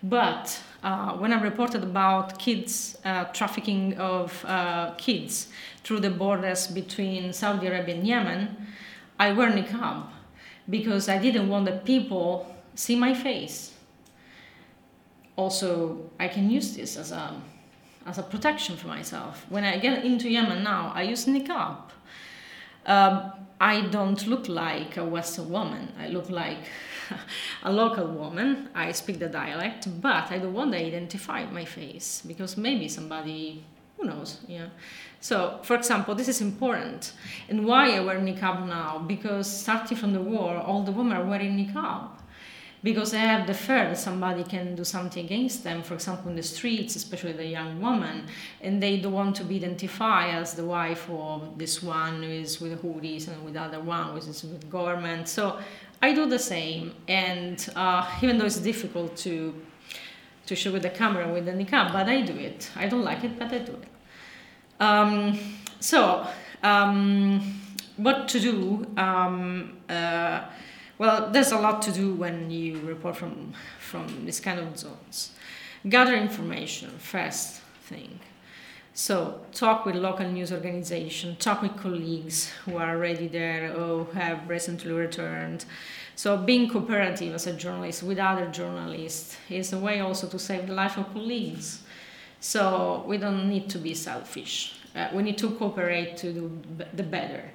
but 0.01 0.59
uh, 0.83 1.13
when 1.13 1.31
I 1.31 1.41
reported 1.41 1.83
about 1.83 2.39
kids 2.39 2.97
uh, 3.05 3.25
trafficking 3.25 3.97
of 3.97 4.43
uh, 4.45 4.91
kids 4.97 5.47
through 5.83 5.99
the 6.01 6.09
borders 6.09 6.67
between 6.67 7.33
Saudi 7.33 7.67
Arabia 7.67 7.95
and 7.95 8.07
Yemen, 8.07 8.67
I 9.19 9.31
wear 9.31 9.51
niqab 9.51 10.07
because 10.69 11.07
I 11.07 11.17
didn't 11.17 11.49
want 11.49 11.65
the 11.65 11.73
people 11.73 12.53
see 12.75 12.95
my 12.95 13.13
face 13.13 13.72
also 15.35 16.09
I 16.19 16.27
can 16.27 16.49
use 16.49 16.75
this 16.75 16.97
as 16.97 17.11
a 17.11 17.41
as 18.05 18.17
a 18.17 18.23
protection 18.23 18.75
for 18.75 18.87
myself. 18.87 19.45
When 19.49 19.63
I 19.63 19.77
get 19.77 20.03
into 20.03 20.29
Yemen 20.29 20.63
now, 20.63 20.91
I 20.93 21.03
use 21.03 21.25
niqab. 21.25 21.77
Um, 22.85 23.31
I 23.61 23.81
don't 23.81 24.27
look 24.27 24.49
like 24.49 24.97
a 24.97 25.05
Western 25.05 25.49
woman. 25.49 25.93
I 25.97 26.07
look 26.09 26.29
like 26.29 26.57
a 27.63 27.71
local 27.71 28.07
woman. 28.07 28.67
I 28.75 28.91
speak 28.91 29.19
the 29.19 29.29
dialect, 29.29 29.87
but 30.01 30.31
I 30.31 30.39
don't 30.39 30.53
want 30.53 30.73
to 30.73 30.77
identify 30.77 31.45
my 31.45 31.63
face 31.63 32.21
because 32.27 32.57
maybe 32.57 32.89
somebody, 32.89 33.63
who 33.95 34.05
knows, 34.05 34.41
yeah. 34.49 34.67
So, 35.21 35.59
for 35.63 35.77
example, 35.77 36.13
this 36.13 36.27
is 36.27 36.41
important. 36.41 37.13
And 37.47 37.65
why 37.65 37.95
I 37.95 38.01
wear 38.01 38.19
niqab 38.19 38.67
now? 38.67 38.99
Because 38.99 39.49
starting 39.49 39.95
from 39.95 40.11
the 40.11 40.19
war, 40.19 40.57
all 40.57 40.83
the 40.83 40.91
women 40.91 41.15
are 41.15 41.23
wearing 41.23 41.55
niqab 41.57 42.09
because 42.83 43.11
they 43.11 43.19
have 43.19 43.47
the 43.47 43.53
fear 43.53 43.87
that 43.87 43.97
somebody 43.97 44.43
can 44.43 44.75
do 44.75 44.83
something 44.83 45.25
against 45.25 45.63
them, 45.63 45.81
for 45.81 45.93
example, 45.93 46.29
in 46.29 46.35
the 46.35 46.43
streets, 46.43 46.97
especially 46.97 47.31
the 47.31 47.45
young 47.45 47.81
woman, 47.81 48.27
and 48.61 48.83
they 48.83 48.97
don't 48.97 49.13
want 49.13 49.35
to 49.37 49.45
be 49.45 49.55
identified 49.55 50.35
as 50.35 50.53
the 50.53 50.65
wife 50.65 51.09
of 51.09 51.57
this 51.57 51.81
one 51.81 52.21
who 52.21 52.29
is 52.29 52.59
with 52.59 52.81
Houthis 52.83 53.29
and 53.29 53.43
with 53.45 53.53
the 53.53 53.61
other 53.61 53.79
one 53.79 54.09
who 54.09 54.17
is 54.17 54.43
with 54.43 54.69
government. 54.69 55.29
So 55.29 55.59
I 56.01 56.13
do 56.13 56.25
the 56.25 56.39
same, 56.39 56.93
and 57.07 57.65
uh, 57.75 58.05
even 58.21 58.37
though 58.37 58.45
it's 58.45 58.57
difficult 58.57 59.15
to 59.17 59.55
to 60.45 60.55
show 60.57 60.73
with 60.73 60.83
the 60.83 60.89
camera 60.89 61.31
with 61.31 61.45
the 61.45 61.53
niqab, 61.53 61.93
but 61.93 62.09
I 62.09 62.21
do 62.21 62.33
it. 62.33 62.69
I 62.75 62.89
don't 62.89 63.03
like 63.03 63.23
it, 63.23 63.39
but 63.39 63.51
I 63.53 63.59
do 63.59 63.71
it. 63.71 63.87
Um, 64.77 65.39
so, 65.79 66.27
um, 66.61 67.61
what 67.95 68.27
to 68.27 68.39
do? 68.41 68.85
Um, 68.97 69.77
uh, 69.87 70.41
well, 71.03 71.29
there's 71.29 71.51
a 71.51 71.59
lot 71.59 71.81
to 71.81 71.91
do 71.91 72.13
when 72.13 72.49
you 72.49 72.79
report 72.79 73.17
from 73.17 73.53
from 73.77 74.25
this 74.25 74.39
kind 74.39 74.57
of 74.57 74.79
zones. 74.79 75.31
Gather 75.89 76.15
information, 76.15 76.91
first 76.97 77.59
thing. 77.89 78.21
So 78.93 79.41
talk 79.51 79.85
with 79.85 79.95
local 79.95 80.31
news 80.31 80.53
organization, 80.53 81.35
talk 81.35 81.61
with 81.61 81.75
colleagues 81.75 82.51
who 82.63 82.77
are 82.77 82.91
already 82.91 83.27
there 83.27 83.75
or 83.75 84.05
have 84.13 84.47
recently 84.47 84.93
returned. 84.93 85.65
So 86.15 86.37
being 86.37 86.69
cooperative 86.69 87.33
as 87.33 87.47
a 87.47 87.53
journalist 87.53 88.03
with 88.03 88.17
other 88.17 88.47
journalists 88.47 89.35
is 89.49 89.73
a 89.73 89.79
way 89.79 89.99
also 89.99 90.27
to 90.27 90.39
save 90.39 90.67
the 90.67 90.73
life 90.73 90.97
of 90.97 91.11
colleagues. 91.11 91.81
So 92.39 93.03
we 93.05 93.17
don't 93.17 93.49
need 93.49 93.67
to 93.71 93.77
be 93.77 93.93
selfish. 93.93 94.75
Uh, 94.95 95.09
we 95.13 95.23
need 95.23 95.37
to 95.39 95.49
cooperate 95.51 96.15
to 96.17 96.31
do 96.31 96.61
the 96.93 97.03
better. 97.03 97.51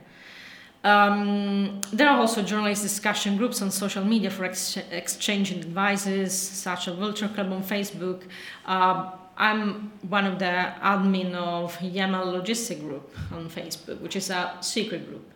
Um, 0.85 1.81
there 1.93 2.09
are 2.09 2.19
also 2.19 2.43
journalist 2.43 2.83
discussion 2.83 3.37
groups 3.37 3.61
on 3.63 3.71
social 3.71 4.05
media 4.05 4.31
for 4.31 4.45
ex- 4.45 4.77
exchanging 4.91 5.59
advices, 5.59 6.39
such 6.39 6.89
as 6.89 6.95
Vulture 6.95 7.29
Club 7.29 7.53
on 7.53 7.63
Facebook. 7.63 8.23
Uh, 8.65 9.11
I'm 9.37 9.93
one 10.09 10.25
of 10.25 10.39
the 10.39 10.73
admin 10.83 11.35
of 11.35 11.77
Yamal 11.79 12.27
Logistic 12.27 12.81
Group 12.81 13.15
on 13.33 13.49
Facebook, 13.49 14.01
which 14.01 14.17
is 14.17 14.31
a 14.31 14.57
secret 14.61 15.09
group, 15.09 15.33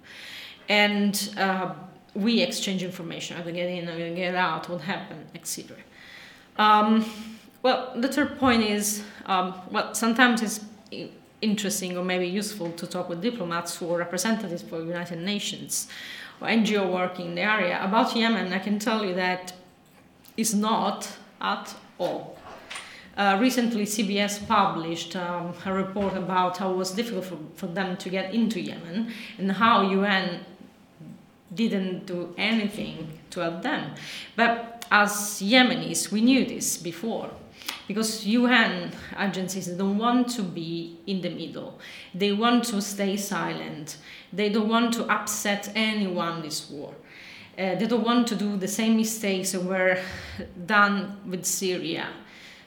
and 0.68 1.34
uh, 1.36 1.74
we 2.14 2.40
exchange 2.40 2.82
information, 2.82 3.36
how 3.36 3.42
to 3.42 3.52
get 3.52 3.68
in, 3.68 3.86
how 3.86 3.96
to 3.96 4.14
get 4.14 4.34
out, 4.34 4.68
what 4.68 4.80
happened, 4.80 5.26
etc. 5.34 5.76
Um, 6.56 7.04
well, 7.62 7.92
the 7.96 8.08
third 8.08 8.38
point 8.38 8.62
is, 8.62 9.02
um, 9.26 9.54
well, 9.70 9.94
sometimes 9.94 10.42
it's 10.42 10.60
interesting 11.42 11.98
or 11.98 12.04
maybe 12.04 12.26
useful 12.26 12.72
to 12.72 12.86
talk 12.86 13.08
with 13.08 13.20
diplomats 13.20 13.82
or 13.82 13.98
representatives 13.98 14.62
for 14.62 14.80
United 14.80 15.18
Nations 15.18 15.88
or 16.40 16.48
NGO 16.48 16.90
working 16.90 17.26
in 17.26 17.34
the 17.34 17.42
area. 17.42 17.78
About 17.82 18.16
Yemen, 18.16 18.52
I 18.52 18.58
can 18.58 18.78
tell 18.78 19.04
you 19.04 19.14
that 19.14 19.52
it's 20.36 20.54
not 20.54 21.08
at 21.40 21.74
all. 21.98 22.38
Uh, 23.16 23.36
recently, 23.38 23.84
CBS 23.84 24.46
published 24.46 25.16
um, 25.16 25.52
a 25.66 25.72
report 25.72 26.16
about 26.16 26.56
how 26.56 26.70
it 26.70 26.76
was 26.76 26.92
difficult 26.92 27.26
for, 27.26 27.38
for 27.56 27.66
them 27.66 27.96
to 27.98 28.08
get 28.08 28.32
into 28.32 28.58
Yemen 28.58 29.12
and 29.36 29.52
how 29.52 29.82
UN 29.82 30.40
didn't 31.54 32.06
do 32.06 32.34
anything 32.38 33.18
to 33.30 33.40
help 33.40 33.62
them. 33.62 33.94
But 34.34 34.81
as 34.92 35.40
Yemenis, 35.40 36.12
we 36.12 36.20
knew 36.20 36.44
this 36.44 36.76
before 36.76 37.30
because 37.88 38.26
UN 38.26 38.92
agencies 39.18 39.66
don't 39.68 39.96
want 39.96 40.28
to 40.36 40.42
be 40.42 40.98
in 41.06 41.22
the 41.22 41.30
middle. 41.30 41.80
They 42.14 42.32
want 42.32 42.64
to 42.66 42.82
stay 42.82 43.16
silent. 43.16 43.96
They 44.34 44.50
don't 44.50 44.68
want 44.68 44.92
to 44.94 45.10
upset 45.10 45.72
anyone 45.74 46.42
this 46.42 46.68
war. 46.68 46.94
Uh, 47.58 47.74
they 47.76 47.86
don't 47.86 48.04
want 48.04 48.28
to 48.28 48.36
do 48.36 48.58
the 48.58 48.68
same 48.68 48.96
mistakes 48.98 49.52
that 49.52 49.64
were 49.64 49.98
done 50.66 51.18
with 51.26 51.46
Syria. 51.46 52.08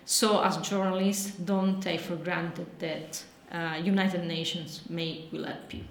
So, 0.05 0.41
as 0.43 0.57
journalists, 0.57 1.31
don't 1.31 1.79
take 1.81 1.99
for 1.99 2.15
granted 2.15 2.67
that 2.79 3.23
uh, 3.51 3.77
United 3.83 4.23
Nations 4.25 4.81
may 4.89 5.25
will 5.31 5.45
help 5.45 5.73
you. 5.73 5.83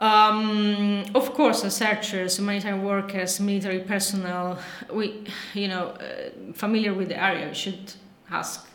Um, 0.00 1.04
of 1.14 1.32
course, 1.34 1.64
researchers, 1.64 2.36
humanitarian 2.36 2.82
workers, 2.82 3.38
military 3.40 3.80
personnel, 3.80 4.58
we, 4.92 5.24
you 5.54 5.68
know, 5.68 5.88
uh, 5.88 6.52
familiar 6.52 6.92
with 6.92 7.08
the 7.08 7.22
area, 7.22 7.54
should 7.54 7.92
ask, 8.30 8.68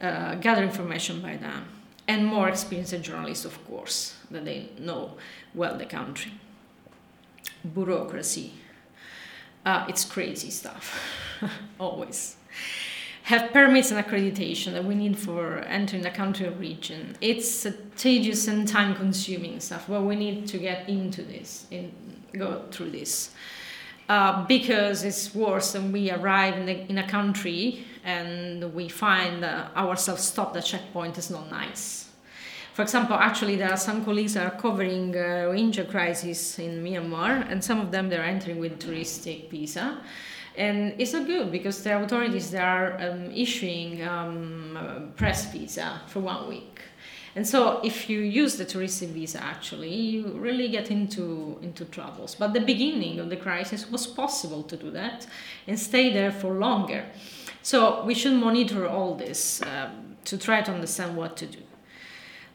uh, 0.00 0.36
gather 0.36 0.62
information 0.62 1.20
by 1.20 1.36
them, 1.36 1.64
and 2.06 2.24
more 2.24 2.48
experienced 2.48 3.00
journalists, 3.02 3.44
of 3.44 3.66
course, 3.66 4.14
that 4.30 4.44
they 4.44 4.68
know 4.78 5.16
well 5.54 5.76
the 5.76 5.86
country. 5.86 6.32
Bureaucracy, 7.74 8.52
uh, 9.64 9.84
it's 9.88 10.04
crazy 10.04 10.50
stuff, 10.50 11.00
always 11.80 12.36
have 13.26 13.52
permits 13.52 13.90
and 13.90 14.06
accreditation 14.06 14.72
that 14.72 14.84
we 14.84 14.94
need 14.94 15.18
for 15.18 15.58
entering 15.66 16.00
the 16.00 16.10
country 16.10 16.46
or 16.46 16.52
region. 16.52 17.16
It's 17.20 17.66
a 17.66 17.72
tedious 17.96 18.46
and 18.46 18.68
time 18.68 18.94
consuming 18.94 19.58
stuff, 19.58 19.86
but 19.88 20.02
we 20.02 20.14
need 20.14 20.46
to 20.46 20.58
get 20.58 20.88
into 20.88 21.22
this, 21.22 21.66
go 22.38 22.62
through 22.70 22.92
this. 22.92 23.34
Uh, 24.08 24.46
because 24.46 25.02
it's 25.02 25.34
worse 25.34 25.74
when 25.74 25.90
we 25.90 26.08
arrive 26.12 26.56
in, 26.56 26.66
the, 26.66 26.88
in, 26.88 26.98
a 26.98 27.08
country 27.08 27.84
and 28.04 28.72
we 28.72 28.88
find 28.88 29.44
uh, 29.44 29.70
ourselves 29.74 30.22
stopped 30.22 30.56
at 30.56 30.64
checkpoint 30.64 31.18
is 31.18 31.28
not 31.28 31.50
nice. 31.50 32.08
For 32.74 32.82
example, 32.82 33.16
actually, 33.16 33.56
there 33.56 33.72
are 33.72 33.76
some 33.76 34.04
colleagues 34.04 34.34
that 34.34 34.46
are 34.46 34.56
covering 34.56 35.16
uh, 35.16 35.50
Rohingya 35.50 35.90
crisis 35.90 36.60
in 36.60 36.84
Myanmar, 36.84 37.50
and 37.50 37.64
some 37.64 37.80
of 37.80 37.90
them 37.90 38.08
they're 38.08 38.22
entering 38.22 38.60
with 38.60 38.78
touristic 38.78 39.50
visa 39.50 40.00
and 40.56 40.94
it's 40.98 41.12
not 41.12 41.26
good 41.26 41.52
because 41.52 41.82
the 41.82 42.00
authorities 42.00 42.50
they 42.50 42.58
are 42.58 42.98
um, 43.00 43.30
issuing 43.30 44.02
um, 44.06 45.12
press 45.16 45.52
visa 45.52 46.00
for 46.06 46.20
one 46.20 46.48
week. 46.48 46.80
And 47.34 47.46
so 47.46 47.80
if 47.84 48.08
you 48.08 48.20
use 48.20 48.56
the 48.56 48.64
tourist 48.64 49.02
visa 49.02 49.42
actually 49.42 49.94
you 49.94 50.28
really 50.28 50.68
get 50.68 50.90
into 50.90 51.58
into 51.60 51.84
troubles. 51.84 52.34
But 52.34 52.54
the 52.54 52.60
beginning 52.60 53.20
of 53.20 53.28
the 53.28 53.36
crisis 53.36 53.90
was 53.90 54.06
possible 54.06 54.62
to 54.62 54.76
do 54.76 54.90
that 54.92 55.26
and 55.66 55.78
stay 55.78 56.12
there 56.12 56.32
for 56.32 56.54
longer. 56.54 57.04
So 57.62 58.04
we 58.04 58.14
should 58.14 58.34
monitor 58.34 58.88
all 58.88 59.14
this 59.14 59.60
um, 59.62 60.16
to 60.24 60.38
try 60.38 60.62
to 60.62 60.72
understand 60.72 61.16
what 61.16 61.36
to 61.38 61.46
do. 61.46 61.58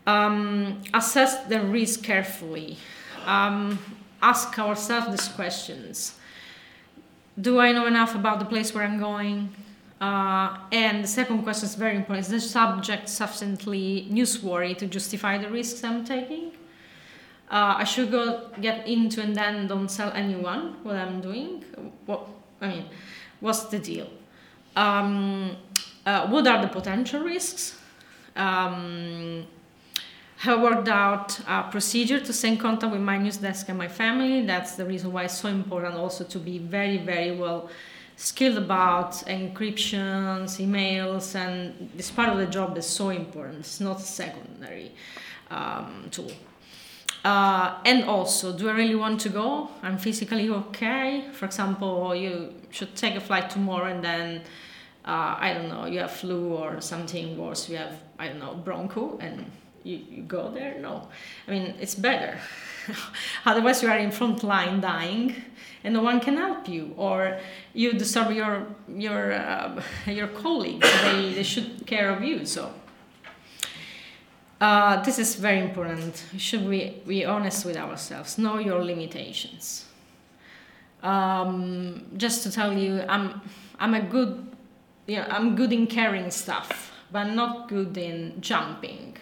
Um, 0.08 0.82
assess 0.94 1.44
the 1.46 1.62
risk 1.62 2.02
carefully. 2.04 2.78
Um, 3.26 3.78
ask 4.22 4.58
ourselves 4.58 5.10
these 5.10 5.28
questions 5.28 6.16
do 7.40 7.60
I 7.60 7.72
know 7.72 7.88
enough 7.88 8.16
about 8.16 8.40
the 8.40 8.46
place 8.46 8.74
where 8.74 8.84
I'm 8.84 9.00
going? 9.00 9.50
Uh, 10.00 10.58
and 10.72 11.04
the 11.04 11.08
second 11.08 11.44
question 11.44 11.68
is 11.70 11.76
very 11.76 11.96
important: 11.96 12.26
Is 12.26 12.32
the 12.32 12.42
subject 12.42 13.08
sufficiently 13.08 14.08
newsworthy 14.10 14.78
to 14.78 14.88
justify 14.88 15.38
the 15.38 15.50
risks 15.50 15.84
I'm 15.84 16.04
taking? 16.04 16.52
Uh, 17.50 17.76
I 17.78 17.84
should 17.84 18.12
go 18.12 18.50
get 18.62 18.88
into 18.88 19.22
and 19.22 19.36
then 19.36 19.68
don't 19.68 19.90
tell 19.90 20.12
anyone 20.14 20.78
what 20.84 20.96
I'm 20.96 21.22
doing. 21.22 21.64
What 22.06 22.28
I 22.62 22.68
mean, 22.68 22.86
what's 23.40 23.66
the 23.66 23.80
deal? 23.80 24.08
Um, 24.76 25.58
uh, 26.06 26.28
what 26.28 26.48
are 26.48 26.62
the 26.62 26.70
potential 26.70 27.22
risks? 27.22 27.78
Um, 28.36 29.46
have 30.42 30.60
worked 30.60 30.88
out 30.88 31.40
a 31.48 31.62
procedure 31.70 32.20
to 32.20 32.34
stay 32.34 32.48
in 32.48 32.58
contact 32.58 32.92
with 32.92 33.02
my 33.02 33.16
news 33.16 33.38
desk 33.38 33.70
and 33.70 33.78
my 33.78 33.88
family. 33.88 34.44
That's 34.44 34.76
the 34.76 34.86
reason 34.86 35.12
why 35.14 35.26
it's 35.26 35.38
so 35.38 35.50
important 35.50 35.94
also 35.94 36.24
to 36.24 36.40
be 36.40 36.58
very, 36.58 36.98
very 36.98 37.38
well 37.38 37.70
skilled 38.16 38.58
about 38.58 39.12
encryptions, 39.28 40.58
emails, 40.60 41.36
and 41.36 41.92
this 41.96 42.10
part 42.10 42.30
of 42.30 42.40
the 42.40 42.48
job 42.48 42.76
is 42.76 42.88
so 42.88 43.10
important. 43.10 43.60
It's 43.60 43.80
not 43.80 44.00
a 44.00 44.04
secondary 44.04 44.94
um, 45.52 46.08
tool. 46.10 46.32
Uh, 47.24 47.78
and 47.86 48.06
also, 48.06 48.52
do 48.52 48.68
I 48.68 48.74
really 48.74 48.96
want 48.96 49.22
to 49.22 49.30
go? 49.30 49.70
I'm 49.84 50.00
physically 50.00 50.50
okay. 50.50 51.26
For 51.34 51.46
example, 51.46 52.16
you 52.16 52.56
should 52.72 52.96
take 52.96 53.16
a 53.16 53.22
flight 53.22 53.52
tomorrow 53.52 53.94
and 53.94 54.04
then, 54.04 54.42
uh, 55.06 55.36
I 55.38 55.54
don't 55.54 55.70
know, 55.70 55.86
you 55.86 56.00
have 56.00 56.10
flu 56.10 56.56
or 56.56 56.82
something 56.82 57.38
worse. 57.38 57.70
You 57.70 57.78
have, 57.78 58.02
I 58.18 58.28
don't 58.28 58.40
know, 58.40 58.56
broncho 58.56 59.20
and 59.20 59.46
you, 59.84 60.00
you 60.10 60.24
go 60.24 60.52
there? 60.52 60.80
No. 60.80 61.08
I 61.48 61.52
mean, 61.52 61.76
it's 61.80 61.96
better. 61.96 62.38
Otherwise, 63.46 63.82
you 63.82 63.90
are 63.90 63.98
in 63.98 64.12
front 64.12 64.44
line 64.44 64.82
dying, 64.82 65.36
and 65.84 65.94
no 65.94 66.02
one 66.02 66.20
can 66.20 66.38
help 66.38 66.68
you, 66.68 66.94
or 66.98 67.40
you 67.74 67.94
disturb 67.94 68.32
your 68.32 68.68
your 68.88 69.34
uh, 69.34 69.82
your 70.08 70.28
colleagues. 70.28 70.88
They 71.04 71.34
they 71.34 71.44
should 71.44 71.86
care 71.86 72.10
of 72.10 72.24
you. 72.24 72.46
So. 72.46 72.74
Uh, 74.60 75.02
this 75.02 75.18
is 75.18 75.34
very 75.38 75.60
important. 75.60 76.24
Should 76.38 76.68
we 76.68 77.02
be 77.08 77.26
honest 77.26 77.66
with 77.66 77.76
ourselves? 77.76 78.38
Know 78.38 78.60
your 78.60 78.86
limitations. 78.86 79.86
Um, 81.02 82.06
just 82.16 82.44
to 82.44 82.52
tell 82.52 82.78
you, 82.78 83.04
I'm 83.10 83.42
I'm 83.80 83.96
a 83.96 84.02
good, 84.02 84.56
yeah, 85.08 85.26
I'm 85.32 85.56
good 85.56 85.74
in 85.74 85.88
carrying 85.88 86.30
stuff, 86.30 86.92
but 87.12 87.24
not 87.34 87.70
good 87.70 87.98
in 87.98 88.40
jumping 88.40 89.18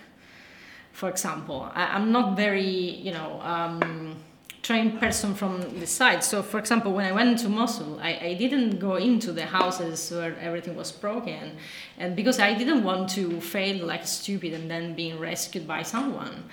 for 0.99 1.09
example. 1.09 1.71
I, 1.73 1.95
am 1.95 2.11
not 2.11 2.35
very, 2.35 2.69
you 3.05 3.13
know, 3.13 3.39
um, 3.41 4.17
trained 4.61 4.99
person 4.99 5.33
from 5.33 5.79
the 5.79 5.87
side. 5.87 6.25
So, 6.25 6.43
for 6.43 6.59
example, 6.59 6.91
when 6.91 7.05
I 7.05 7.13
went 7.13 7.39
to 7.39 7.47
Mosul, 7.49 7.97
I, 8.01 8.19
I, 8.21 8.33
didn't 8.33 8.79
go 8.79 8.95
into 8.97 9.31
the 9.31 9.45
houses 9.45 10.11
where 10.11 10.37
everything 10.39 10.75
was 10.75 10.91
broken, 10.91 11.55
and 11.97 12.17
because 12.17 12.37
I 12.39 12.53
didn't 12.53 12.83
want 12.83 13.09
to 13.11 13.39
fail 13.39 13.85
like 13.85 14.05
stupid 14.05 14.51
and 14.53 14.69
then 14.69 14.93
being 14.93 15.17
rescued 15.19 15.65
by 15.65 15.83
someone. 15.83 16.43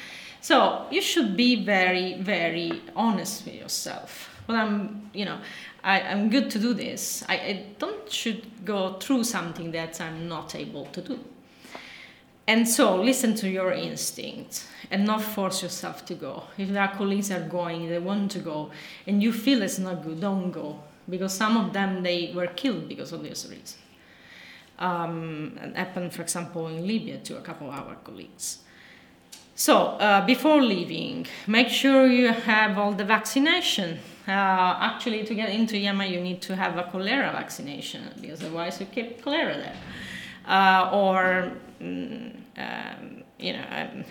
So 0.40 0.86
you 0.92 1.02
should 1.02 1.36
be 1.36 1.64
very, 1.64 2.22
very 2.22 2.82
honest 2.94 3.46
with 3.46 3.56
yourself. 3.56 4.30
Well, 4.46 4.58
I'm, 4.58 5.10
you 5.12 5.24
know, 5.24 5.38
I, 5.82 5.98
am 5.98 6.30
good 6.30 6.52
to 6.52 6.60
do 6.60 6.72
this. 6.72 7.24
I, 7.28 7.34
I 7.34 7.66
don't 7.80 8.12
should 8.12 8.64
go 8.64 8.92
through 9.00 9.24
something 9.24 9.72
that 9.72 10.00
I'm 10.00 10.28
not 10.28 10.54
able 10.54 10.84
to 10.86 11.00
do. 11.02 11.18
And 12.48 12.68
so 12.68 12.96
listen 12.96 13.34
to 13.36 13.48
your 13.48 13.72
instinct 13.72 14.66
and 14.90 15.04
not 15.04 15.20
force 15.20 15.62
yourself 15.62 16.04
to 16.06 16.14
go. 16.14 16.44
If 16.56 16.68
there 16.68 16.82
are 16.82 16.94
colleagues 16.94 17.30
are 17.32 17.40
going, 17.40 17.88
they 17.88 17.98
want 17.98 18.30
to 18.32 18.38
go, 18.38 18.70
and 19.06 19.20
you 19.22 19.32
feel 19.32 19.62
it's 19.62 19.78
not 19.78 20.04
good, 20.04 20.20
don't 20.20 20.52
go. 20.52 20.78
Because 21.08 21.34
some 21.34 21.56
of 21.56 21.72
them, 21.72 22.02
they 22.02 22.32
were 22.34 22.46
killed 22.48 22.88
because 22.88 23.12
of 23.12 23.22
this 23.22 23.46
reason. 23.46 23.78
Um, 24.78 25.58
it 25.62 25.76
happened, 25.76 26.12
for 26.12 26.22
example, 26.22 26.68
in 26.68 26.86
Libya 26.86 27.18
to 27.18 27.38
a 27.38 27.40
couple 27.40 27.68
of 27.68 27.74
our 27.74 27.96
colleagues. 27.96 28.58
So 29.54 29.76
uh, 29.76 30.24
before 30.26 30.62
leaving, 30.62 31.26
make 31.46 31.68
sure 31.68 32.06
you 32.06 32.28
have 32.28 32.76
all 32.78 32.92
the 32.92 33.04
vaccination. 33.04 33.98
Uh, 34.28 34.76
actually, 34.80 35.24
to 35.24 35.34
get 35.34 35.48
into 35.48 35.78
Yemen, 35.78 36.12
you 36.12 36.20
need 36.20 36.42
to 36.42 36.54
have 36.54 36.76
a 36.76 36.84
cholera 36.84 37.32
vaccination 37.32 38.02
because 38.20 38.42
otherwise 38.42 38.78
you 38.80 38.86
keep 38.86 39.22
cholera 39.22 39.54
there. 39.54 39.76
uh, 40.46 40.90
or 40.92 41.52
um, 41.80 43.22
you 43.38 43.52
know, 43.52 43.64
I'm, 43.70 44.04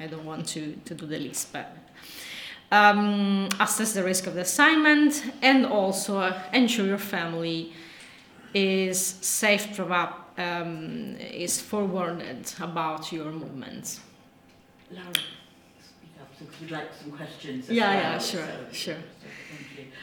I 0.00 0.06
don't 0.06 0.24
want 0.24 0.46
to, 0.48 0.74
to 0.84 0.94
do 0.94 1.06
the 1.06 1.18
list, 1.18 1.52
but 1.52 1.76
um, 2.70 3.48
assess 3.60 3.92
the 3.92 4.02
risk 4.02 4.26
of 4.26 4.34
the 4.34 4.40
assignment 4.42 5.22
and 5.42 5.66
also 5.66 6.34
ensure 6.52 6.86
your 6.86 6.98
family 6.98 7.72
is 8.54 8.98
safe 9.00 9.74
throughout, 9.74 10.30
um, 10.38 11.16
is 11.16 11.60
forewarned 11.60 12.54
about 12.60 13.12
your 13.12 13.30
movements. 13.32 14.00
Laura, 14.90 15.04
speak 15.14 16.10
up 16.20 16.28
because 16.38 16.60
we'd 16.60 16.70
like 16.70 16.90
some 17.00 17.12
questions. 17.12 17.68
Yeah, 17.70 17.88
well, 17.88 17.96
yeah, 18.02 18.18
sure, 18.18 18.46
so- 18.46 18.72
sure. 18.72 18.94
so. 18.96 19.00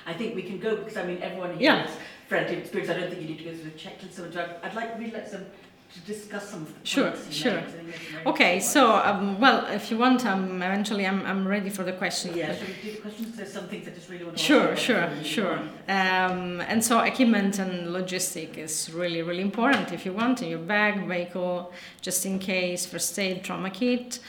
I 0.06 0.14
think 0.14 0.36
we 0.36 0.42
can 0.44 0.60
go 0.60 0.78
because 0.78 0.98
I 0.98 1.04
mean 1.06 1.22
everyone 1.22 1.52
here 1.52 1.62
Yeah. 1.62 1.86
has 1.86 1.92
friendly 2.28 2.58
experience. 2.58 2.90
I 2.92 3.00
don't 3.00 3.10
think 3.10 3.22
you 3.22 3.28
need 3.30 3.38
to 3.40 3.44
go 3.44 3.52
through 3.54 3.70
the 3.72 3.78
checklist. 3.78 4.14
So 4.14 4.26
I'd- 4.26 4.56
I'd 4.64 4.74
like 4.76 4.98
really 4.98 5.12
like 5.12 5.28
some 5.28 5.46
to 5.94 6.00
discuss 6.02 6.50
some 6.50 6.62
of 6.62 6.68
the 6.68 6.88
Sure, 6.88 7.14
sure. 7.32 7.54
made, 7.54 7.64
'cause 7.66 7.74
I 7.74 7.78
think 7.78 7.88
that's 7.92 8.04
very 8.12 8.26
Okay, 8.28 8.60
so 8.60 8.96
um, 8.96 9.40
well, 9.40 9.66
if 9.68 9.90
you 9.90 9.98
want, 9.98 10.26
um, 10.26 10.62
eventually 10.62 11.06
I'm, 11.08 11.26
I'm 11.26 11.48
ready 11.48 11.70
for 11.72 11.84
the 11.84 11.94
questions. 11.94 12.36
yeah, 12.36 12.48
but- 12.54 12.68
we 12.68 12.74
do 12.84 12.92
the 12.96 13.02
questions? 13.02 13.36
There's 13.38 13.52
some 13.54 13.68
things 13.68 13.88
I 13.88 13.92
just 13.92 14.10
really 14.10 14.24
want 14.26 14.38
to 14.38 14.44
Sure, 14.44 14.76
sure, 14.78 14.98
about 14.98 15.10
before 15.10 15.24
we 15.24 15.30
sure. 15.30 15.54
Um, 15.88 16.62
and 16.62 16.84
so 16.84 17.00
equipment 17.00 17.58
and 17.60 17.88
logistic 17.88 18.58
is 18.58 18.92
really, 18.94 19.22
really 19.24 19.42
important 19.42 19.92
if 19.92 20.06
you 20.06 20.14
want 20.14 20.42
in 20.44 20.50
your 20.50 20.60
bag, 20.60 21.08
vehicle, 21.08 21.74
just 22.02 22.26
in 22.26 22.38
case, 22.40 22.86
first 22.86 23.18
aid, 23.18 23.44
trauma 23.44 23.70
kit. 23.72 24.20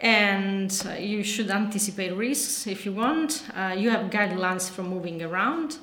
And 0.00 0.70
uh, 0.86 0.92
you 0.92 1.24
should 1.24 1.50
anticipate 1.50 2.12
risks 2.14 2.66
if 2.68 2.84
you 2.86 2.92
want. 2.92 3.42
Uh, 3.56 3.74
you 3.76 3.90
have 3.90 4.10
guidelines 4.10 4.70
for 4.70 4.82
moving 4.82 5.22
around. 5.22 5.78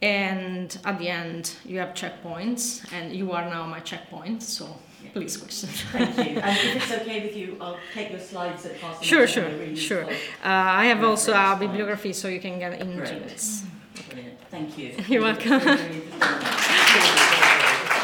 And 0.00 0.78
at 0.84 0.98
the 0.98 1.08
end, 1.08 1.56
you 1.64 1.78
have 1.80 1.92
checkpoints, 1.94 2.84
and 2.92 3.12
you 3.14 3.32
are 3.32 3.44
now 3.50 3.66
my 3.66 3.80
checkpoint. 3.80 4.42
So 4.42 4.66
Yeah. 5.02 5.10
please, 5.12 5.36
question 5.36 5.68
Thank 5.68 6.16
you. 6.16 6.40
And 6.46 6.56
if 6.56 6.76
it's 6.76 6.92
okay 7.02 7.20
with 7.26 7.36
you, 7.36 7.56
I'll 7.60 7.78
take 7.94 8.10
your 8.10 8.20
slides 8.20 8.66
pass 8.80 8.98
them 8.98 9.04
Sure, 9.04 9.26
sure, 9.26 9.48
really 9.48 9.76
sure. 9.76 10.04
Uh, 10.04 10.80
I 10.82 10.86
have 10.86 11.02
also 11.02 11.32
a 11.32 11.56
bibliography, 11.58 12.12
so 12.12 12.28
you 12.28 12.40
can 12.40 12.58
get 12.58 12.80
into 12.80 12.96
Great. 12.96 13.28
this. 13.28 13.64
Brilliant. 14.08 14.38
Thank 14.50 14.78
you. 14.78 14.94
You're 15.08 15.22
welcome. 15.22 15.60
Very, 15.60 15.76
very 15.76 15.94
interesting. 15.94 17.97